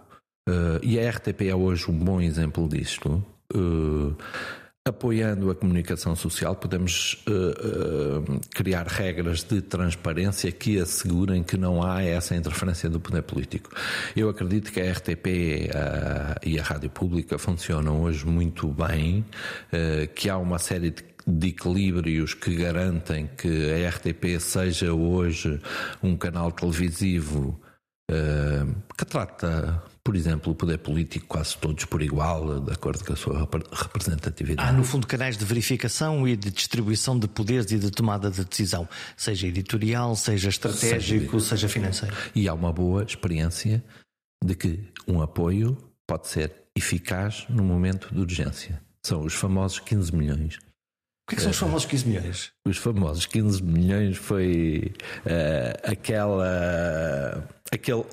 uh, 0.50 0.80
e 0.82 1.00
a 1.00 1.10
RTP 1.10 1.42
é 1.50 1.56
hoje 1.56 1.90
um 1.90 1.98
bom 1.98 2.20
exemplo 2.20 2.68
disto, 2.68 3.24
uh, 3.56 4.16
apoiando 4.86 5.50
a 5.50 5.56
comunicação 5.56 6.14
social, 6.14 6.58
podemos 6.58 7.24
criar 8.54 8.86
regras 8.86 9.42
de 9.42 9.62
transparência 9.62 10.52
que 10.52 10.78
assegurem 10.78 11.42
que 11.42 11.56
não 11.56 11.82
há 11.82 12.04
essa 12.04 12.36
interferência 12.36 12.90
do 12.90 13.00
poder 13.00 13.22
político. 13.22 13.70
Eu 14.14 14.28
acredito 14.28 14.74
que 14.74 14.82
a 14.82 14.92
RTP 14.92 15.70
e 16.46 16.60
a 16.60 16.62
Rádio 16.62 16.90
Pública 16.90 17.38
funcionam 17.38 18.02
hoje 18.02 18.26
muito 18.26 18.68
bem, 18.74 19.24
que 20.16 20.30
há 20.30 20.38
uma 20.38 20.60
série 20.60 20.90
de 20.90 21.02
de 21.26 21.48
equilíbrios 21.48 22.34
que 22.34 22.54
garantem 22.56 23.30
que 23.38 23.72
a 23.72 23.90
RTP 23.90 24.40
seja 24.40 24.94
hoje 24.94 25.60
um 26.02 26.18
canal 26.18 26.52
televisivo 26.52 27.58
que 28.98 29.06
trata, 29.06 29.82
por 30.04 30.16
exemplo, 30.16 30.52
o 30.52 30.56
poder 30.56 30.78
político 30.80 31.26
quase 31.28 31.58
todos 31.58 31.86
por 31.86 32.02
igual, 32.02 32.60
de 32.60 32.72
acordo 32.72 33.04
com 33.04 33.14
a 33.14 33.16
sua 33.16 33.50
representatividade. 33.72 34.70
Há, 34.70 34.72
no 34.72 34.84
fundo, 34.84 35.08
canais 35.08 35.38
de 35.38 35.46
verificação 35.46 36.28
e 36.28 36.36
de 36.36 36.52
distribuição 36.52 37.18
de 37.18 37.28
poderes 37.28 37.72
e 37.72 37.80
de 37.80 37.90
tomada 37.90 38.30
de 38.30 38.44
decisão, 38.44 38.88
seja 39.16 39.48
editorial, 39.48 40.16
seja 40.16 40.50
estratégico, 40.50 41.40
seja, 41.40 41.56
seja 41.56 41.70
financeiro. 41.70 42.16
E 42.36 42.48
há 42.48 42.54
uma 42.54 42.74
boa 42.74 43.04
experiência 43.04 43.84
de 44.44 44.56
que 44.56 44.92
um 45.08 45.22
apoio 45.22 45.78
pode 46.06 46.28
ser 46.28 46.54
eficaz 46.76 47.46
no 47.50 47.64
momento 47.64 48.14
de 48.14 48.20
urgência. 48.20 48.82
São 49.06 49.22
os 49.22 49.34
famosos 49.34 49.80
15 49.80 50.16
milhões 50.16 50.60
o 51.24 51.30
que, 51.30 51.36
é 51.36 51.38
que 51.38 51.42
são 51.42 51.52
os 51.52 51.58
famosos 51.58 51.86
15 51.86 52.08
milhões? 52.08 52.52
Os 52.68 52.78
famosos 52.78 53.26
15 53.26 53.64
milhões 53.64 54.18
foi 54.18 54.94
uh, 55.26 55.92
aquela. 55.92 57.48
Aquele 57.74 58.04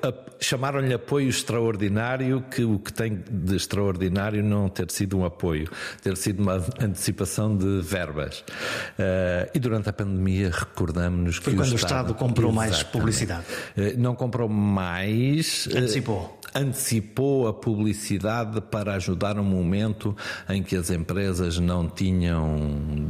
chamaram-lhe 0.40 0.94
apoio 0.94 1.28
extraordinário, 1.28 2.42
que 2.50 2.64
o 2.64 2.78
que 2.78 2.92
tem 2.92 3.22
de 3.30 3.56
extraordinário 3.56 4.42
não 4.42 4.68
ter 4.68 4.90
sido 4.90 5.18
um 5.18 5.24
apoio, 5.24 5.70
ter 6.02 6.16
sido 6.16 6.42
uma 6.42 6.64
antecipação 6.80 7.54
de 7.54 7.80
verbas. 7.82 8.40
Uh, 8.40 9.50
e 9.54 9.58
durante 9.58 9.88
a 9.88 9.92
pandemia 9.92 10.50
recordamos-nos 10.50 11.38
que. 11.38 11.44
Foi 11.44 11.54
quando 11.54 11.72
o 11.72 11.76
Estado, 11.76 12.12
Estado 12.12 12.14
comprou 12.14 12.50
mais 12.50 12.82
publicidade. 12.82 13.44
Uh, 13.76 13.98
não 13.98 14.14
comprou 14.14 14.48
mais. 14.48 15.68
Antecipou 15.68 16.39
antecipou 16.54 17.48
a 17.48 17.52
publicidade 17.52 18.60
para 18.60 18.94
ajudar 18.94 19.38
um 19.38 19.44
momento 19.44 20.16
em 20.48 20.62
que 20.62 20.76
as 20.76 20.90
empresas 20.90 21.58
não 21.58 21.88
tinham 21.88 22.56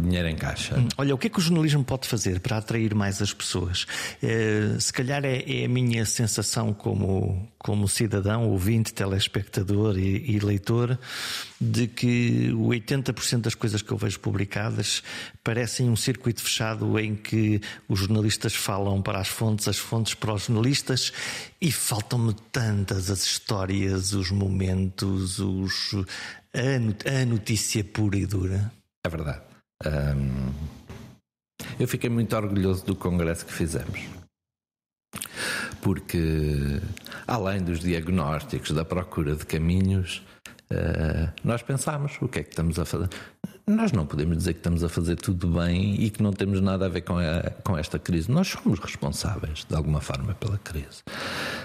dinheiro 0.02 0.28
em 0.28 0.36
caixa. 0.36 0.78
Hum, 0.78 0.88
olha, 0.98 1.14
o 1.14 1.18
que 1.18 1.26
é 1.26 1.30
que 1.30 1.38
o 1.38 1.42
jornalismo 1.42 1.84
pode 1.84 2.08
fazer 2.08 2.40
para 2.40 2.58
atrair 2.58 2.94
mais 2.94 3.20
as 3.22 3.32
pessoas? 3.32 3.86
É, 4.22 4.76
se 4.78 4.92
calhar 4.92 5.24
é, 5.24 5.44
é, 5.46 5.64
a 5.64 5.68
minha 5.68 6.04
sensação 6.04 6.72
como, 6.72 7.48
como 7.62 7.86
cidadão, 7.86 8.48
ouvinte, 8.48 8.92
telespectador 8.94 9.98
e, 9.98 10.30
e 10.30 10.38
leitor, 10.38 10.98
de 11.60 11.86
que 11.86 12.48
80% 12.52 13.42
das 13.42 13.54
coisas 13.54 13.82
que 13.82 13.92
eu 13.92 13.98
vejo 13.98 14.18
publicadas 14.18 15.02
parecem 15.44 15.90
um 15.90 15.94
circuito 15.94 16.42
fechado 16.42 16.98
em 16.98 17.14
que 17.14 17.60
os 17.86 17.98
jornalistas 17.98 18.54
falam 18.54 19.02
para 19.02 19.20
as 19.20 19.28
fontes, 19.28 19.68
as 19.68 19.76
fontes 19.76 20.14
para 20.14 20.32
os 20.32 20.44
jornalistas 20.44 21.12
e 21.60 21.70
faltam-me 21.70 22.34
tantas 22.50 23.10
as 23.10 23.24
histórias, 23.24 24.14
os 24.14 24.30
momentos, 24.30 25.38
os, 25.38 25.94
a, 26.54 27.24
notícia 27.26 27.84
pura 27.84 28.16
e 28.16 28.24
dura. 28.24 28.72
É 29.04 29.08
verdade. 29.10 29.42
Eu 31.78 31.86
fiquei 31.86 32.08
muito 32.08 32.34
orgulhoso 32.34 32.86
do 32.86 32.96
congresso 32.96 33.44
que 33.44 33.52
fizemos 33.52 34.19
porque 35.80 36.80
além 37.26 37.62
dos 37.62 37.80
diagnósticos 37.80 38.72
da 38.72 38.84
procura 38.84 39.34
de 39.34 39.46
caminhos, 39.46 40.22
uh, 40.70 41.32
nós 41.44 41.62
pensamos 41.62 42.16
o 42.20 42.28
que 42.28 42.40
é 42.40 42.42
que 42.42 42.50
estamos 42.50 42.78
a 42.78 42.84
fazer. 42.84 43.08
Nós 43.66 43.92
não 43.92 44.04
podemos 44.04 44.36
dizer 44.36 44.54
que 44.54 44.58
estamos 44.58 44.82
a 44.82 44.88
fazer 44.88 45.14
tudo 45.16 45.46
bem 45.46 45.94
e 46.02 46.10
que 46.10 46.22
não 46.22 46.32
temos 46.32 46.60
nada 46.60 46.86
a 46.86 46.88
ver 46.88 47.02
com, 47.02 47.18
a, 47.18 47.50
com 47.62 47.78
esta 47.78 48.00
crise. 48.00 48.30
Nós 48.30 48.48
somos 48.48 48.80
responsáveis, 48.80 49.64
de 49.64 49.76
alguma 49.76 50.00
forma, 50.00 50.34
pela 50.34 50.58
crise. 50.58 51.04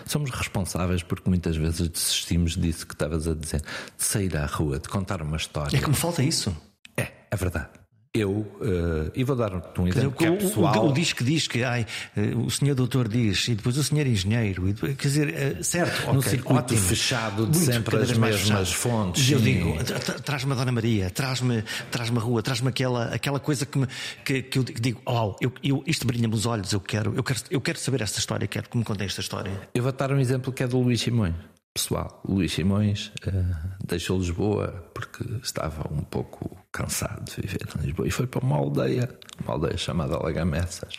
Somos 0.06 0.30
responsáveis 0.30 1.02
porque 1.02 1.28
muitas 1.28 1.58
vezes 1.58 1.90
desistimos 1.90 2.56
disso 2.56 2.86
que 2.86 2.94
estavas 2.94 3.28
a 3.28 3.34
dizer, 3.34 3.62
de 3.62 4.04
sair 4.04 4.38
à 4.38 4.46
rua, 4.46 4.78
de 4.80 4.88
contar 4.88 5.22
uma 5.22 5.38
história. 5.38 5.76
É 5.76 5.82
que 5.82 5.90
me 5.90 5.96
falta 5.96 6.22
isso. 6.22 6.56
É, 6.96 7.12
é 7.32 7.36
verdade. 7.36 7.70
Eu, 8.16 8.32
uh, 8.32 9.12
e 9.14 9.24
vou 9.26 9.36
dar-te 9.36 9.82
um 9.82 9.88
exemplo 9.88 10.12
que 10.14 10.26
é 10.26 10.32
pessoal. 10.32 10.86
O, 10.86 10.88
o, 10.88 10.90
o 10.92 10.94
disco 10.94 11.22
diz 11.22 11.48
que 11.48 11.66
ai, 11.66 11.86
uh, 12.16 12.46
o 12.46 12.50
senhor 12.50 12.74
doutor 12.74 13.10
diz, 13.10 13.50
e 13.50 13.56
depois 13.56 13.78
o 13.78 13.84
senhor 13.84 14.08
engenheiro, 14.08 14.70
e 14.70 14.74
depois, 14.74 14.96
quer 14.96 15.08
dizer, 15.08 15.58
uh, 15.60 15.64
certo, 15.64 16.14
no 16.14 16.20
okay, 16.20 16.32
circuito 16.32 16.60
ótimo, 16.60 16.80
fechado 16.80 17.46
de 17.46 17.58
sempre 17.58 17.98
as 17.98 18.18
mesmas 18.18 18.72
fontes. 18.72 19.30
E 19.30 19.34
eu 19.34 19.40
digo, 19.40 19.76
traz-me 20.24 20.54
a 20.54 20.56
Dona 20.56 20.72
Maria, 20.72 21.10
traz-me 21.10 21.64
traz 21.92 22.10
a 22.10 22.20
rua, 22.20 22.42
traz-me 22.42 22.70
aquela, 22.70 23.06
aquela 23.14 23.40
coisa 23.40 23.66
que, 23.66 23.78
me, 23.78 23.88
que, 24.24 24.44
que 24.44 24.60
eu 24.60 24.64
digo, 24.64 25.02
oh, 25.06 25.36
eu, 25.42 25.52
eu, 25.62 25.84
isto 25.86 26.08
brilha-me 26.08 26.34
os 26.34 26.46
olhos, 26.46 26.72
eu 26.72 26.80
quero, 26.80 27.14
eu, 27.16 27.24
quero, 27.24 27.40
eu 27.52 27.60
quero 27.60 27.78
saber 27.78 28.02
esta 28.02 28.20
história, 28.20 28.48
quero 28.48 28.70
que 28.70 28.78
me 28.78 28.84
contem 28.84 29.06
esta 29.06 29.20
história. 29.20 29.52
Eu 29.74 29.84
vou 29.84 29.92
dar 29.92 30.12
um 30.12 30.20
exemplo 30.20 30.54
que 30.54 30.64
é 30.64 30.68
do 30.68 30.80
Luís 30.80 31.02
Simões 31.02 31.36
pessoal. 31.76 32.22
Luís 32.28 32.54
Simões 32.54 33.12
uh, 33.28 33.86
deixou 33.86 34.18
Lisboa 34.18 34.90
porque 34.94 35.24
estava 35.44 35.94
um 35.94 36.02
pouco 36.02 36.58
cansado 36.72 37.26
de 37.26 37.42
viver 37.42 37.68
em 37.78 37.86
Lisboa 37.86 38.08
e 38.08 38.12
foi 38.12 38.26
para 38.26 38.44
uma 38.44 38.56
aldeia, 38.56 39.10
uma 39.44 39.54
aldeia 39.54 39.78
chamada 39.78 40.18
Lagamessas. 40.18 40.96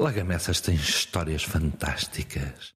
Lagamessas 0.00 0.60
tem 0.60 0.74
histórias 0.74 1.42
fantásticas. 1.42 2.72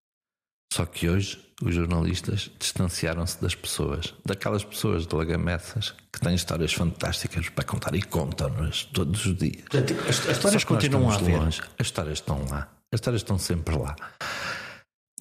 Só 0.73 0.87
que 0.87 1.09
hoje 1.09 1.39
os 1.63 1.75
jornalistas 1.75 2.51
distanciaram-se 2.59 3.41
das 3.41 3.55
pessoas, 3.55 4.15
daquelas 4.25 4.65
pessoas 4.65 5.07
de 5.07 5.15
Lagamessas 5.15 5.95
que 6.13 6.21
têm 6.21 6.35
histórias 6.35 6.73
fantásticas 6.73 7.49
para 7.51 7.65
contar 7.65 7.95
e 7.95 8.03
contam-nas 8.03 8.85
todos 8.85 9.25
os 9.27 9.37
dias. 9.37 9.65
As, 10.09 10.29
as 10.29 10.37
histórias 10.37 10.65
continuam 10.65 11.11
a 11.11 11.15
haver. 11.15 11.39
Longe, 11.39 11.61
as 11.79 11.87
histórias 11.87 12.19
estão 12.19 12.45
lá. 12.51 12.69
As 12.91 12.99
histórias 12.99 13.23
estão 13.23 13.39
sempre 13.39 13.77
lá. 13.77 13.95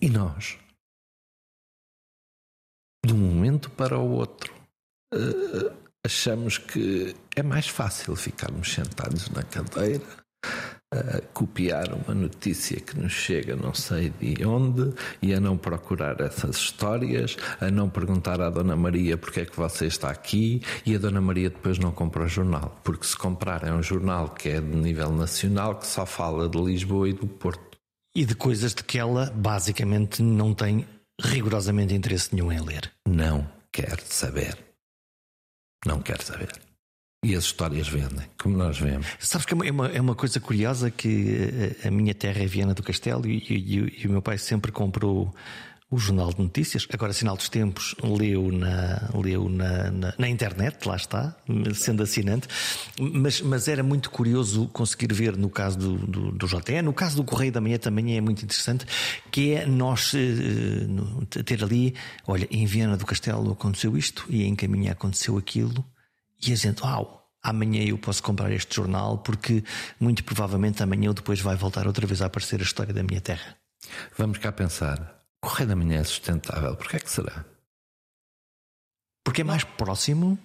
E 0.02 0.10
nós, 0.10 0.58
de 3.06 3.14
um 3.14 3.18
momento 3.18 3.70
para 3.72 3.98
o 3.98 4.12
outro, 4.12 4.54
uh, 5.14 5.72
achamos 6.06 6.58
que 6.58 7.16
é 7.36 7.44
mais 7.44 7.68
fácil 7.68 8.16
ficarmos 8.16 8.72
sentados 8.72 9.30
na 9.30 9.44
cadeira, 9.44 10.04
a 10.94 11.22
copiar 11.34 11.94
uma 11.94 12.14
notícia 12.14 12.80
que 12.80 13.00
nos 13.00 13.14
chega 13.14 13.56
não 13.56 13.74
sei 13.74 14.10
de 14.10 14.46
onde 14.46 14.94
e 15.22 15.34
a 15.34 15.40
não 15.40 15.58
procurar 15.58 16.20
essas 16.20 16.58
histórias, 16.58 17.38
a 17.62 17.72
não 17.72 17.90
perguntar 17.90 18.42
à 18.42 18.50
Dona 18.50 18.76
Maria 18.76 19.18
porque 19.18 19.42
é 19.42 19.46
que 19.46 19.56
você 19.56 19.86
está 19.86 20.10
aqui 20.10 20.62
e 20.86 20.94
a 20.94 21.00
Dona 21.00 21.22
Maria 21.22 21.50
depois 21.50 21.80
não 21.80 21.92
compra 21.92 22.24
o 22.24 22.28
jornal, 22.28 22.78
porque 22.84 23.06
se 23.06 23.16
comprar 23.16 23.66
é 23.66 23.72
um 23.72 23.82
jornal 23.82 24.30
que 24.30 24.50
é 24.50 24.60
de 24.60 24.76
nível 24.76 25.12
nacional 25.12 25.76
que 25.76 25.88
só 25.88 26.06
fala 26.06 26.50
de 26.50 26.62
Lisboa 26.62 27.08
e 27.08 27.14
do 27.14 27.26
Porto. 27.26 27.78
E 28.14 28.26
de 28.26 28.36
coisas 28.36 28.76
de 28.76 28.84
que 28.84 28.98
ela 29.00 29.32
basicamente 29.34 30.22
não 30.22 30.54
tem 30.54 30.86
rigorosamente 31.22 31.94
interesse 31.94 32.34
nenhum 32.34 32.52
em 32.52 32.60
ler. 32.60 32.92
Não 33.08 33.48
quer 33.72 34.00
saber. 34.02 34.58
Não 35.86 36.02
quer 36.02 36.22
saber. 36.22 36.52
E 37.24 37.36
as 37.36 37.44
histórias 37.44 37.88
vendem, 37.88 38.28
como 38.42 38.58
nós 38.58 38.80
vemos. 38.80 39.06
Sabes 39.20 39.46
que 39.46 39.54
é 39.54 39.72
uma, 39.72 39.88
é 39.88 40.02
uma 40.02 40.16
coisa 40.16 40.40
curiosa 40.40 40.90
que 40.90 41.78
a 41.86 41.92
minha 41.92 42.16
terra 42.16 42.42
é 42.42 42.48
Viana 42.48 42.74
do 42.74 42.82
Castelo 42.82 43.28
e, 43.28 43.38
e, 43.48 44.02
e 44.02 44.08
o 44.08 44.12
meu 44.12 44.24
pai 44.24 44.40
sempre 44.40 44.72
comprou 44.72 45.34
o 45.92 45.98
Jornal 45.98 46.32
de 46.34 46.42
Notícias, 46.42 46.88
agora 46.94 47.12
Sinal 47.12 47.36
dos 47.36 47.50
Tempos, 47.50 47.94
leu 48.02 48.50
na, 48.50 49.10
leu 49.14 49.50
na, 49.50 49.92
na, 49.92 50.14
na, 50.18 50.30
internet, 50.30 50.88
lá 50.88 50.96
está, 50.96 51.36
sendo 51.76 52.02
assinante, 52.02 52.48
mas, 52.98 53.42
mas 53.42 53.68
era 53.68 53.84
muito 53.84 54.10
curioso 54.10 54.70
conseguir 54.70 55.14
ver 55.14 55.36
no 55.36 55.50
caso 55.50 55.78
do, 55.78 55.98
do, 55.98 56.32
do 56.32 56.48
JN, 56.48 56.84
no 56.84 56.94
caso 56.94 57.18
do 57.18 57.26
Correio 57.26 57.52
da 57.52 57.60
Manhã 57.60 57.78
também 57.78 58.16
é 58.16 58.22
muito 58.22 58.42
interessante, 58.42 58.86
que 59.30 59.52
é 59.52 59.66
nós 59.66 60.14
uh, 60.14 61.26
ter 61.44 61.62
ali, 61.62 61.94
olha, 62.26 62.48
em 62.50 62.66
Viana 62.66 62.96
do 62.96 63.06
Castelo 63.06 63.52
aconteceu 63.52 63.98
isto 63.98 64.26
e 64.30 64.46
em 64.46 64.56
Caminha 64.56 64.94
aconteceu 64.94 65.38
aquilo, 65.38 65.84
e 66.42 66.54
a 66.54 66.56
gente, 66.56 66.82
uau, 66.84 67.30
amanhã 67.44 67.84
eu 67.84 67.98
posso 67.98 68.24
comprar 68.24 68.50
este 68.54 68.74
jornal 68.74 69.18
porque 69.18 69.62
muito 70.00 70.24
provavelmente 70.24 70.82
amanhã 70.82 71.10
ou 71.10 71.14
depois 71.14 71.42
vai 71.42 71.58
voltar 71.58 71.86
outra 71.86 72.08
vez 72.08 72.22
a 72.22 72.28
aparecer 72.28 72.62
a 72.62 72.64
história 72.64 72.94
da 72.94 73.04
minha 73.04 73.20
terra. 73.20 73.58
Vamos 74.18 74.38
cá 74.38 74.54
pensar. 74.54 75.21
Correio 75.42 75.70
da 75.70 75.76
Manhã 75.76 76.00
é 76.00 76.04
sustentável. 76.04 76.76
Porquê 76.76 76.98
é 76.98 77.00
que 77.00 77.10
será? 77.10 77.44
Porque 79.26 79.42
é 79.42 79.44
mais 79.44 79.64
próximo? 79.64 80.38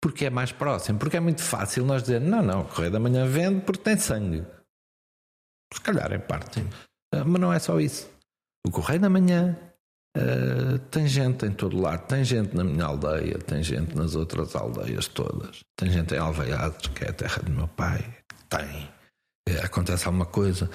Porque 0.00 0.24
é 0.24 0.30
mais 0.30 0.52
próximo. 0.52 0.98
Porque 0.98 1.16
é 1.16 1.20
muito 1.20 1.42
fácil 1.42 1.84
nós 1.84 2.02
dizer 2.02 2.20
não, 2.20 2.42
não, 2.42 2.60
o 2.62 2.64
Correio 2.64 2.92
da 2.92 3.00
Manhã 3.00 3.26
vende 3.26 3.60
porque 3.60 3.82
tem 3.82 3.98
sangue. 3.98 4.44
Se 5.72 5.80
calhar, 5.80 6.12
em 6.12 6.20
parte. 6.20 6.60
Uh, 6.60 7.24
mas 7.26 7.40
não 7.40 7.52
é 7.52 7.58
só 7.58 7.78
isso. 7.78 8.10
O 8.66 8.70
Correio 8.70 9.00
da 9.00 9.10
Manhã 9.10 9.56
uh, 10.16 10.78
tem 10.90 11.06
gente 11.06 11.44
em 11.44 11.52
todo 11.52 11.80
lado. 11.80 12.06
Tem 12.06 12.24
gente 12.24 12.56
na 12.56 12.64
minha 12.64 12.84
aldeia, 12.84 13.38
tem 13.38 13.62
gente 13.62 13.94
nas 13.94 14.14
outras 14.14 14.56
aldeias 14.56 15.08
todas. 15.08 15.60
Tem 15.76 15.90
gente 15.90 16.14
em 16.14 16.18
Alveiades, 16.18 16.88
que 16.88 17.04
é 17.04 17.10
a 17.10 17.12
terra 17.12 17.42
do 17.42 17.50
meu 17.50 17.68
pai. 17.68 18.02
Tem. 18.48 18.97
Uh, 19.48 19.64
acontece 19.64 20.06
alguma 20.06 20.26
coisa. 20.26 20.68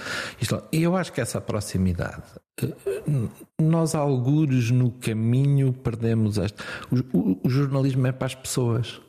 E 0.72 0.82
eu 0.82 0.96
acho 0.96 1.12
que 1.14 1.22
essa 1.22 1.40
proximidade 1.40 2.24
nós, 3.60 3.96
algures 3.96 4.70
no 4.70 4.92
caminho, 4.92 5.74
perdemos 5.74 6.38
esta. 6.38 6.64
O, 6.92 7.18
o, 7.18 7.42
o, 7.44 7.50
jornalismo 7.50 8.06
é 8.08 8.12
para 8.12 8.28
as 8.28 8.36
pessoas. 8.36 9.02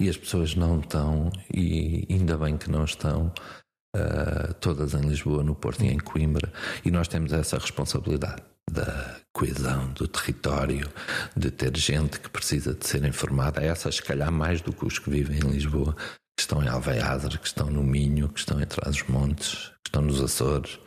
E 0.00 0.08
as 0.08 0.16
pessoas 0.16 0.54
não 0.54 0.80
estão, 0.80 1.30
e 1.52 2.06
ainda 2.08 2.38
bem 2.38 2.56
que 2.56 2.70
não 2.70 2.84
estão, 2.84 3.32
uh, 3.96 4.54
todas 4.60 4.94
em 4.94 5.00
Lisboa, 5.00 5.42
no 5.42 5.54
Porto 5.54 5.84
e 5.84 5.88
em 5.88 5.98
Coimbra. 5.98 6.52
E 6.84 6.90
nós 6.90 7.08
temos 7.08 7.32
essa 7.32 7.58
responsabilidade 7.58 8.42
da 8.70 9.16
coesão 9.32 9.92
do 9.92 10.06
território, 10.06 10.88
de 11.36 11.50
ter 11.50 11.76
gente 11.76 12.20
que 12.20 12.30
precisa 12.30 12.74
de 12.74 12.86
ser 12.86 13.04
informada. 13.04 13.62
Essas, 13.62 13.96
se 13.96 14.02
calhar, 14.02 14.30
mais 14.30 14.60
do 14.60 14.72
que 14.72 14.86
os 14.86 14.98
que 14.98 15.10
vivem 15.10 15.38
em 15.38 15.50
Lisboa, 15.50 15.96
que 16.38 16.42
estão 16.42 16.62
em 16.62 16.68
Alveiadre, 16.68 17.36
que 17.36 17.48
estão 17.48 17.68
no 17.68 17.82
Minho, 17.82 18.28
que 18.28 18.38
estão 18.38 18.60
em 18.60 18.64
Trás-os-Montes, 18.64 19.72
que 19.82 19.88
estão 19.88 20.02
nos 20.02 20.22
Açores 20.22 20.78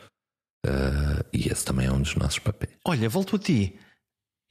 Uh, 0.64 1.24
e 1.32 1.48
esse 1.48 1.64
também 1.64 1.86
é 1.86 1.92
um 1.92 2.00
dos 2.00 2.14
nossos 2.14 2.38
papéis. 2.38 2.72
Olha, 2.86 3.08
volto 3.08 3.36
a 3.36 3.38
ti. 3.38 3.76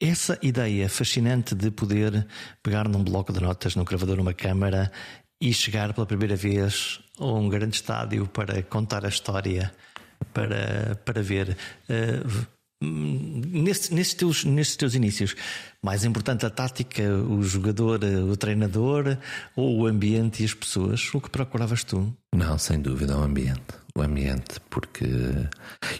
Essa 0.00 0.38
ideia 0.42 0.88
fascinante 0.88 1.54
de 1.54 1.70
poder 1.70 2.26
pegar 2.62 2.88
num 2.88 3.02
bloco 3.02 3.32
de 3.32 3.40
notas, 3.40 3.74
num 3.76 3.84
gravador, 3.84 4.16
numa 4.16 4.34
câmara 4.34 4.92
e 5.40 5.52
chegar 5.54 5.94
pela 5.94 6.06
primeira 6.06 6.36
vez 6.36 7.00
a 7.18 7.24
um 7.24 7.48
grande 7.48 7.76
estádio 7.76 8.26
para 8.26 8.62
contar 8.62 9.06
a 9.06 9.08
história, 9.08 9.72
para, 10.34 10.96
para 11.04 11.22
ver. 11.22 11.56
Uh, 11.88 12.46
nesses, 12.82 14.14
teus, 14.14 14.44
nesses 14.44 14.76
teus 14.76 14.94
inícios, 14.94 15.34
mais 15.82 16.04
importante 16.04 16.44
a 16.44 16.50
tática, 16.50 17.02
o 17.02 17.42
jogador, 17.42 18.00
o 18.04 18.36
treinador 18.36 19.16
ou 19.56 19.80
o 19.80 19.86
ambiente 19.86 20.42
e 20.42 20.46
as 20.46 20.54
pessoas? 20.54 21.12
O 21.14 21.20
que 21.20 21.30
procuravas 21.30 21.84
tu? 21.84 22.14
Não, 22.34 22.58
sem 22.58 22.80
dúvida, 22.80 23.16
o 23.16 23.22
ambiente 23.22 23.82
o 23.94 24.00
ambiente, 24.00 24.58
porque. 24.70 25.04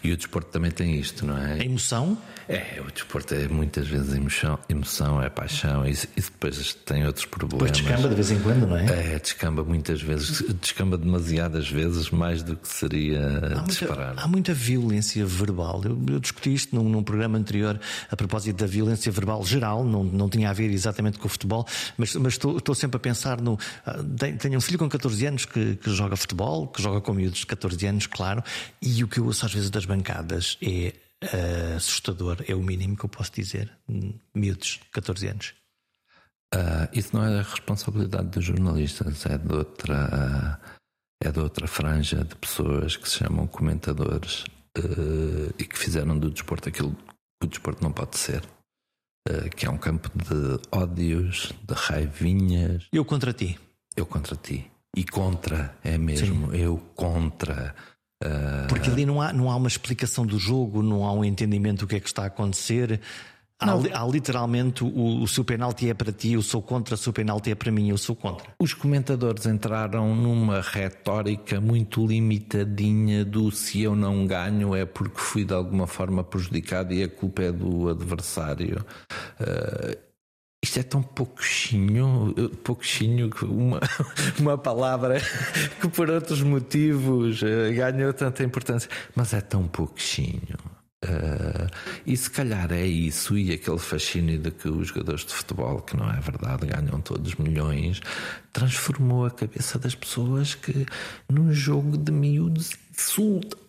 E 0.03 0.11
o 0.11 0.17
desporto 0.17 0.51
também 0.51 0.71
tem 0.71 0.95
isto, 0.95 1.25
não 1.25 1.37
é? 1.37 1.53
A 1.53 1.63
emoção? 1.63 2.17
É, 2.47 2.81
o 2.81 2.91
desporto 2.91 3.33
é 3.33 3.47
muitas 3.47 3.87
vezes 3.87 4.13
emoção, 4.13 4.59
emoção 4.67 5.21
é 5.21 5.29
paixão, 5.29 5.85
e, 5.87 5.91
e 5.91 6.21
depois 6.21 6.73
tem 6.85 7.05
outros 7.05 7.25
problemas. 7.25 7.71
Depois 7.71 7.71
descamba 7.71 8.09
de 8.09 8.15
vez 8.15 8.31
em 8.31 8.39
quando, 8.39 8.67
não 8.67 8.77
é? 8.77 9.13
É, 9.13 9.19
descamba 9.19 9.63
muitas 9.63 10.01
vezes, 10.01 10.43
descamba 10.59 10.97
demasiadas 10.97 11.69
vezes, 11.69 12.09
mais 12.09 12.43
do 12.43 12.55
que 12.55 12.67
seria 12.67 13.59
há 13.59 13.63
disparar. 13.63 14.07
Muita, 14.07 14.21
há 14.21 14.27
muita 14.27 14.53
violência 14.53 15.25
verbal. 15.25 15.81
Eu, 15.83 16.01
eu 16.09 16.19
discuti 16.19 16.53
isto 16.53 16.75
num, 16.75 16.87
num, 16.89 17.03
programa 17.03 17.37
anterior 17.37 17.79
a 18.09 18.15
propósito 18.15 18.57
da 18.57 18.67
violência 18.67 19.11
verbal 19.11 19.43
geral, 19.45 19.83
não, 19.83 20.03
não 20.03 20.29
tinha 20.29 20.49
a 20.49 20.53
ver 20.53 20.69
exatamente 20.69 21.19
com 21.19 21.27
o 21.27 21.29
futebol, 21.29 21.65
mas, 21.97 22.15
mas 22.15 22.33
estou, 22.33 22.57
estou 22.57 22.75
sempre 22.75 22.97
a 22.97 22.99
pensar 22.99 23.39
no. 23.39 23.57
Ah, 23.85 23.97
tenho 24.39 24.57
um 24.57 24.61
filho 24.61 24.79
com 24.79 24.89
14 24.89 25.25
anos 25.25 25.45
que, 25.45 25.75
que 25.75 25.89
joga 25.91 26.15
futebol, 26.15 26.67
que 26.67 26.81
joga 26.81 27.01
com 27.01 27.13
miúdos 27.13 27.39
de 27.39 27.45
14 27.45 27.85
anos, 27.87 28.07
claro, 28.07 28.43
e 28.81 29.03
o 29.03 29.07
que 29.07 29.19
eu 29.19 29.25
ouço 29.25 29.45
às 29.45 29.53
vezes 29.53 29.69
das 29.69 29.85
bancadas 29.85 30.57
é 30.61 30.93
uh, 31.23 31.75
assustador, 31.75 32.43
é 32.47 32.55
o 32.55 32.61
mínimo 32.61 32.95
que 32.95 33.05
eu 33.05 33.09
posso 33.09 33.31
dizer. 33.33 33.71
Miúdos, 34.33 34.79
14 34.91 35.27
anos. 35.27 35.53
Uh, 36.53 36.87
isso 36.93 37.15
não 37.15 37.25
é 37.25 37.39
a 37.39 37.43
responsabilidade 37.43 38.29
dos 38.29 38.45
jornalistas, 38.45 39.25
é 39.25 39.37
de 39.37 39.53
outra, 39.53 40.59
é 41.23 41.31
de 41.31 41.39
outra 41.39 41.67
franja 41.67 42.23
de 42.23 42.35
pessoas 42.35 42.95
que 42.95 43.09
se 43.09 43.17
chamam 43.17 43.47
comentadores 43.47 44.45
uh, 44.77 45.53
e 45.57 45.65
que 45.65 45.77
fizeram 45.77 46.17
do 46.17 46.29
desporto 46.29 46.69
aquilo 46.69 46.95
que 46.95 47.45
o 47.45 47.47
desporto 47.47 47.83
não 47.83 47.91
pode 47.91 48.17
ser. 48.17 48.43
Uh, 49.27 49.49
que 49.55 49.65
é 49.65 49.69
um 49.69 49.77
campo 49.77 50.09
de 50.09 50.59
ódios, 50.71 51.53
de 51.63 51.73
raivinhas. 51.73 52.87
Eu 52.91 53.03
contra 53.03 53.33
ti. 53.33 53.57
Eu 53.95 54.05
contra 54.05 54.35
ti. 54.35 54.69
E 54.95 55.03
contra, 55.03 55.75
é 55.83 55.97
mesmo, 55.97 56.51
Sim. 56.51 56.57
eu 56.57 56.77
contra. 56.95 57.73
Porque 58.67 58.89
ali 58.89 59.05
não 59.05 59.21
há, 59.21 59.33
não 59.33 59.49
há 59.49 59.55
uma 59.55 59.67
explicação 59.67 60.25
do 60.25 60.37
jogo, 60.37 60.81
não 60.81 61.05
há 61.05 61.13
um 61.13 61.23
entendimento 61.23 61.81
do 61.81 61.87
que 61.87 61.95
é 61.95 61.99
que 61.99 62.07
está 62.07 62.23
a 62.23 62.27
acontecer. 62.27 62.99
Há, 63.59 64.01
há, 64.01 64.07
literalmente 64.07 64.83
o, 64.83 65.21
o 65.21 65.27
seu 65.27 65.43
penalti 65.43 65.89
é 65.89 65.93
para 65.93 66.11
ti, 66.11 66.33
eu 66.33 66.41
sou 66.41 66.61
contra, 66.61 66.95
o 66.95 66.97
seu 66.97 67.13
penalti 67.13 67.51
é 67.51 67.55
para 67.55 67.71
mim, 67.71 67.89
eu 67.89 67.97
sou 67.97 68.15
contra. 68.15 68.47
Os 68.59 68.73
comentadores 68.73 69.45
entraram 69.45 70.13
numa 70.15 70.59
retórica 70.59 71.61
muito 71.61 72.05
limitadinha 72.05 73.23
do 73.23 73.51
se 73.51 73.81
eu 73.81 73.95
não 73.95 74.27
ganho 74.27 74.75
é 74.75 74.85
porque 74.85 75.19
fui 75.19 75.45
de 75.45 75.53
alguma 75.53 75.87
forma 75.87 76.23
prejudicado 76.23 76.93
e 76.93 77.03
a 77.03 77.07
culpa 77.07 77.43
é 77.43 77.51
do 77.51 77.89
adversário. 77.89 78.83
Uh, 79.39 80.12
isto 80.63 80.79
é 80.79 80.83
tão 80.83 81.03
pouquinho, 81.03 82.33
pouquinho, 82.63 83.29
uma, 83.43 83.81
uma 84.39 84.57
palavra 84.57 85.19
que 85.81 85.89
por 85.89 86.09
outros 86.09 86.41
motivos 86.41 87.41
uh, 87.41 87.73
ganhou 87.75 88.13
tanta 88.13 88.43
importância, 88.45 88.89
mas 89.13 89.33
é 89.33 89.41
tão 89.41 89.67
pouquinho. 89.67 90.57
Uh, 91.03 91.69
e 92.05 92.15
se 92.15 92.29
calhar 92.29 92.71
é 92.71 92.85
isso 92.85 93.37
e 93.37 93.51
aquele 93.51 93.77
fascínio 93.77 94.39
de 94.39 94.51
que 94.51 94.69
os 94.69 94.87
jogadores 94.87 95.25
de 95.25 95.33
futebol, 95.33 95.81
que 95.81 95.97
não 95.97 96.09
é 96.09 96.17
verdade, 96.21 96.65
ganham 96.65 97.01
todos 97.01 97.35
milhões, 97.35 98.01
transformou 98.53 99.25
a 99.25 99.31
cabeça 99.31 99.77
das 99.77 99.95
pessoas 99.95 100.55
que 100.55 100.85
num 101.29 101.51
jogo 101.51 101.97
de 101.97 102.09
miúdos 102.09 102.71
insultam 102.89 103.62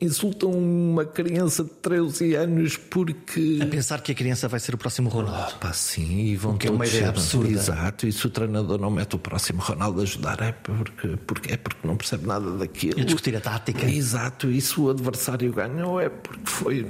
insultam 0.00 0.50
uma 0.50 1.04
criança 1.04 1.64
de 1.64 1.70
13 1.70 2.34
anos 2.34 2.76
porque. 2.76 3.58
A 3.60 3.66
pensar 3.66 4.00
que 4.00 4.12
a 4.12 4.14
criança 4.14 4.48
vai 4.48 4.60
ser 4.60 4.74
o 4.74 4.78
próximo 4.78 5.08
Ronaldo. 5.08 5.54
Oh, 5.56 5.58
pá, 5.58 5.72
sim, 5.72 6.26
e 6.26 6.36
vão 6.36 6.56
que 6.56 6.68
é 6.68 6.70
uma 6.70 6.86
ideia 6.86 7.08
absurda. 7.08 7.50
Exato, 7.50 8.06
e 8.06 8.12
se 8.12 8.26
o 8.26 8.30
treinador 8.30 8.78
não 8.78 8.90
mete 8.90 9.16
o 9.16 9.18
próximo 9.18 9.60
Ronaldo 9.60 10.00
a 10.00 10.02
ajudar, 10.02 10.40
é 10.40 10.52
porque, 10.52 11.16
porque, 11.26 11.52
é 11.52 11.56
porque 11.56 11.86
não 11.86 11.96
percebe 11.96 12.26
nada 12.26 12.50
daquilo. 12.52 13.00
E 13.00 13.04
discutir 13.04 13.36
a 13.36 13.40
tática. 13.40 13.86
Exato, 13.86 14.50
e 14.50 14.60
se 14.60 14.78
o 14.78 14.90
adversário 14.90 15.52
ganhou, 15.52 16.00
é 16.00 16.08
porque 16.08 16.46
foi. 16.46 16.86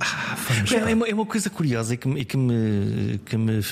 Ah, 0.00 0.36
é, 0.72 0.90
é, 0.90 0.94
uma, 0.94 1.08
é, 1.08 1.14
uma, 1.14 1.26
coisa 1.26 1.48
curiosa 1.48 1.94
e 1.94 1.96
que, 1.96 2.24
que, 2.24 2.36
me, 2.36 3.20
que 3.24 3.36
me 3.36 3.62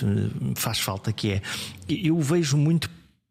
faz 0.54 0.78
falta 0.78 1.12
que 1.12 1.32
é 1.32 1.42
eu 1.88 2.20
vejo 2.20 2.56
muito 2.56 2.88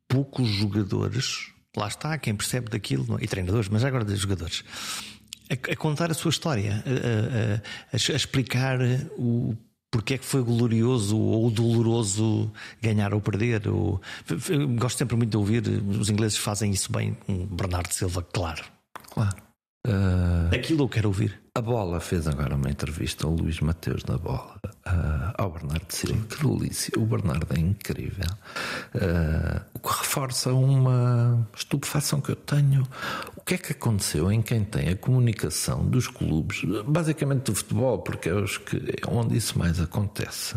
poucos 0.10 0.50
jogadores 0.50 1.55
lá 1.76 1.88
está 1.88 2.18
quem 2.18 2.36
percebe 2.36 2.70
daquilo, 2.70 3.18
e 3.22 3.28
treinadores, 3.28 3.70
mas 3.70 3.84
agora 3.84 4.06
de 4.06 4.16
jogadores, 4.16 4.64
a, 5.50 5.54
a, 5.54 5.76
contar 5.76 6.12
a 6.12 6.14
sua 6.14 6.30
história, 6.30 6.84
a, 6.86 7.96
a, 7.96 8.14
a 8.14 8.16
explicar 8.16 8.80
o 9.18 9.56
porque 9.96 10.16
é 10.16 10.18
que 10.18 10.26
foi 10.26 10.44
glorioso 10.44 11.18
ou 11.18 11.50
doloroso 11.50 12.52
ganhar 12.82 13.14
ou 13.14 13.22
perder. 13.22 13.66
Ou... 13.70 14.02
Gosto 14.78 14.98
sempre 14.98 15.16
muito 15.16 15.30
de 15.30 15.38
ouvir, 15.38 15.64
os 15.68 16.10
ingleses 16.10 16.38
fazem 16.38 16.72
isso 16.72 16.92
bem, 16.92 17.18
um 17.30 17.46
Bernardo 17.46 17.94
Silva, 17.94 18.22
claro. 18.22 18.62
Claro. 19.14 19.38
Uh... 19.88 20.54
Aquilo 20.54 20.84
eu 20.84 20.90
quero 20.90 21.08
ouvir. 21.08 21.45
A 21.58 21.62
Bola 21.62 22.02
fez 22.02 22.28
agora 22.28 22.54
uma 22.54 22.70
entrevista 22.70 23.26
ao 23.26 23.32
Luís 23.34 23.62
Mateus 23.62 24.04
da 24.04 24.18
Bola, 24.18 24.60
uh, 24.66 25.32
ao 25.38 25.52
Bernardo 25.52 25.90
Silva. 25.90 26.26
Que 26.28 26.46
delícia! 26.46 26.92
O 26.98 27.06
Bernardo 27.06 27.48
é 27.56 27.60
incrível. 27.62 28.28
Uh, 28.94 29.62
o 29.74 29.80
que 29.80 30.00
reforça 30.00 30.52
uma 30.52 31.48
estupefação 31.56 32.20
que 32.20 32.32
eu 32.32 32.36
tenho. 32.36 32.86
O 33.38 33.42
que 33.42 33.54
é 33.54 33.58
que 33.58 33.72
aconteceu 33.72 34.30
em 34.30 34.42
quem 34.42 34.66
tem 34.66 34.90
a 34.90 34.98
comunicação 34.98 35.86
dos 35.86 36.10
clubes, 36.10 36.62
basicamente 36.86 37.44
do 37.44 37.56
futebol, 37.56 38.00
porque 38.00 38.28
é, 38.28 38.34
os 38.34 38.58
que, 38.58 38.76
é 38.76 39.08
onde 39.10 39.38
isso 39.38 39.58
mais 39.58 39.80
acontece, 39.80 40.56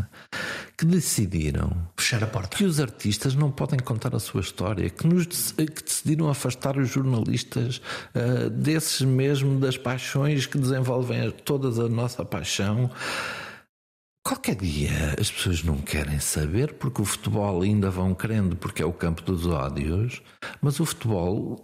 que 0.77 0.85
decidiram 0.85 1.71
fechar 1.97 2.25
a 2.25 2.27
porta. 2.27 2.57
Que 2.57 2.65
os 2.65 2.81
artistas 2.81 3.37
não 3.37 3.53
podem 3.53 3.79
contar 3.79 4.17
a 4.17 4.19
sua 4.19 4.41
história, 4.41 4.91
que, 4.91 5.07
nos, 5.07 5.53
que 5.53 5.85
decidiram 5.85 6.29
afastar 6.29 6.77
os 6.77 6.89
jornalistas 6.89 7.81
uh, 8.17 8.51
desses 8.51 9.03
mesmo 9.03 9.61
das 9.61 9.77
paixões 9.77 10.47
que 10.47 10.59
desenvolvem 10.59 10.88
envolvem 10.89 11.31
toda 11.31 11.69
a 11.69 11.89
nossa 11.89 12.25
paixão. 12.25 12.91
Qualquer 14.25 14.57
dia 14.57 15.15
as 15.21 15.31
pessoas 15.31 15.63
não 15.63 15.77
querem 15.79 16.19
saber 16.19 16.75
porque 16.75 17.03
o 17.03 17.05
futebol 17.05 17.61
ainda 17.61 17.91
vão 17.91 18.15
querendo 18.15 18.57
porque 18.57 18.83
é 18.83 18.87
o 18.87 18.93
campo 18.93 19.23
dos 19.23 19.47
ódios, 19.47 20.23
mas 20.63 20.81
o 20.81 20.87
futebol 20.87 21.61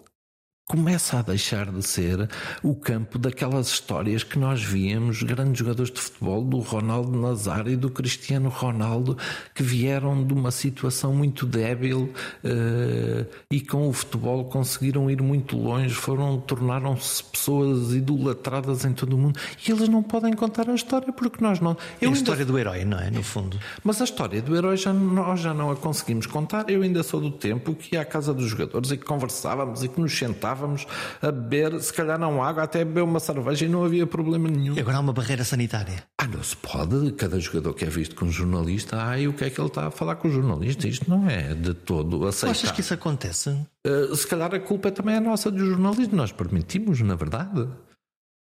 começa 0.67 1.19
a 1.19 1.23
deixar 1.23 1.71
de 1.71 1.83
ser 1.83 2.29
o 2.63 2.75
campo 2.75 3.19
daquelas 3.19 3.69
histórias 3.69 4.25
que 4.25 4.39
nós 4.39 4.63
víamos, 4.63 5.23
grandes 5.23 5.59
jogadores 5.59 5.93
de 5.93 6.01
futebol, 6.01 6.43
do 6.43 6.59
Ronaldo 6.59 7.19
Nazário 7.19 7.73
e 7.73 7.77
do 7.77 7.91
Cristiano 7.91 8.49
Ronaldo, 8.49 9.17
que 9.55 9.63
vieram 9.63 10.25
de 10.25 10.33
uma 10.33 10.51
situação 10.51 11.15
muito 11.15 11.45
débil 11.45 12.11
uh, 12.43 13.27
e 13.51 13.61
com 13.61 13.89
o 13.89 13.93
futebol 13.93 14.47
conseguiram 14.47 15.11
ir 15.11 15.21
muito 15.21 15.57
longe, 15.57 15.95
foram 15.95 16.41
tornaram-se 16.41 17.23
pessoas 17.25 17.93
idolatradas 17.93 18.87
em 18.87 18.93
todo 18.93 19.15
o 19.15 19.19
mundo 19.19 19.39
e 19.67 19.71
eles 19.71 19.89
não 19.89 20.03
podem 20.03 20.33
contar 20.33 20.71
a 20.71 20.75
história 20.75 21.13
porque 21.13 21.45
nós 21.45 21.61
não. 21.61 21.77
Eu 22.01 22.09
é 22.09 22.13
a 22.13 22.17
história 22.17 22.45
do 22.45 22.59
herói, 22.59 22.87
não 22.87 22.99
é? 22.99 23.11
No 23.11 23.23
fundo. 23.23 23.61
Mas 23.83 24.01
a 24.01 24.05
história 24.05 24.41
do 24.41 24.57
herói 24.57 24.79
já, 24.79 24.95
nós 24.95 25.41
já 25.41 25.53
não 25.53 25.71
a 25.71 25.77
conseguimos 25.77 26.27
contar. 26.27 26.71
Eu 26.71 26.81
ainda 26.81 27.03
sou 27.03 27.21
do 27.21 27.31
tempo 27.31 27.75
que 27.75 27.95
ia 27.95 28.01
à 28.01 28.05
casa 28.05 28.33
dos 28.33 28.47
jogadores 28.47 28.91
e 28.91 28.97
que 28.97 29.05
conversávamos 29.05 29.85
e 29.85 29.89
que 29.89 30.01
nos 30.01 30.17
sentávamos 30.17 30.54
estávamos 30.55 30.87
a 31.21 31.31
beber, 31.31 31.81
se 31.81 31.93
calhar 31.93 32.19
não 32.19 32.43
água, 32.43 32.63
até 32.63 32.85
beber 32.85 33.03
uma 33.03 33.21
cerveja 33.21 33.67
e 33.67 33.69
não 33.69 33.85
havia 33.85 34.07
problema 34.07 34.49
nenhum. 34.49 34.75
E 34.75 34.81
agora 34.81 34.97
há 34.97 35.01
uma 35.01 35.13
barreira 35.13 35.45
sanitária. 35.45 36.05
Ah, 36.19 36.27
não 36.27 36.43
se 36.43 36.57
pode. 36.57 37.13
Cada 37.13 37.39
jogador 37.39 37.75
que 37.75 37.85
é 37.85 37.89
visto 37.89 38.15
com 38.15 38.27
um 38.27 38.33
jornalista, 38.33 39.19
e 39.19 39.29
o 39.29 39.33
que 39.33 39.45
é 39.45 39.51
que 39.51 39.61
ele 39.61 39.69
está 39.69 39.89
a 39.89 39.91
falar 39.91 40.17
com 40.17 40.29
o 40.29 40.31
jornalista? 40.31 40.89
Isto 40.89 41.11
não 41.11 41.29
é 41.29 41.55
de 41.55 41.75
todo 41.75 42.27
aceitável. 42.27 42.51
Achas 42.53 42.71
que 42.71 42.81
isso 42.81 42.95
acontece? 42.95 43.51
Uh, 43.87 44.15
se 44.15 44.27
calhar 44.27 44.55
a 44.55 44.61
culpa 44.61 44.91
também 44.91 45.17
é 45.17 45.21
nossa 45.21 45.51
dos 45.51 45.69
jornalistas. 45.69 46.15
Nós 46.15 46.33
permitimos, 46.33 47.01
na 47.01 47.15
verdade. 47.15 47.69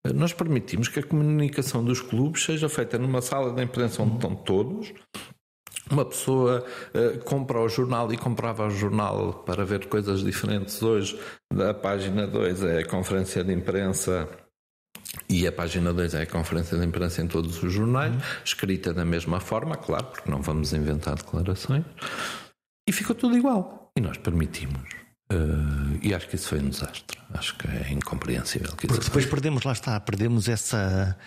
Eh, 0.05 0.13
nós 0.13 0.33
permitimos 0.33 0.87
que 0.87 0.99
a 0.99 1.03
comunicação 1.03 1.83
dos 1.83 2.01
clubes 2.01 2.43
seja 2.43 2.67
feita 2.67 2.97
numa 2.97 3.21
sala 3.21 3.53
de 3.53 3.63
imprensa 3.63 4.01
onde 4.01 4.15
estão 4.15 4.35
todos, 4.35 4.93
uma 5.91 6.05
pessoa 6.05 6.65
uh, 6.93 7.19
compra 7.23 7.59
o 7.59 7.69
jornal 7.69 8.11
e 8.13 8.17
comprava 8.17 8.65
o 8.67 8.69
jornal 8.69 9.43
para 9.45 9.65
ver 9.65 9.87
coisas 9.87 10.23
diferentes. 10.23 10.81
Hoje, 10.81 11.19
a 11.69 11.73
página 11.73 12.27
2 12.27 12.63
é 12.63 12.79
a 12.79 12.85
conferência 12.85 13.43
de 13.43 13.53
imprensa 13.53 14.27
e 15.29 15.45
a 15.45 15.51
página 15.51 15.93
2 15.93 16.13
é 16.13 16.21
a 16.21 16.25
conferência 16.25 16.77
de 16.77 16.85
imprensa 16.85 17.21
em 17.21 17.27
todos 17.27 17.61
os 17.63 17.73
jornais, 17.73 18.13
escrita 18.43 18.93
da 18.93 19.05
mesma 19.05 19.39
forma, 19.39 19.75
claro, 19.75 20.05
porque 20.05 20.29
não 20.29 20.41
vamos 20.41 20.73
inventar 20.73 21.15
declarações. 21.15 21.83
E 22.87 22.91
ficou 22.91 23.15
tudo 23.15 23.37
igual. 23.37 23.91
E 23.97 24.01
nós 24.01 24.17
permitimos. 24.17 25.01
Uh, 25.31 25.97
e 26.01 26.13
acho 26.13 26.27
que 26.27 26.35
isso 26.35 26.49
foi 26.49 26.59
um 26.59 26.69
desastre. 26.69 27.17
Acho 27.33 27.55
que 27.57 27.67
é 27.67 27.93
incompreensível. 27.93 28.75
Que 28.75 28.87
Porque 28.87 29.05
depois 29.05 29.25
perdemos, 29.25 29.63
lá 29.63 29.71
está, 29.71 29.97
perdemos 29.99 30.49
essa, 30.49 31.17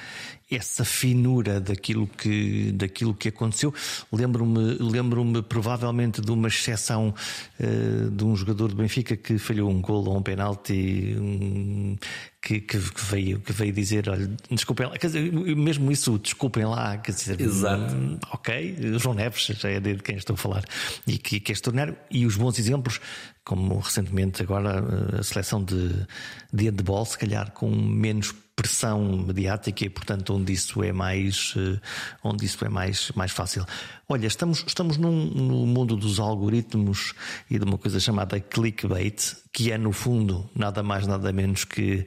essa 0.50 0.84
finura 0.84 1.60
daquilo 1.60 2.06
que, 2.06 2.72
daquilo 2.72 3.14
que 3.14 3.28
aconteceu. 3.28 3.72
Lembro-me 4.12 4.76
lembro 4.80 5.24
provavelmente 5.42 6.20
de 6.20 6.30
uma 6.30 6.48
exceção 6.48 7.14
uh, 7.60 8.10
de 8.10 8.24
um 8.24 8.36
jogador 8.36 8.68
do 8.68 8.76
Benfica 8.76 9.16
que 9.16 9.38
falhou 9.38 9.70
um 9.70 9.80
gol 9.80 10.06
ou 10.06 10.16
um 10.16 10.22
penalti 10.22 11.16
um, 11.18 11.96
que, 12.44 12.60
que, 12.60 12.76
veio, 12.76 13.40
que 13.40 13.52
veio 13.52 13.72
dizer: 13.72 14.06
olha, 14.10 14.30
desculpem 14.50 14.86
lá, 14.86 14.98
quer 14.98 15.06
dizer, 15.06 15.32
mesmo 15.32 15.90
isso, 15.90 16.18
desculpem 16.18 16.66
lá, 16.66 16.98
quer 16.98 17.12
dizer, 17.12 17.40
Exato. 17.40 17.94
Hum, 17.94 18.18
ok, 18.30 18.98
João 18.98 19.14
Neves 19.14 19.46
já 19.46 19.70
é 19.70 19.80
de 19.80 19.96
quem 19.96 20.16
estou 20.16 20.34
a 20.34 20.36
falar 20.36 20.64
e 21.06 21.16
que, 21.16 21.40
que 21.40 21.52
é 21.52 21.54
extraordinário. 21.54 21.96
E 22.10 22.26
os 22.26 22.36
bons 22.36 22.58
exemplos, 22.58 23.00
como 23.42 23.78
recentemente 23.78 24.42
agora 24.42 24.84
a 25.18 25.22
seleção 25.22 25.64
de, 25.64 26.06
de 26.52 26.64
handball, 26.66 27.06
se 27.06 27.16
calhar 27.16 27.50
com 27.52 27.70
menos 27.70 28.34
pressão 28.54 29.24
mediática 29.26 29.84
e, 29.84 29.90
portanto, 29.90 30.34
onde 30.34 30.52
isso 30.52 30.82
é 30.82 30.92
mais, 30.92 31.54
eh, 31.56 31.80
onde 32.22 32.44
isso 32.44 32.64
é 32.64 32.68
mais, 32.68 33.10
mais 33.12 33.32
fácil. 33.32 33.66
Olha, 34.08 34.26
estamos, 34.26 34.64
estamos 34.66 34.96
num, 34.96 35.24
no 35.24 35.66
mundo 35.66 35.96
dos 35.96 36.20
algoritmos 36.20 37.14
e 37.50 37.58
de 37.58 37.64
uma 37.64 37.76
coisa 37.76 37.98
chamada 37.98 38.38
clickbait, 38.38 39.36
que 39.52 39.72
é, 39.72 39.78
no 39.78 39.92
fundo, 39.92 40.48
nada 40.54 40.82
mais, 40.82 41.06
nada 41.06 41.32
menos 41.32 41.64
que 41.64 42.06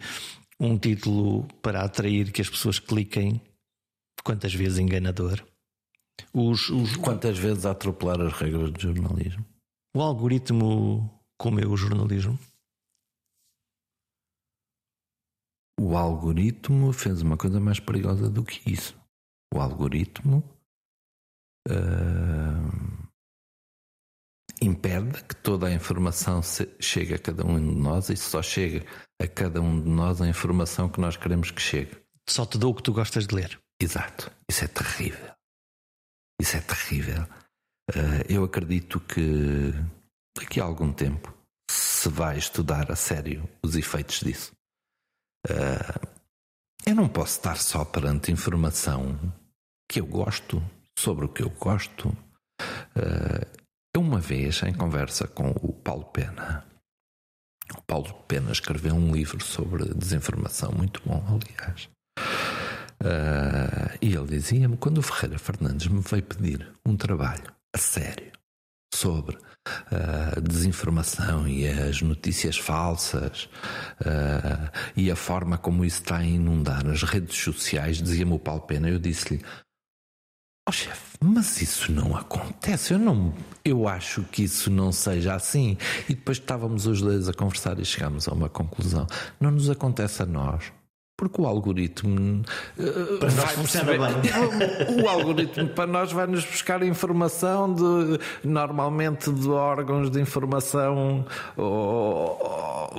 um 0.60 0.78
título 0.78 1.48
para 1.62 1.84
atrair 1.84 2.32
que 2.32 2.42
as 2.42 2.50
pessoas 2.50 2.80
cliquem, 2.80 3.42
quantas 4.24 4.54
vezes 4.54 4.80
enganador. 4.80 5.46
Os, 6.34 6.70
os... 6.70 6.96
Quantas 6.96 7.38
vezes 7.38 7.66
atropelar 7.66 8.20
as 8.22 8.34
regras 8.34 8.72
do 8.72 8.80
jornalismo? 8.80 9.46
O 9.96 10.02
algoritmo 10.02 11.10
comeu 11.38 11.72
o 11.72 11.78
jornalismo? 11.78 12.38
o 15.80 15.96
algoritmo 15.96 16.92
fez 16.92 17.22
uma 17.22 17.38
coisa 17.38 17.60
mais 17.60 17.80
perigosa 17.80 18.30
do 18.30 18.44
que 18.44 18.72
isso. 18.72 19.00
O 19.54 19.60
algoritmo 19.60 20.44
uh, 21.70 22.97
impede 24.62 25.24
que 25.24 25.36
toda 25.36 25.68
a 25.68 25.74
informação 25.74 26.42
chegue 26.80 27.14
a 27.14 27.20
cada 27.20 27.46
um 27.46 27.60
de 27.60 27.76
nós 27.80 28.10
e 28.10 28.18
só 28.18 28.42
chega 28.42 28.86
a 29.22 29.28
cada 29.28 29.62
um 29.62 29.82
de 29.82 29.90
nós 29.90 30.22
a 30.22 30.28
informação 30.28 30.90
que 30.90 31.00
nós 31.00 31.16
queremos 31.16 31.52
que 31.52 31.62
chegue. 31.62 31.98
Só 32.28 32.46
te 32.46 32.58
dou 32.58 32.72
o 32.72 32.76
que 32.76 32.84
tu 32.84 32.92
gostas 32.94 33.28
de 33.28 33.36
ler. 33.36 33.60
Exato. 33.80 34.32
Isso 34.50 34.66
é 34.66 34.68
terrível. 34.68 35.32
Isso 36.42 36.58
é 36.58 36.62
terrível. 36.62 37.24
Uh, 37.90 38.24
eu 38.28 38.44
acredito 38.44 39.00
que 39.00 39.74
daqui 40.38 40.60
a 40.60 40.64
algum 40.64 40.92
tempo 40.92 41.34
se 41.70 42.10
vai 42.10 42.38
estudar 42.38 42.92
a 42.92 42.96
sério 42.96 43.48
os 43.64 43.76
efeitos 43.76 44.20
disso. 44.20 44.52
Uh, 45.48 46.08
eu 46.86 46.96
não 46.96 47.08
posso 47.08 47.38
estar 47.38 47.58
só 47.58 47.86
perante 47.86 48.32
informação 48.32 49.18
que 49.90 50.02
eu 50.02 50.06
gosto, 50.06 50.62
sobre 50.98 51.26
o 51.26 51.30
que 51.30 51.44
eu 51.44 51.50
gosto. 51.50 52.10
Uh, 52.96 53.57
uma 53.98 54.20
vez, 54.20 54.62
em 54.64 54.74
conversa 54.74 55.28
com 55.28 55.50
o 55.50 55.74
Paulo 55.74 56.06
Pena, 56.06 56.66
o 57.76 57.82
Paulo 57.82 58.14
Pena 58.28 58.52
escreveu 58.52 58.96
um 58.96 59.12
livro 59.12 59.44
sobre 59.44 59.94
desinformação, 59.94 60.72
muito 60.72 61.02
bom, 61.06 61.24
aliás. 61.28 61.90
Uh, 63.00 63.98
e 64.02 64.14
ele 64.16 64.26
dizia-me: 64.26 64.78
quando 64.78 65.00
o 65.00 65.04
Ferreira 65.04 65.38
Fernandes 65.38 65.88
me 65.88 66.02
veio 66.02 66.24
pedir 66.24 66.72
um 66.86 66.96
trabalho 66.96 67.54
a 67.76 67.78
sério 67.78 68.32
sobre 68.94 69.38
a 69.92 70.40
desinformação 70.40 71.48
e 71.48 71.68
as 71.68 72.02
notícias 72.02 72.58
falsas 72.58 73.50
uh, 74.02 74.72
e 74.96 75.12
a 75.12 75.16
forma 75.16 75.58
como 75.58 75.86
isso 75.86 76.02
está 76.02 76.18
a 76.18 76.24
inundar 76.24 76.88
as 76.88 77.04
redes 77.04 77.38
sociais, 77.38 78.02
dizia-me 78.02 78.34
o 78.34 78.40
Paulo 78.40 78.62
Pena. 78.62 78.90
Eu 78.90 78.98
disse-lhe: 78.98 79.44
Oh 80.68 80.72
chefe, 80.72 81.18
mas 81.24 81.62
isso 81.62 81.94
não 81.94 82.14
acontece. 82.14 82.94
Eu 82.94 83.00
não, 83.00 83.34
eu 83.64 83.88
acho 83.88 84.24
que 84.24 84.44
isso 84.44 84.70
não 84.70 84.92
seja 84.92 85.34
assim. 85.34 85.78
E 86.10 86.14
depois 86.14 86.40
estávamos 86.40 86.86
os 86.86 87.02
dois 87.02 87.30
a 87.30 87.34
conversar 87.34 87.80
e 87.80 87.86
chegámos 87.86 88.28
a 88.28 88.34
uma 88.34 88.50
conclusão. 88.50 89.08
Não 89.40 89.50
nos 89.50 89.70
acontece 89.70 90.24
a 90.24 90.26
nós. 90.26 90.74
Porque 91.18 91.42
o 91.42 91.48
algoritmo 91.48 92.44
uh, 92.78 93.18
para 93.18 93.32
perceber, 93.32 93.98
bem. 93.98 95.02
O, 95.04 95.10
algoritmo 95.10 95.68
para 95.70 95.88
nós 95.88 96.12
vai 96.12 96.28
nos 96.28 96.46
buscar 96.46 96.84
informação 96.84 97.74
de 97.74 98.20
normalmente 98.48 99.32
de 99.32 99.50
órgãos 99.50 100.12
de 100.12 100.22
informação 100.22 101.26
ou, 101.56 102.38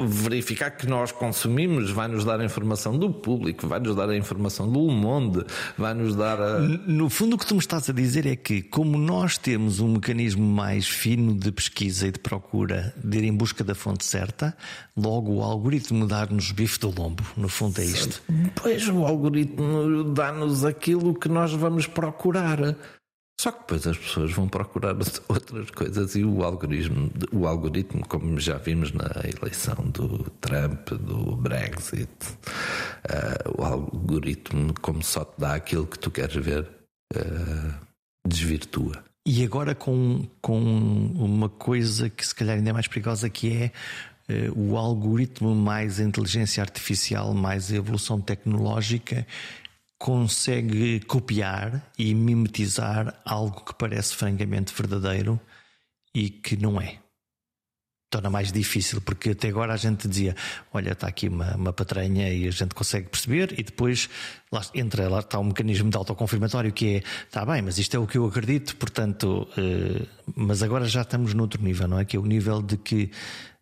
verificar 0.07 0.71
que 0.71 0.87
nós 0.87 1.13
consumimos, 1.13 1.91
vai 1.91 2.09
nos 2.09 2.25
dar 2.25 2.41
a 2.41 2.45
informação 2.45 2.97
do 2.97 3.11
público, 3.11 3.67
vai 3.67 3.81
nos 3.81 3.95
dar 3.97 4.09
a 4.09 4.17
informação 4.17 4.71
do 4.71 4.81
Monde, 4.89 5.45
vai 5.77 5.95
nos 5.95 6.15
dar 6.15 6.41
a... 6.41 6.59
No 6.61 7.09
fundo 7.09 7.37
o 7.37 7.39
que 7.39 7.47
tu 7.47 7.55
me 7.55 7.61
estás 7.61 7.89
a 7.89 7.93
dizer 7.93 8.27
é 8.27 8.37
que 8.37 8.63
como 8.63 8.99
nós 8.99 9.39
temos 9.39 9.81
um 9.81 9.89
mecanismo 9.89 10.45
mais 10.45 10.89
fino 10.89 11.35
de 11.35 11.51
pesquisa 11.53 12.09
e 12.09 12.13
de 12.13 12.19
procura 12.19 12.95
de 13.03 13.19
ir 13.19 13.25
em 13.25 13.35
busca 13.35 13.63
da 13.65 13.75
fonte 13.75 14.05
certa, 14.05 14.57
logo 14.97 15.35
o 15.35 15.43
algoritmo 15.43 16.07
dá-nos 16.07 16.53
bife 16.53 16.79
do 16.79 16.89
lombo, 16.91 17.25
no 17.37 17.49
fundo 17.49 17.81
é 17.81 17.85
isto? 17.85 18.23
Pois 18.55 18.89
o 18.89 19.05
algoritmo 19.05 20.05
dá-nos 20.13 20.65
aquilo 20.65 21.15
que 21.15 21.29
nós 21.29 21.53
vamos 21.53 21.87
procurar. 21.87 22.77
Só 23.41 23.53
que 23.53 23.61
depois 23.61 23.87
as 23.87 23.97
pessoas 23.97 24.33
vão 24.33 24.49
procurar 24.49 24.97
outras 25.29 25.71
coisas 25.71 26.17
e 26.17 26.25
o 26.25 26.43
algoritmo, 26.43 27.11
o 27.33 27.47
algoritmo, 27.47 28.07
como 28.07 28.39
já 28.41 28.59
vimos 28.59 28.93
na 28.93 29.09
eleição 29.25 29.77
do 29.91 30.29
Trump, 30.41 30.89
do 30.91 31.37
Brexit, 31.37 32.09
uh, 32.29 33.61
o 33.61 33.65
algoritmo, 33.65 34.75
como 34.81 35.03
só 35.05 35.25
te 35.25 35.39
dá 35.39 35.55
aquilo 35.55 35.87
que 35.87 35.99
tu 35.99 36.11
queres 36.11 36.35
ver, 36.35 36.69
uh, 37.15 37.75
desvirtua. 38.27 39.05
E 39.25 39.45
agora 39.45 39.75
com, 39.75 40.27
com 40.41 40.59
uma 40.59 41.49
coisa 41.49 42.11
que 42.11 42.27
se 42.27 42.35
calhar 42.35 42.57
ainda 42.57 42.71
é 42.71 42.73
mais 42.73 42.89
perigosa 42.89 43.29
que 43.29 43.53
é 43.53 43.73
eh, 44.29 44.51
o 44.55 44.77
algoritmo 44.77 45.55
mais 45.55 45.99
inteligência 45.99 46.63
artificial, 46.63 47.33
mais 47.35 47.73
evolução 47.73 48.21
tecnológica, 48.21 49.27
consegue 49.99 51.01
copiar 51.01 51.83
e 51.99 52.15
mimetizar 52.15 53.21
algo 53.25 53.65
que 53.65 53.75
parece 53.75 54.15
francamente 54.15 54.73
verdadeiro 54.73 55.41
e 56.15 56.31
que 56.31 56.57
não 56.57 56.81
é. 56.81 56.99
Torna 58.11 58.31
mais 58.31 58.51
difícil, 58.51 59.03
porque 59.03 59.31
até 59.31 59.49
agora 59.49 59.75
a 59.75 59.77
gente 59.77 60.09
dizia: 60.09 60.35
olha, 60.73 60.93
está 60.93 61.07
aqui 61.09 61.29
uma, 61.29 61.55
uma 61.57 61.73
patranha 61.75 62.33
e 62.33 62.49
a 62.49 62.51
gente 62.51 62.75
consegue 62.75 63.11
perceber, 63.11 63.53
e 63.59 63.63
depois 63.63 64.09
lá, 64.51 64.63
entra, 64.75 65.11
lá 65.11 65.19
está 65.19 65.39
um 65.39 65.45
mecanismo 65.45 65.91
de 65.91 65.97
autoconfirmatório 65.99 66.73
que 66.73 66.97
é: 66.97 67.03
está 67.27 67.45
bem, 67.45 67.61
mas 67.61 67.77
isto 67.77 67.95
é 67.95 68.01
o 68.01 68.07
que 68.07 68.17
eu 68.17 68.25
acredito, 68.25 68.77
portanto, 68.77 69.47
eh, 69.59 70.07
mas 70.35 70.63
agora 70.63 70.87
já 70.87 71.03
estamos 71.03 71.35
noutro 71.35 71.63
nível, 71.63 71.87
não 71.87 71.99
é? 71.99 72.07
Que 72.07 72.17
é 72.17 72.21
o 72.21 72.25
nível 72.25 72.63
de 72.63 72.79
que 72.79 73.11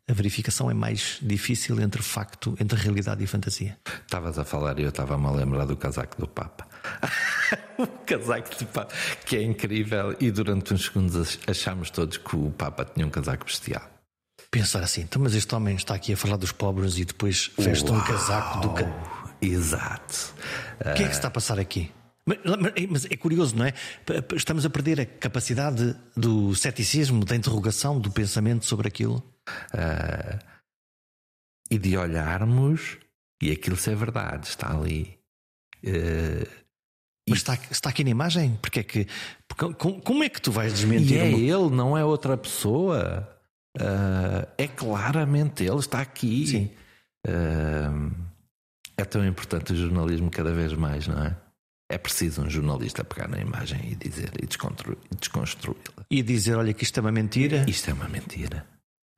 a 0.09 0.13
verificação 0.13 0.71
é 0.71 0.75
mais 0.75 1.19
difícil 1.21 1.81
entre 1.81 2.01
facto, 2.01 2.57
entre 2.61 2.79
realidade 2.79 3.25
e 3.25 3.27
fantasia. 3.27 3.77
Estavas 4.03 4.39
a 4.39 4.45
falar 4.45 4.79
e 4.79 4.83
eu 4.83 4.91
estava-me 4.91 5.27
a 5.27 5.31
lembrar 5.33 5.65
do 5.65 5.77
casaco 5.77 6.21
do 6.21 6.29
Papa. 6.29 6.67
o 7.77 7.87
casaco 7.87 8.57
do 8.57 8.67
Papa, 8.67 8.95
que 9.25 9.37
é 9.37 9.43
incrível, 9.43 10.17
e 10.21 10.31
durante 10.31 10.73
uns 10.73 10.85
segundos 10.85 11.41
achámos 11.47 11.91
todos 11.91 12.19
que 12.19 12.37
o 12.37 12.51
Papa 12.53 12.85
tinha 12.85 13.05
um 13.05 13.11
casaco 13.11 13.45
bestial. 13.47 13.83
Pensar 14.49 14.83
assim, 14.83 15.03
então, 15.03 15.21
mas 15.21 15.35
este 15.35 15.53
homem 15.55 15.75
está 15.75 15.95
aqui 15.95 16.13
a 16.13 16.17
falar 16.17 16.37
dos 16.37 16.53
pobres 16.53 16.99
e 16.99 17.05
depois 17.05 17.51
veste 17.59 17.91
um 17.91 18.01
casaco 18.01 18.61
do. 18.61 18.71
Ca... 18.71 19.37
Exato. 19.41 20.35
O 20.81 20.95
que 20.95 21.03
é 21.03 21.07
que 21.09 21.13
se 21.13 21.19
está 21.19 21.29
a 21.29 21.33
passar 21.33 21.59
aqui? 21.59 21.91
Mas 22.89 23.05
é 23.05 23.17
curioso, 23.17 23.57
não 23.57 23.65
é? 23.67 23.75
Estamos 24.35 24.65
a 24.65 24.71
perder 24.71 25.01
a 25.01 25.07
capacidade 25.07 25.97
do 26.17 26.55
ceticismo, 26.55 27.25
da 27.25 27.37
interrogação, 27.37 28.01
do 28.01 28.11
pensamento 28.11 28.65
sobre 28.65 28.89
aquilo 28.89 29.23
uh, 29.75 30.39
e 31.71 31.79
de 31.79 31.97
olharmos 31.97 32.99
e 33.43 33.51
aquilo 33.51 33.77
ser 33.77 33.97
verdade, 33.97 34.47
está 34.49 34.73
ali. 34.73 35.19
Uh, 35.85 36.67
mas 37.29 37.39
está, 37.39 37.59
está 37.71 37.91
aqui 37.91 38.05
na 38.05 38.11
imagem? 38.11 38.57
Porque 38.63 38.81
é 38.81 38.83
que, 38.85 39.07
porque, 39.49 39.75
como 39.75 40.23
é 40.23 40.29
que 40.29 40.41
tu 40.41 40.53
vais 40.53 40.73
desmentir? 40.73 41.17
E 41.17 41.19
é 41.19 41.29
ele, 41.29 41.71
não 41.71 41.99
é 41.99 42.05
outra 42.05 42.37
pessoa. 42.37 43.29
Uh, 43.77 44.49
é 44.57 44.69
claramente 44.69 45.65
ele, 45.65 45.79
está 45.79 46.01
aqui. 46.01 46.47
Sim. 46.47 46.71
Uh, 47.27 48.15
é 48.97 49.05
tão 49.05 49.27
importante 49.27 49.73
o 49.73 49.77
jornalismo 49.77 50.31
cada 50.31 50.53
vez 50.53 50.73
mais, 50.73 51.09
não 51.09 51.23
é? 51.23 51.37
É 51.89 51.99
preciso 51.99 52.43
um 52.43 52.51
jornalista 52.51 53.05
pegar 53.05 53.29
na 53.29 53.39
imagem 53.39 53.93
e 53.93 53.95
dizer 53.95 54.31
e 54.43 54.47
desconstruí-la. 54.47 56.05
E 56.11 56.23
dizer: 56.23 56.57
olha, 56.57 56.73
que 56.73 56.85
isto 56.85 56.99
é 56.99 57.01
uma 57.01 57.13
mentira. 57.13 57.65
Isto 57.69 57.91
é 57.91 57.93
uma 57.93 58.09
mentira. 58.09 58.67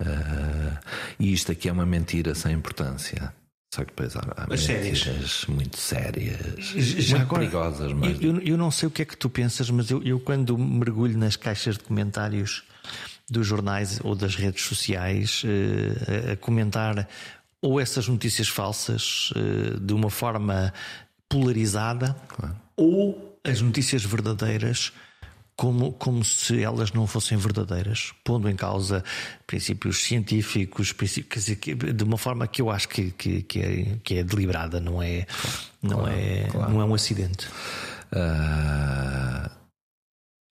Uh, 0.00 0.78
e 1.18 1.32
isto 1.32 1.50
aqui 1.50 1.68
é 1.68 1.72
uma 1.72 1.86
mentira 1.86 2.34
sem 2.34 2.52
importância. 2.52 3.32
Só 3.74 3.84
que 3.84 3.90
depois 3.90 4.16
há, 4.16 4.20
há 4.36 4.46
mentiras 4.46 5.00
sérias. 5.00 5.44
muito 5.46 5.76
sérias, 5.76 6.64
Já 6.64 7.18
muito 7.18 7.26
agora, 7.26 7.40
perigosas. 7.40 7.92
Mas... 7.92 8.20
Eu, 8.20 8.38
eu, 8.40 8.56
não 8.56 8.70
sei 8.70 8.88
o 8.88 8.90
que 8.90 9.02
é 9.02 9.04
que 9.04 9.16
tu 9.16 9.28
pensas, 9.28 9.68
mas 9.70 9.90
eu, 9.90 10.02
eu 10.02 10.18
quando 10.18 10.56
mergulho 10.56 11.18
nas 11.18 11.36
caixas 11.36 11.76
de 11.76 11.84
comentários 11.84 12.64
dos 13.28 13.46
jornais 13.46 14.00
ou 14.02 14.14
das 14.14 14.34
redes 14.36 14.64
sociais 14.64 15.42
uh, 15.44 16.32
a 16.32 16.36
comentar 16.36 17.06
ou 17.60 17.78
essas 17.78 18.08
notícias 18.08 18.48
falsas 18.48 19.30
uh, 19.32 19.78
de 19.78 19.92
uma 19.92 20.08
forma 20.08 20.72
polarizada 21.28 22.16
claro. 22.28 22.56
ou 22.74 23.38
as 23.44 23.60
notícias 23.60 24.02
verdadeiras 24.02 24.92
como, 25.58 25.92
como 25.94 26.24
se 26.24 26.62
elas 26.62 26.92
não 26.92 27.04
fossem 27.04 27.36
verdadeiras, 27.36 28.14
pondo 28.22 28.48
em 28.48 28.54
causa 28.54 29.02
princípios 29.44 30.04
científicos, 30.04 30.92
princípios, 30.92 31.46
de 31.46 32.04
uma 32.04 32.16
forma 32.16 32.46
que 32.46 32.62
eu 32.62 32.70
acho 32.70 32.88
que, 32.88 33.10
que, 33.10 33.42
que, 33.42 33.60
é, 33.60 33.98
que 34.04 34.14
é 34.18 34.22
deliberada, 34.22 34.78
não 34.80 35.02
é, 35.02 35.26
não 35.82 35.98
claro, 35.98 36.14
é, 36.16 36.44
claro. 36.44 36.72
não 36.72 36.80
é 36.80 36.84
um 36.84 36.94
acidente. 36.94 37.48
Uh, 38.12 39.50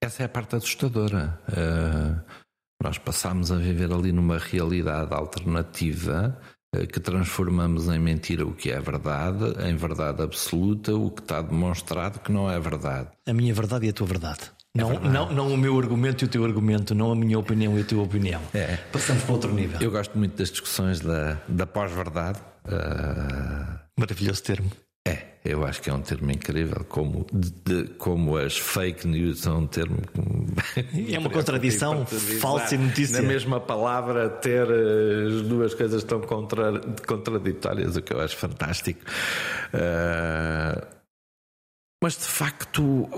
essa 0.00 0.22
é 0.22 0.26
a 0.26 0.28
parte 0.28 0.55
assustadora. 0.55 1.36
Uh, 1.48 2.22
nós 2.80 2.96
passamos 2.96 3.50
a 3.50 3.57
viver 3.57 3.92
ali 3.92 4.12
numa 4.12 4.38
realidade 4.38 5.12
alternativa 5.12 6.40
uh, 6.76 6.86
que 6.86 7.00
transformamos 7.00 7.88
em 7.88 7.98
mentira 7.98 8.46
o 8.46 8.55
que 8.55 8.70
é 8.70 8.78
verdade, 8.78 9.53
em 9.68 9.74
verdade 9.74 10.22
absoluta 10.22 10.94
o 10.94 11.11
que 11.11 11.22
está 11.22 11.42
demonstrado 11.42 12.20
que 12.20 12.30
não 12.30 12.48
é 12.48 12.61
verdade. 12.61 13.09
A 13.26 13.32
minha 13.32 13.53
verdade 13.53 13.86
e 13.86 13.88
a 13.88 13.92
tua 13.92 14.07
verdade. 14.07 14.53
Não, 14.75 14.93
é 14.93 14.99
não, 15.01 15.33
não 15.33 15.53
o 15.53 15.57
meu 15.57 15.79
argumento 15.79 16.25
e 16.25 16.27
o 16.27 16.29
teu 16.29 16.45
argumento, 16.45 16.95
não 16.95 17.12
a 17.12 17.14
minha 17.14 17.39
opinião 17.39 17.77
e 17.79 17.83
a 17.83 17.85
tua 17.85 18.03
opinião. 18.03 18.41
É. 18.55 18.77
Passamos 18.91 19.23
para 19.23 19.33
outro 19.33 19.53
nível. 19.53 19.79
Eu 19.81 19.91
gosto 19.91 20.16
muito 20.16 20.37
das 20.37 20.51
discussões 20.51 21.01
da, 21.01 21.39
da 21.47 21.66
pós-verdade. 21.66 22.41
Uh... 22.64 23.79
Maravilhoso 23.99 24.43
termo. 24.43 24.70
É. 25.07 25.18
eu 25.45 25.66
acho 25.66 25.83
que 25.83 25.91
é 25.91 25.93
um 25.93 26.01
termo 26.01 26.31
incrível, 26.31 26.87
como, 26.89 27.27
de, 27.33 27.89
como 27.99 28.37
as 28.37 28.57
fake 28.57 29.07
news 29.07 29.41
são 29.41 29.59
um 29.59 29.66
termo. 29.66 29.99
É 31.12 31.18
uma 31.18 31.29
contradição, 31.29 32.07
falsa 32.07 32.75
e 32.75 32.79
notícia. 32.79 33.20
Na 33.20 33.29
mesma 33.29 33.61
palavra, 33.61 34.31
ter 34.31 34.62
as 34.62 35.43
duas 35.43 35.75
coisas 35.75 36.03
tão 36.05 36.20
contra, 36.20 36.81
contraditórias, 37.07 37.97
o 37.97 38.03
que 38.03 38.12
eu 38.12 38.20
acho 38.20 38.37
fantástico. 38.37 39.01
Uh, 39.75 40.87
mas 42.03 42.14
de 42.14 42.25
facto. 42.25 43.09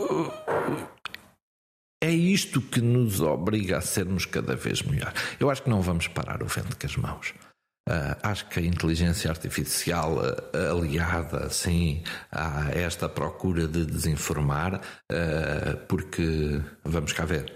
É 2.04 2.10
isto 2.10 2.60
que 2.60 2.82
nos 2.82 3.22
obriga 3.22 3.78
a 3.78 3.80
sermos 3.80 4.26
cada 4.26 4.54
vez 4.54 4.82
melhor. 4.82 5.10
Eu 5.40 5.48
acho 5.48 5.62
que 5.62 5.70
não 5.70 5.80
vamos 5.80 6.06
parar 6.06 6.42
o 6.42 6.46
vento 6.46 6.76
com 6.78 6.86
as 6.86 6.96
mãos. 6.98 7.34
Uh, 7.88 8.14
acho 8.22 8.46
que 8.50 8.60
a 8.60 8.62
inteligência 8.62 9.30
artificial 9.30 10.18
uh, 10.18 10.78
aliada 10.78 11.48
sim 11.48 12.02
a 12.30 12.70
esta 12.72 13.08
procura 13.08 13.66
de 13.66 13.86
desinformar, 13.86 14.82
uh, 15.10 15.76
porque 15.88 16.60
vamos 16.84 17.14
cá 17.14 17.24
ver, 17.24 17.50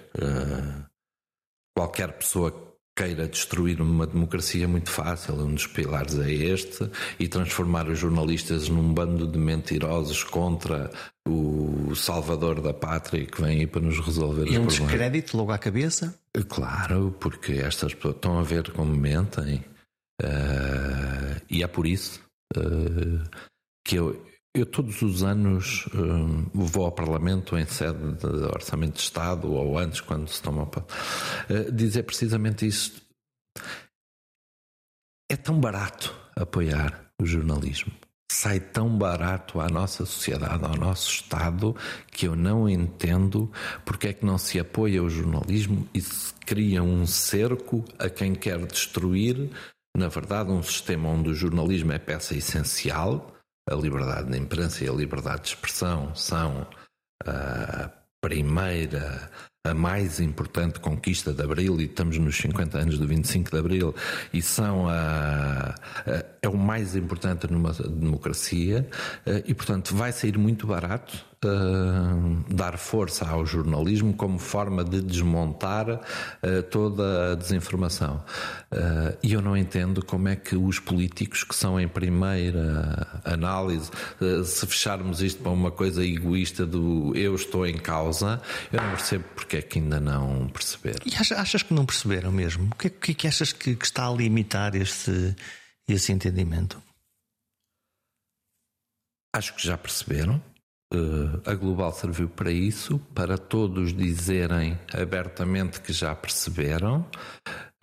qualquer 1.77 2.13
pessoa 2.13 2.69
queira 2.99 3.29
destruir 3.29 3.81
uma 3.83 4.07
democracia 4.07 4.65
é 4.65 4.67
muito 4.67 4.91
fácil, 4.91 5.35
um 5.35 5.55
dos 5.55 5.67
pilares 5.67 6.19
é 6.19 6.33
este, 6.33 6.91
e 7.17 7.29
transformar 7.29 7.89
os 7.89 7.99
jornalistas 7.99 8.69
num 8.69 8.93
bando 8.93 9.25
de 9.25 9.39
mentirosos 9.39 10.25
contra 10.25 10.91
o 11.29 11.95
salvador 11.95 12.61
da 12.61 12.73
pátria 12.73 13.27
que 13.27 13.41
vem 13.41 13.61
aí 13.61 13.67
para 13.67 13.81
nos 13.81 13.99
resolver 14.01 14.47
e 14.47 14.51
os 14.51 14.57
um 14.57 14.67
problemas. 14.67 14.79
descrédito 14.79 15.37
logo 15.37 15.53
à 15.53 15.59
cabeça? 15.59 16.19
Claro, 16.49 17.15
porque 17.21 17.53
estas 17.53 17.95
pessoas 17.95 18.15
estão 18.15 18.39
a 18.39 18.43
ver 18.43 18.71
como 18.73 18.95
mentem. 18.95 19.65
Uh, 20.21 21.41
e 21.49 21.63
é 21.63 21.67
por 21.67 21.87
isso 21.87 22.21
uh, 22.57 23.23
que 23.87 23.97
eu, 23.97 24.27
eu 24.55 24.67
todos 24.67 25.01
os 25.03 25.23
anos 25.23 25.87
uh, 25.89 26.51
vou 26.53 26.87
ao 26.87 26.93
Parlamento 26.93 27.57
em 27.57 27.67
sede 27.67 28.15
de 28.15 28.27
Orçamento 28.27 28.95
de 28.95 29.01
Estado 29.01 29.53
ou 29.53 29.79
antes, 29.79 30.01
quando 30.01 30.29
se 30.29 30.43
toma 30.43 30.65
uh, 30.65 31.73
dizer 31.73 32.03
precisamente 32.03 32.67
isso. 32.67 33.01
É 35.31 35.37
tão 35.37 35.61
barato 35.61 36.15
apoiar 36.35 37.13
o 37.21 37.27
jornalismo. 37.27 37.93
Sai 38.41 38.61
tão 38.61 38.97
barato 38.97 39.61
à 39.61 39.67
nossa 39.69 40.07
sociedade, 40.07 40.65
ao 40.65 40.77
nosso 40.77 41.11
Estado, 41.11 41.75
que 42.07 42.29
eu 42.29 42.37
não 42.37 42.69
entendo 42.69 43.51
porque 43.85 44.07
é 44.07 44.13
que 44.13 44.25
não 44.25 44.39
se 44.39 44.61
apoia 44.61 45.03
o 45.03 45.11
jornalismo 45.11 45.89
e 45.93 46.01
se 46.01 46.33
cria 46.47 46.81
um 46.81 47.05
cerco 47.05 47.85
a 47.99 48.09
quem 48.09 48.37
quer 48.37 48.65
destruir. 48.65 49.51
Na 49.97 50.07
verdade, 50.07 50.53
um 50.53 50.63
sistema 50.63 51.09
onde 51.09 51.31
o 51.31 51.35
jornalismo 51.35 51.91
é 51.91 51.99
peça 51.99 52.33
essencial, 52.37 53.35
a 53.69 53.75
liberdade 53.75 54.31
de 54.31 54.39
imprensa 54.39 54.85
e 54.85 54.89
a 54.89 54.93
liberdade 54.93 55.43
de 55.43 55.49
expressão 55.49 56.15
são 56.15 56.65
a 57.27 57.91
primeira, 58.21 59.33
a 59.69 59.75
mais 59.75 60.21
importante 60.21 60.81
conquista 60.81 61.33
de 61.33 61.43
Abril, 61.43 61.81
e 61.81 61.85
estamos 61.85 62.19
nos 62.19 62.37
50 62.37 62.79
anos 62.79 62.99
do 62.99 63.07
25 63.07 63.51
de 63.51 63.59
Abril, 63.59 63.95
e 64.33 64.43
são 64.43 64.89
a, 64.89 65.75
a, 66.07 66.25
é 66.43 66.49
o 66.49 66.57
mais 66.57 66.97
importante 66.97 67.51
numa 67.51 67.73
democracia, 67.73 68.89
e 69.47 69.55
portanto 69.55 69.95
vai 69.95 70.13
sair 70.13 70.39
muito 70.39 70.67
barato 70.67 71.29
uh, 71.45 72.55
dar 72.55 72.77
força 72.79 73.27
ao 73.29 73.45
jornalismo 73.47 74.13
como 74.15 74.39
forma 74.39 74.85
de 74.85 75.01
desmontar 75.01 75.89
uh, 75.91 76.63
toda 76.71 77.33
a 77.33 77.35
desinformação. 77.35 78.25
Uh, 78.73 79.17
e 79.23 79.33
eu 79.33 79.43
não 79.43 79.57
entendo 79.57 80.05
como 80.05 80.29
é 80.29 80.37
que 80.37 80.57
os 80.57 80.79
políticos 80.79 81.45
que 81.45 81.55
são 81.55 81.81
em 81.81 81.89
primeira 81.89 83.21
análise, 83.25 83.91
se 84.45 84.67
fecharmos 84.67 85.23
isto 85.23 85.43
para 85.43 85.53
uma 85.53 85.71
coisa 85.71 86.05
egoísta 86.05 86.67
do 86.67 87.13
eu 87.15 87.35
estou 87.35 87.67
em 87.67 87.79
causa, 87.79 88.41
eu 88.73 88.81
não 88.81 88.91
percebo 88.91 89.25
porque 89.35 89.57
é 89.57 89.63
que 89.63 89.79
ainda 89.79 90.01
não 90.01 90.49
perceberam. 90.49 91.01
E 91.05 91.15
achas 91.15 91.63
que 91.63 91.75
não 91.75 91.87
perceberam 91.87 92.33
mesmo? 92.33 92.69
O 92.73 92.77
que 92.77 92.89
é 92.89 93.15
que, 93.15 93.27
é 93.27 93.31
achas 93.31 93.53
que, 93.53 93.75
que 93.75 93.85
está 93.85 94.09
a 94.09 94.13
limitar 94.13 94.75
esse, 94.75 95.35
esse 95.89 96.13
entendimento? 96.13 96.83
Acho 99.35 99.55
que 99.55 99.65
já 99.65 99.77
perceberam. 99.77 100.43
Uh, 100.93 101.43
a 101.45 101.55
Global 101.55 101.93
serviu 101.93 102.31
para 102.31 102.51
isso, 102.51 102.99
para 103.15 103.37
todos 103.37 103.93
dizerem 103.93 104.79
abertamente 104.93 105.83
que 105.83 105.93
já 105.93 106.15
perceberam, 106.15 107.07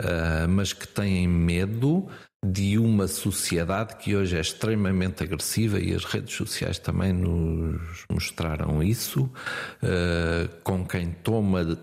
uh, 0.02 0.48
mas 0.48 0.72
que 0.72 0.88
têm 0.88 1.28
medo 1.28 2.08
de 2.44 2.78
uma 2.78 3.06
sociedade 3.06 3.96
que 3.96 4.16
hoje 4.16 4.36
é 4.36 4.40
extremamente 4.40 5.22
agressiva 5.22 5.78
e 5.78 5.94
as 5.94 6.04
redes 6.04 6.34
sociais 6.34 6.80
também 6.80 7.12
nos 7.12 8.04
mostraram 8.10 8.82
isso, 8.82 9.24
uh, 9.24 10.62
com 10.64 10.84
quem 10.84 11.12
toma 11.12 11.78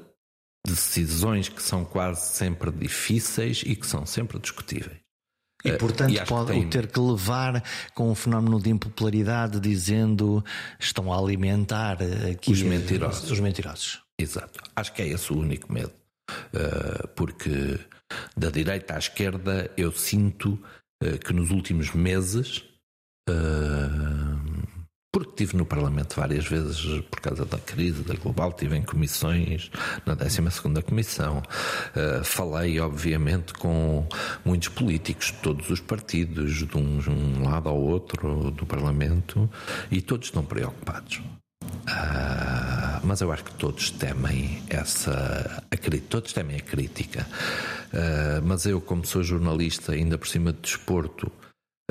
decisões 0.66 1.48
que 1.48 1.62
são 1.62 1.86
quase 1.86 2.36
sempre 2.36 2.70
difíceis 2.70 3.64
e 3.66 3.76
que 3.76 3.88
são 3.88 4.06
sempre 4.06 4.40
discutíveis. 4.40 5.03
E 5.64 5.70
eh, 5.70 5.78
portanto 5.78 6.14
e 6.14 6.26
pode 6.26 6.51
tem... 6.51 6.70
ter 6.70 6.88
que 6.88 6.99
levar 6.99 7.64
com 7.93 8.11
um 8.11 8.16
fenómeno 8.16 8.61
de 8.61 8.70
impopularidade 8.70 9.59
dizendo 9.59 10.43
estão 10.80 11.11
a 11.11 11.18
alimentar 11.18 11.97
aqui 12.30 12.51
os 12.51 12.61
mentirosos. 12.61 13.32
Os 13.32 13.39
mentirosos. 13.39 14.01
Exato. 14.20 14.59
Acho 14.76 14.93
que 14.93 15.01
é 15.01 15.07
esse 15.07 15.32
o 15.32 15.39
único 15.39 15.72
medo. 15.72 15.93
Uh, 16.53 17.07
porque 17.16 17.80
da 18.36 18.49
direita 18.49 18.95
à 18.95 18.97
esquerda 18.97 19.70
eu 19.76 19.91
sinto 19.91 20.59
uh, 21.03 21.18
que 21.20 21.34
nos 21.34 21.51
últimos 21.51 21.91
meses 21.93 22.64
porque 25.14 25.30
estive 25.30 25.57
no 25.57 25.66
Parlamento 25.66 26.16
várias 26.16 26.47
vezes 26.47 27.01
por 27.11 27.22
causa 27.22 27.45
da 27.45 27.59
crise 27.59 28.01
da 28.01 28.16
global, 28.16 28.49
estive 28.49 28.76
em 28.76 28.82
comissões, 28.82 29.70
na 30.07 30.16
12 30.16 30.41
Comissão. 30.84 31.43
Uh, 31.95 32.24
falei, 32.24 32.80
obviamente, 32.80 33.53
com 33.53 34.07
muitos 34.43 34.70
políticos 34.70 35.28
de 35.28 35.34
todos 35.34 35.70
os 35.70 35.80
partidos, 35.80 36.68
de 36.68 36.78
um, 36.78 36.99
um 37.07 37.43
lado 37.47 37.70
ao 37.70 37.80
outro 37.80 38.49
do 38.49 38.66
Parlamento, 38.66 39.47
e 39.91 40.01
todos 40.01 40.30
estão 40.30 40.43
preocupados. 40.43 41.22
Uh, 41.64 42.99
mas 43.03 43.22
eu 43.22 43.32
acho 43.32 43.43
que 43.43 43.53
todos 43.53 43.91
temem 43.91 44.64
essa. 44.68 45.64
A, 45.70 46.09
todos 46.09 46.34
temem 46.34 46.57
a 46.57 46.61
crítica. 46.61 47.28
Uh, 47.93 48.41
mas 48.43 48.66
eu, 48.66 48.82
como 48.82 49.05
sou 49.05 49.22
jornalista, 49.22 49.91
ainda 49.91 50.18
por 50.18 50.28
cima 50.28 50.51
de 50.51 50.59
desporto, 50.59 51.32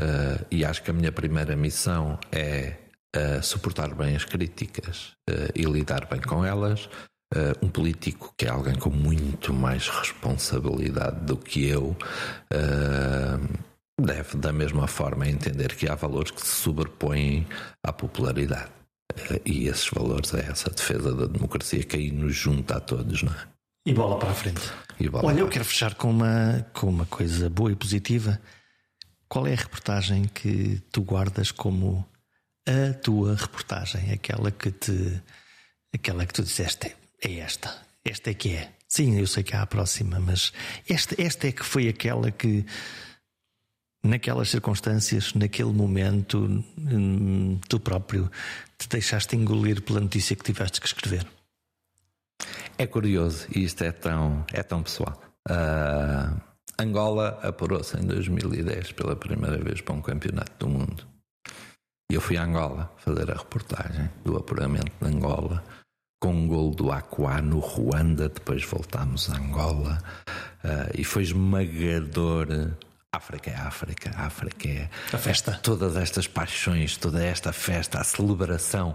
uh, 0.00 0.44
e 0.50 0.64
acho 0.64 0.82
que 0.82 0.90
a 0.90 0.94
minha 0.94 1.12
primeira 1.12 1.54
missão 1.54 2.18
é 2.32 2.82
uh, 3.16 3.42
suportar 3.42 3.94
bem 3.94 4.16
as 4.16 4.24
críticas 4.24 5.12
uh, 5.28 5.52
e 5.54 5.62
lidar 5.62 6.06
bem 6.06 6.20
com 6.20 6.44
elas. 6.44 6.88
Uh, 7.34 7.56
um 7.64 7.68
político 7.68 8.34
que 8.36 8.44
é 8.44 8.50
alguém 8.50 8.74
com 8.74 8.90
muito 8.90 9.54
mais 9.54 9.88
responsabilidade 9.88 11.24
do 11.24 11.36
que 11.36 11.66
eu 11.66 11.96
deve, 13.98 14.36
da 14.36 14.52
mesma 14.52 14.86
forma, 14.86 15.28
entender 15.28 15.74
que 15.74 15.88
há 15.88 15.94
valores 15.94 16.30
que 16.30 16.42
se 16.42 16.62
sobrepõem 16.62 17.46
à 17.82 17.92
popularidade. 17.92 18.70
e 19.46 19.66
esses 19.66 19.88
valores 19.88 20.34
é 20.34 20.50
essa 20.50 20.70
defesa 20.70 21.14
da 21.14 21.26
democracia 21.26 21.82
que 21.84 21.96
aí 21.96 22.10
nos 22.10 22.34
junta 22.34 22.76
a 22.76 22.80
todos, 22.80 23.22
não 23.22 23.32
é? 23.32 23.48
E 23.86 23.94
bola 23.94 24.18
para 24.18 24.30
a 24.30 24.34
frente. 24.34 24.70
Olha, 25.12 25.40
eu 25.40 25.48
quero 25.48 25.64
fechar 25.64 25.94
com 25.94 26.10
uma, 26.10 26.66
com 26.72 26.86
uma 26.86 27.06
coisa 27.06 27.48
boa 27.48 27.72
e 27.72 27.74
positiva. 27.74 28.40
Qual 29.28 29.46
é 29.46 29.54
a 29.54 29.56
reportagem 29.56 30.24
que 30.24 30.80
tu 30.92 31.02
guardas 31.02 31.50
como 31.50 32.06
a 32.66 32.94
tua 32.94 33.34
reportagem, 33.34 34.12
aquela 34.12 34.50
que 34.50 34.70
te 34.70 35.22
aquela 35.94 36.24
que 36.24 36.32
tu 36.32 36.42
disseste 36.42 36.94
é 37.22 37.38
esta, 37.38 37.74
esta 38.04 38.30
é 38.30 38.34
que 38.34 38.54
é. 38.54 38.72
Sim, 38.88 39.18
eu 39.18 39.26
sei 39.26 39.42
que 39.42 39.56
há 39.56 39.62
a 39.62 39.66
próxima, 39.66 40.20
mas 40.20 40.52
esta, 40.88 41.20
esta 41.20 41.48
é 41.48 41.52
que 41.52 41.64
foi 41.64 41.88
aquela 41.88 42.30
que 42.30 42.64
naquelas 44.02 44.50
circunstâncias, 44.50 45.32
naquele 45.34 45.72
momento, 45.72 46.64
hum, 46.78 47.58
tu 47.68 47.78
próprio 47.78 48.30
te 48.76 48.88
deixaste 48.88 49.36
engolir 49.36 49.82
pela 49.82 50.00
notícia 50.00 50.36
que 50.36 50.42
tiveste 50.42 50.80
que 50.80 50.86
escrever. 50.86 51.26
É 52.76 52.86
curioso, 52.86 53.46
e 53.54 53.62
isto 53.64 53.84
é 53.84 53.92
tão, 53.92 54.44
é 54.52 54.62
tão 54.62 54.82
pessoal. 54.82 55.20
Uh, 55.48 56.40
Angola 56.78 57.38
apurou-se 57.42 57.96
em 57.96 58.06
2010 58.06 58.92
pela 58.92 59.14
primeira 59.14 59.58
vez 59.58 59.80
para 59.80 59.94
um 59.94 60.02
campeonato 60.02 60.66
do 60.66 60.68
mundo. 60.68 61.11
E 62.12 62.14
eu 62.14 62.20
fui 62.20 62.36
a 62.36 62.44
Angola 62.44 62.92
fazer 62.98 63.30
a 63.30 63.38
reportagem 63.38 64.10
do 64.22 64.36
apuramento 64.36 64.92
de 65.00 65.08
Angola, 65.08 65.64
com 66.20 66.34
um 66.34 66.46
gol 66.46 66.70
do 66.70 66.92
Aquá 66.92 67.40
no 67.40 67.58
Ruanda, 67.58 68.28
depois 68.28 68.62
voltámos 68.66 69.30
a 69.30 69.38
Angola, 69.38 69.98
uh, 70.62 70.92
e 70.94 71.04
foi 71.04 71.22
esmagador. 71.22 72.74
África 73.10 73.50
é 73.50 73.56
África, 73.56 74.10
África 74.14 74.68
é. 74.68 74.90
A 75.10 75.16
festa. 75.16 75.58
Todas 75.62 75.96
estas 75.96 76.28
paixões, 76.28 76.98
toda 76.98 77.24
esta 77.24 77.50
festa, 77.50 77.98
a 77.98 78.04
celebração. 78.04 78.94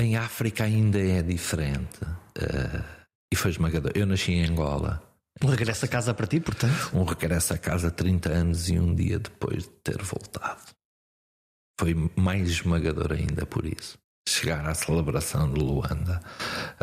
Em 0.00 0.16
África 0.16 0.62
ainda 0.62 1.00
é 1.00 1.22
diferente. 1.22 2.00
Uh, 2.04 2.84
e 3.32 3.34
foi 3.34 3.50
esmagador. 3.50 3.90
Eu 3.96 4.06
nasci 4.06 4.30
em 4.30 4.44
Angola. 4.44 5.02
Um 5.42 5.48
regresso 5.48 5.84
a 5.84 5.88
casa 5.88 6.14
para 6.14 6.28
ti, 6.28 6.38
portanto? 6.38 6.92
Um 6.94 7.02
regresso 7.02 7.54
a 7.54 7.58
casa 7.58 7.90
30 7.90 8.28
anos 8.28 8.68
e 8.68 8.78
um 8.78 8.94
dia 8.94 9.18
depois 9.18 9.64
de 9.64 9.70
ter 9.82 10.00
voltado 10.00 10.78
foi 11.80 11.94
mais 12.14 12.50
esmagador 12.50 13.12
ainda 13.12 13.46
por 13.46 13.64
isso. 13.64 13.98
Chegar 14.28 14.68
à 14.68 14.74
celebração 14.74 15.50
de 15.50 15.58
Luanda, 15.58 16.20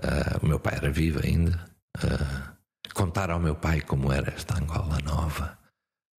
uh, 0.03 0.43
o 0.43 0.47
meu 0.47 0.59
pai 0.59 0.73
era 0.75 0.89
vivo 0.89 1.19
ainda, 1.23 1.55
uh, 1.97 2.57
contar 2.95 3.29
ao 3.29 3.39
meu 3.39 3.55
pai 3.55 3.79
como 3.81 4.11
era 4.11 4.33
esta 4.33 4.57
Angola 4.57 4.97
nova. 5.05 5.55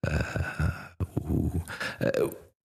Uh, 0.07 0.89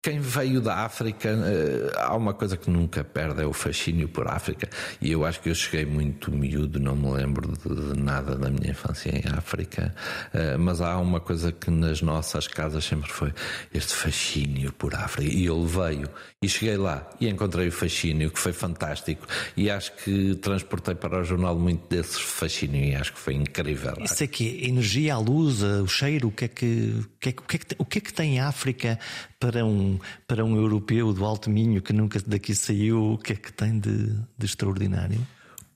quem 0.03 0.19
veio 0.19 0.61
da 0.61 0.79
África, 0.79 1.29
eh, 1.29 1.93
há 1.97 2.17
uma 2.17 2.35
coisa 2.35 2.57
que 2.57 2.69
nunca 2.69 3.05
perde, 3.05 3.41
é 3.41 3.47
o 3.47 3.53
fascínio 3.53 4.09
por 4.09 4.27
África. 4.27 4.69
E 5.01 5.13
eu 5.13 5.25
acho 5.25 5.41
que 5.41 5.49
eu 5.49 5.55
cheguei 5.55 5.87
muito 5.87 6.33
miúdo, 6.33 6.81
não 6.81 6.97
me 6.97 7.09
lembro 7.13 7.53
de, 7.57 8.01
nada 8.01 8.35
da 8.35 8.51
minha 8.51 8.73
infância 8.73 9.11
em 9.11 9.23
África, 9.33 9.95
eh, 10.35 10.57
mas 10.57 10.81
há 10.81 10.99
uma 10.99 11.21
coisa 11.21 11.53
que 11.53 11.71
nas 11.71 12.03
nossas 12.03 12.49
casas 12.49 12.85
sempre 12.85 13.13
foi 13.13 13.33
este 13.73 13.95
fascínio 13.95 14.73
por 14.73 14.93
África. 14.93 15.33
E 15.33 15.47
ele 15.47 15.67
veio, 15.67 16.09
e 16.43 16.49
cheguei 16.49 16.77
lá, 16.77 17.09
e 17.21 17.29
encontrei 17.29 17.69
o 17.69 17.73
fascínio, 17.73 18.29
que 18.33 18.41
foi 18.41 18.53
fantástico. 18.53 19.25
E 19.57 19.71
acho 19.71 19.93
que 19.99 20.35
transportei 20.35 20.97
para 20.97 21.21
o 21.21 21.25
jornal 21.25 21.57
muito 21.57 21.89
desse 21.89 22.21
fascínio, 22.21 22.85
e 22.85 22.97
acho 22.97 23.13
que 23.13 23.21
foi 23.21 23.35
incrível. 23.35 23.95
Isso 24.01 24.25
é 24.25 24.27
que 24.27 24.67
energia, 24.67 25.15
a 25.15 25.19
luz, 25.19 25.63
o 25.63 25.87
cheiro, 25.87 26.27
o 26.27 26.33
que 26.33 26.47
é 26.47 26.49
que, 26.49 26.93
o 26.99 27.19
que, 27.21 27.29
é 27.29 27.33
que, 27.33 27.43
o 27.79 27.85
que, 27.85 27.99
é 27.99 28.01
que 28.01 28.13
tem 28.13 28.41
África 28.41 28.99
para 29.39 29.65
um, 29.65 29.92
para 30.27 30.45
um 30.45 30.57
europeu 30.57 31.13
do 31.13 31.25
Alto 31.25 31.51
Minho 31.51 31.83
que 31.83 31.93
nunca 31.93 32.21
daqui 32.27 32.55
saiu, 32.55 33.13
o 33.13 33.19
que 33.19 33.33
é 33.33 33.37
que 33.37 33.53
tem 33.53 33.79
de, 33.79 34.09
de 34.39 34.47
extraordinário? 34.47 35.27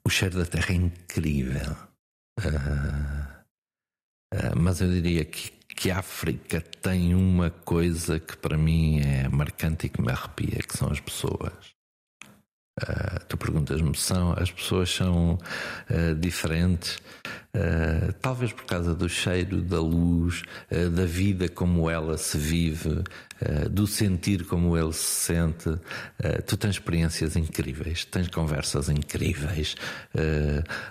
O 0.05 0.11
cheiro 0.11 0.39
da 0.39 0.47
terra 0.47 0.73
é 0.73 0.75
incrível. 0.75 1.77
Uh, 2.39 3.45
uh, 4.35 4.57
mas 4.57 4.81
eu 4.81 4.89
diria 4.89 5.25
que, 5.25 5.51
que 5.51 5.91
a 5.91 5.99
África 5.99 6.61
tem 6.61 7.15
uma 7.15 7.51
coisa 7.51 8.21
que 8.21 8.37
para 8.37 8.57
mim 8.57 9.01
é 9.01 9.29
marcante 9.29 9.87
e 9.87 9.89
que 9.89 10.01
me 10.01 10.13
arrepia, 10.13 10.59
que 10.63 10.77
são 10.77 10.91
as 10.91 11.01
pessoas. 11.01 11.77
Uh, 12.79 13.25
tu 13.27 13.39
perguntas-me, 13.39 13.97
são, 13.97 14.35
as 14.35 14.51
pessoas 14.51 14.91
são 14.91 15.39
uh, 15.91 16.15
diferentes, 16.15 16.99
uh, 17.57 18.13
talvez 18.21 18.53
por 18.53 18.65
causa 18.65 18.95
do 18.95 19.09
cheiro, 19.09 19.61
da 19.63 19.81
luz, 19.81 20.43
da 20.71 21.05
vida 21.05 21.49
como 21.49 21.89
ela 21.89 22.19
se 22.19 22.37
vive, 22.37 23.03
do 23.71 23.87
sentir 23.87 24.45
como 24.45 24.77
ele 24.77 24.93
se 24.93 25.27
sente. 25.27 25.71
tu 26.47 26.57
tens 26.57 26.77
experiências 26.77 27.37
incríveis, 27.37 28.05
tens 28.05 28.29
conversas 28.29 28.89
incríveis. 28.89 29.77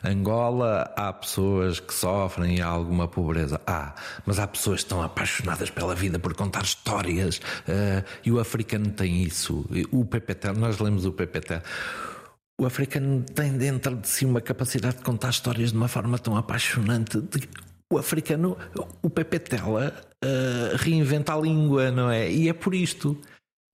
Angola, 0.03 0.93
há 0.95 1.11
pessoas 1.11 1.79
que 1.79 1.93
sofrem 1.93 2.61
há 2.61 2.67
alguma 2.67 3.07
pobreza. 3.07 3.59
Há, 3.65 3.95
mas 4.25 4.39
há 4.39 4.47
pessoas 4.47 4.81
que 4.81 4.85
estão 4.85 5.01
apaixonadas 5.01 5.69
pela 5.69 5.95
vida 5.95 6.19
por 6.19 6.33
contar 6.33 6.63
histórias 6.63 7.41
e 8.23 8.31
o 8.31 8.39
africano 8.39 8.91
tem 8.91 9.23
isso. 9.23 9.65
O 9.91 10.05
PPT, 10.05 10.51
nós 10.53 10.79
lemos 10.79 11.05
o 11.05 11.11
PPT 11.11 11.61
o 12.59 12.65
africano 12.65 13.23
tem 13.23 13.57
dentro 13.57 13.95
de 13.95 14.07
si 14.07 14.25
uma 14.25 14.41
capacidade 14.41 14.97
de 14.97 15.03
contar 15.03 15.29
histórias 15.29 15.71
de 15.71 15.77
uma 15.77 15.87
forma 15.87 16.17
tão 16.17 16.37
apaixonante. 16.37 17.21
O 17.91 17.97
africano, 17.97 18.57
o 19.01 19.09
Pepe 19.09 19.39
Tela, 19.39 19.93
uh, 20.23 20.75
reinventa 20.77 21.33
a 21.33 21.39
língua, 21.39 21.91
não 21.91 22.09
é? 22.09 22.31
E 22.31 22.49
é 22.49 22.53
por 22.53 22.73
isto. 22.73 23.19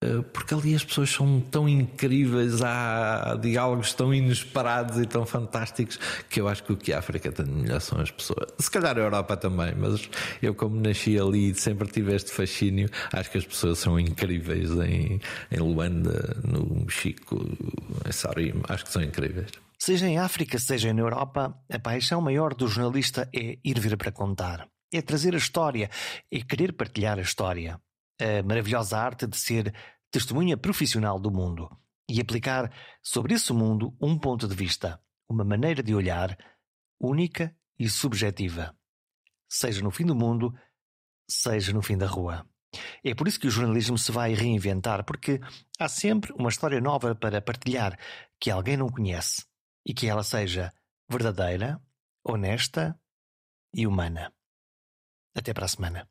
Eh, 0.04 0.24
porque 0.34 0.56
ali 0.56 0.74
as 0.74 0.84
pessoas 0.84 1.12
são 1.12 1.40
tão 1.40 1.70
incríveis, 1.70 2.62
há 2.64 3.38
diálogos 3.40 3.94
tão 3.94 4.12
inesperados 4.12 4.98
e 4.98 5.06
tão 5.06 5.28
fantásticos 5.28 6.00
que 6.28 6.42
eu 6.42 6.48
acho 6.48 6.64
que 6.64 6.74
o 6.74 6.78
que 6.78 6.92
a 6.92 6.98
África 6.98 7.32
tem 7.32 7.46
de 7.46 7.52
melhor 7.52 7.80
são 7.80 8.02
as 8.02 8.10
pessoas. 8.10 8.48
Se 8.58 8.72
calhar 8.72 8.98
a 8.98 9.02
Europa 9.02 9.38
também, 9.38 9.76
mas 9.76 10.10
eu, 10.42 10.56
como 10.56 10.82
nasci 10.82 11.20
ali 11.20 11.52
e 11.52 11.56
sempre 11.56 11.88
tive 11.88 12.16
este 12.16 12.32
fascínio, 12.32 12.90
acho 13.14 13.30
que 13.30 13.38
as 13.38 13.46
pessoas 13.46 13.78
são 13.78 14.00
incríveis 14.00 14.72
em, 14.72 15.22
em 15.52 15.60
Luanda, 15.60 16.36
no 16.44 16.90
Chico, 16.90 17.40
em 18.08 18.12
Sarim, 18.12 18.62
acho 18.70 18.86
que 18.86 18.92
são 18.92 19.04
incríveis. 19.04 19.52
Seja 19.78 20.08
em 20.08 20.18
África, 20.18 20.58
seja 20.58 20.94
na 20.94 21.02
Europa, 21.02 21.56
a 21.72 21.80
paixão 21.80 22.22
maior 22.22 22.56
do 22.56 22.68
jornalista 22.68 23.30
é 23.36 23.58
ir 23.64 23.80
vir 23.80 23.98
para 23.98 24.12
contar. 24.12 24.68
É 24.94 25.02
trazer 25.02 25.36
a 25.36 25.38
história, 25.38 25.90
é 26.32 26.40
querer 26.42 26.74
partilhar 26.74 27.18
a 27.18 27.22
história 27.22 27.80
a 28.22 28.44
maravilhosa 28.44 28.98
arte 28.98 29.26
de 29.26 29.38
ser 29.38 29.74
testemunha 30.12 30.56
profissional 30.56 31.20
do 31.20 31.32
mundo 31.32 31.70
e 32.08 32.22
aplicar 32.22 32.72
sobre 33.02 33.34
esse 33.34 33.52
mundo 33.52 33.96
um 34.00 34.18
ponto 34.20 34.48
de 34.48 34.56
vista, 34.56 35.02
uma 35.28 35.44
maneira 35.44 35.82
de 35.82 35.96
olhar 35.96 36.38
única 37.00 37.56
e 37.80 37.90
subjetiva, 37.90 38.76
seja 39.50 39.82
no 39.82 39.90
fim 39.90 40.06
do 40.06 40.16
mundo, 40.16 40.54
seja 41.28 41.74
no 41.74 41.82
fim 41.82 41.98
da 41.98 42.06
rua. 42.06 42.46
É 43.04 43.14
por 43.16 43.28
isso 43.28 43.40
que 43.40 43.48
o 43.48 43.52
jornalismo 43.52 43.98
se 43.98 44.12
vai 44.12 44.34
reinventar, 44.34 45.04
porque 45.04 45.42
há 45.80 45.90
sempre 45.90 46.32
uma 46.34 46.50
história 46.50 46.80
nova 46.80 47.16
para 47.16 47.42
partilhar 47.42 47.98
que 48.40 48.52
alguém 48.52 48.78
não 48.78 48.88
conhece 48.88 49.46
e 49.86 49.94
que 49.94 50.08
ela 50.08 50.24
seja 50.24 50.72
verdadeira, 51.10 51.82
honesta 52.24 52.98
e 53.74 53.88
humana. 53.88 54.32
Até 55.36 55.54
para 55.54 55.66
a 55.66 55.70
semana. 55.70 56.08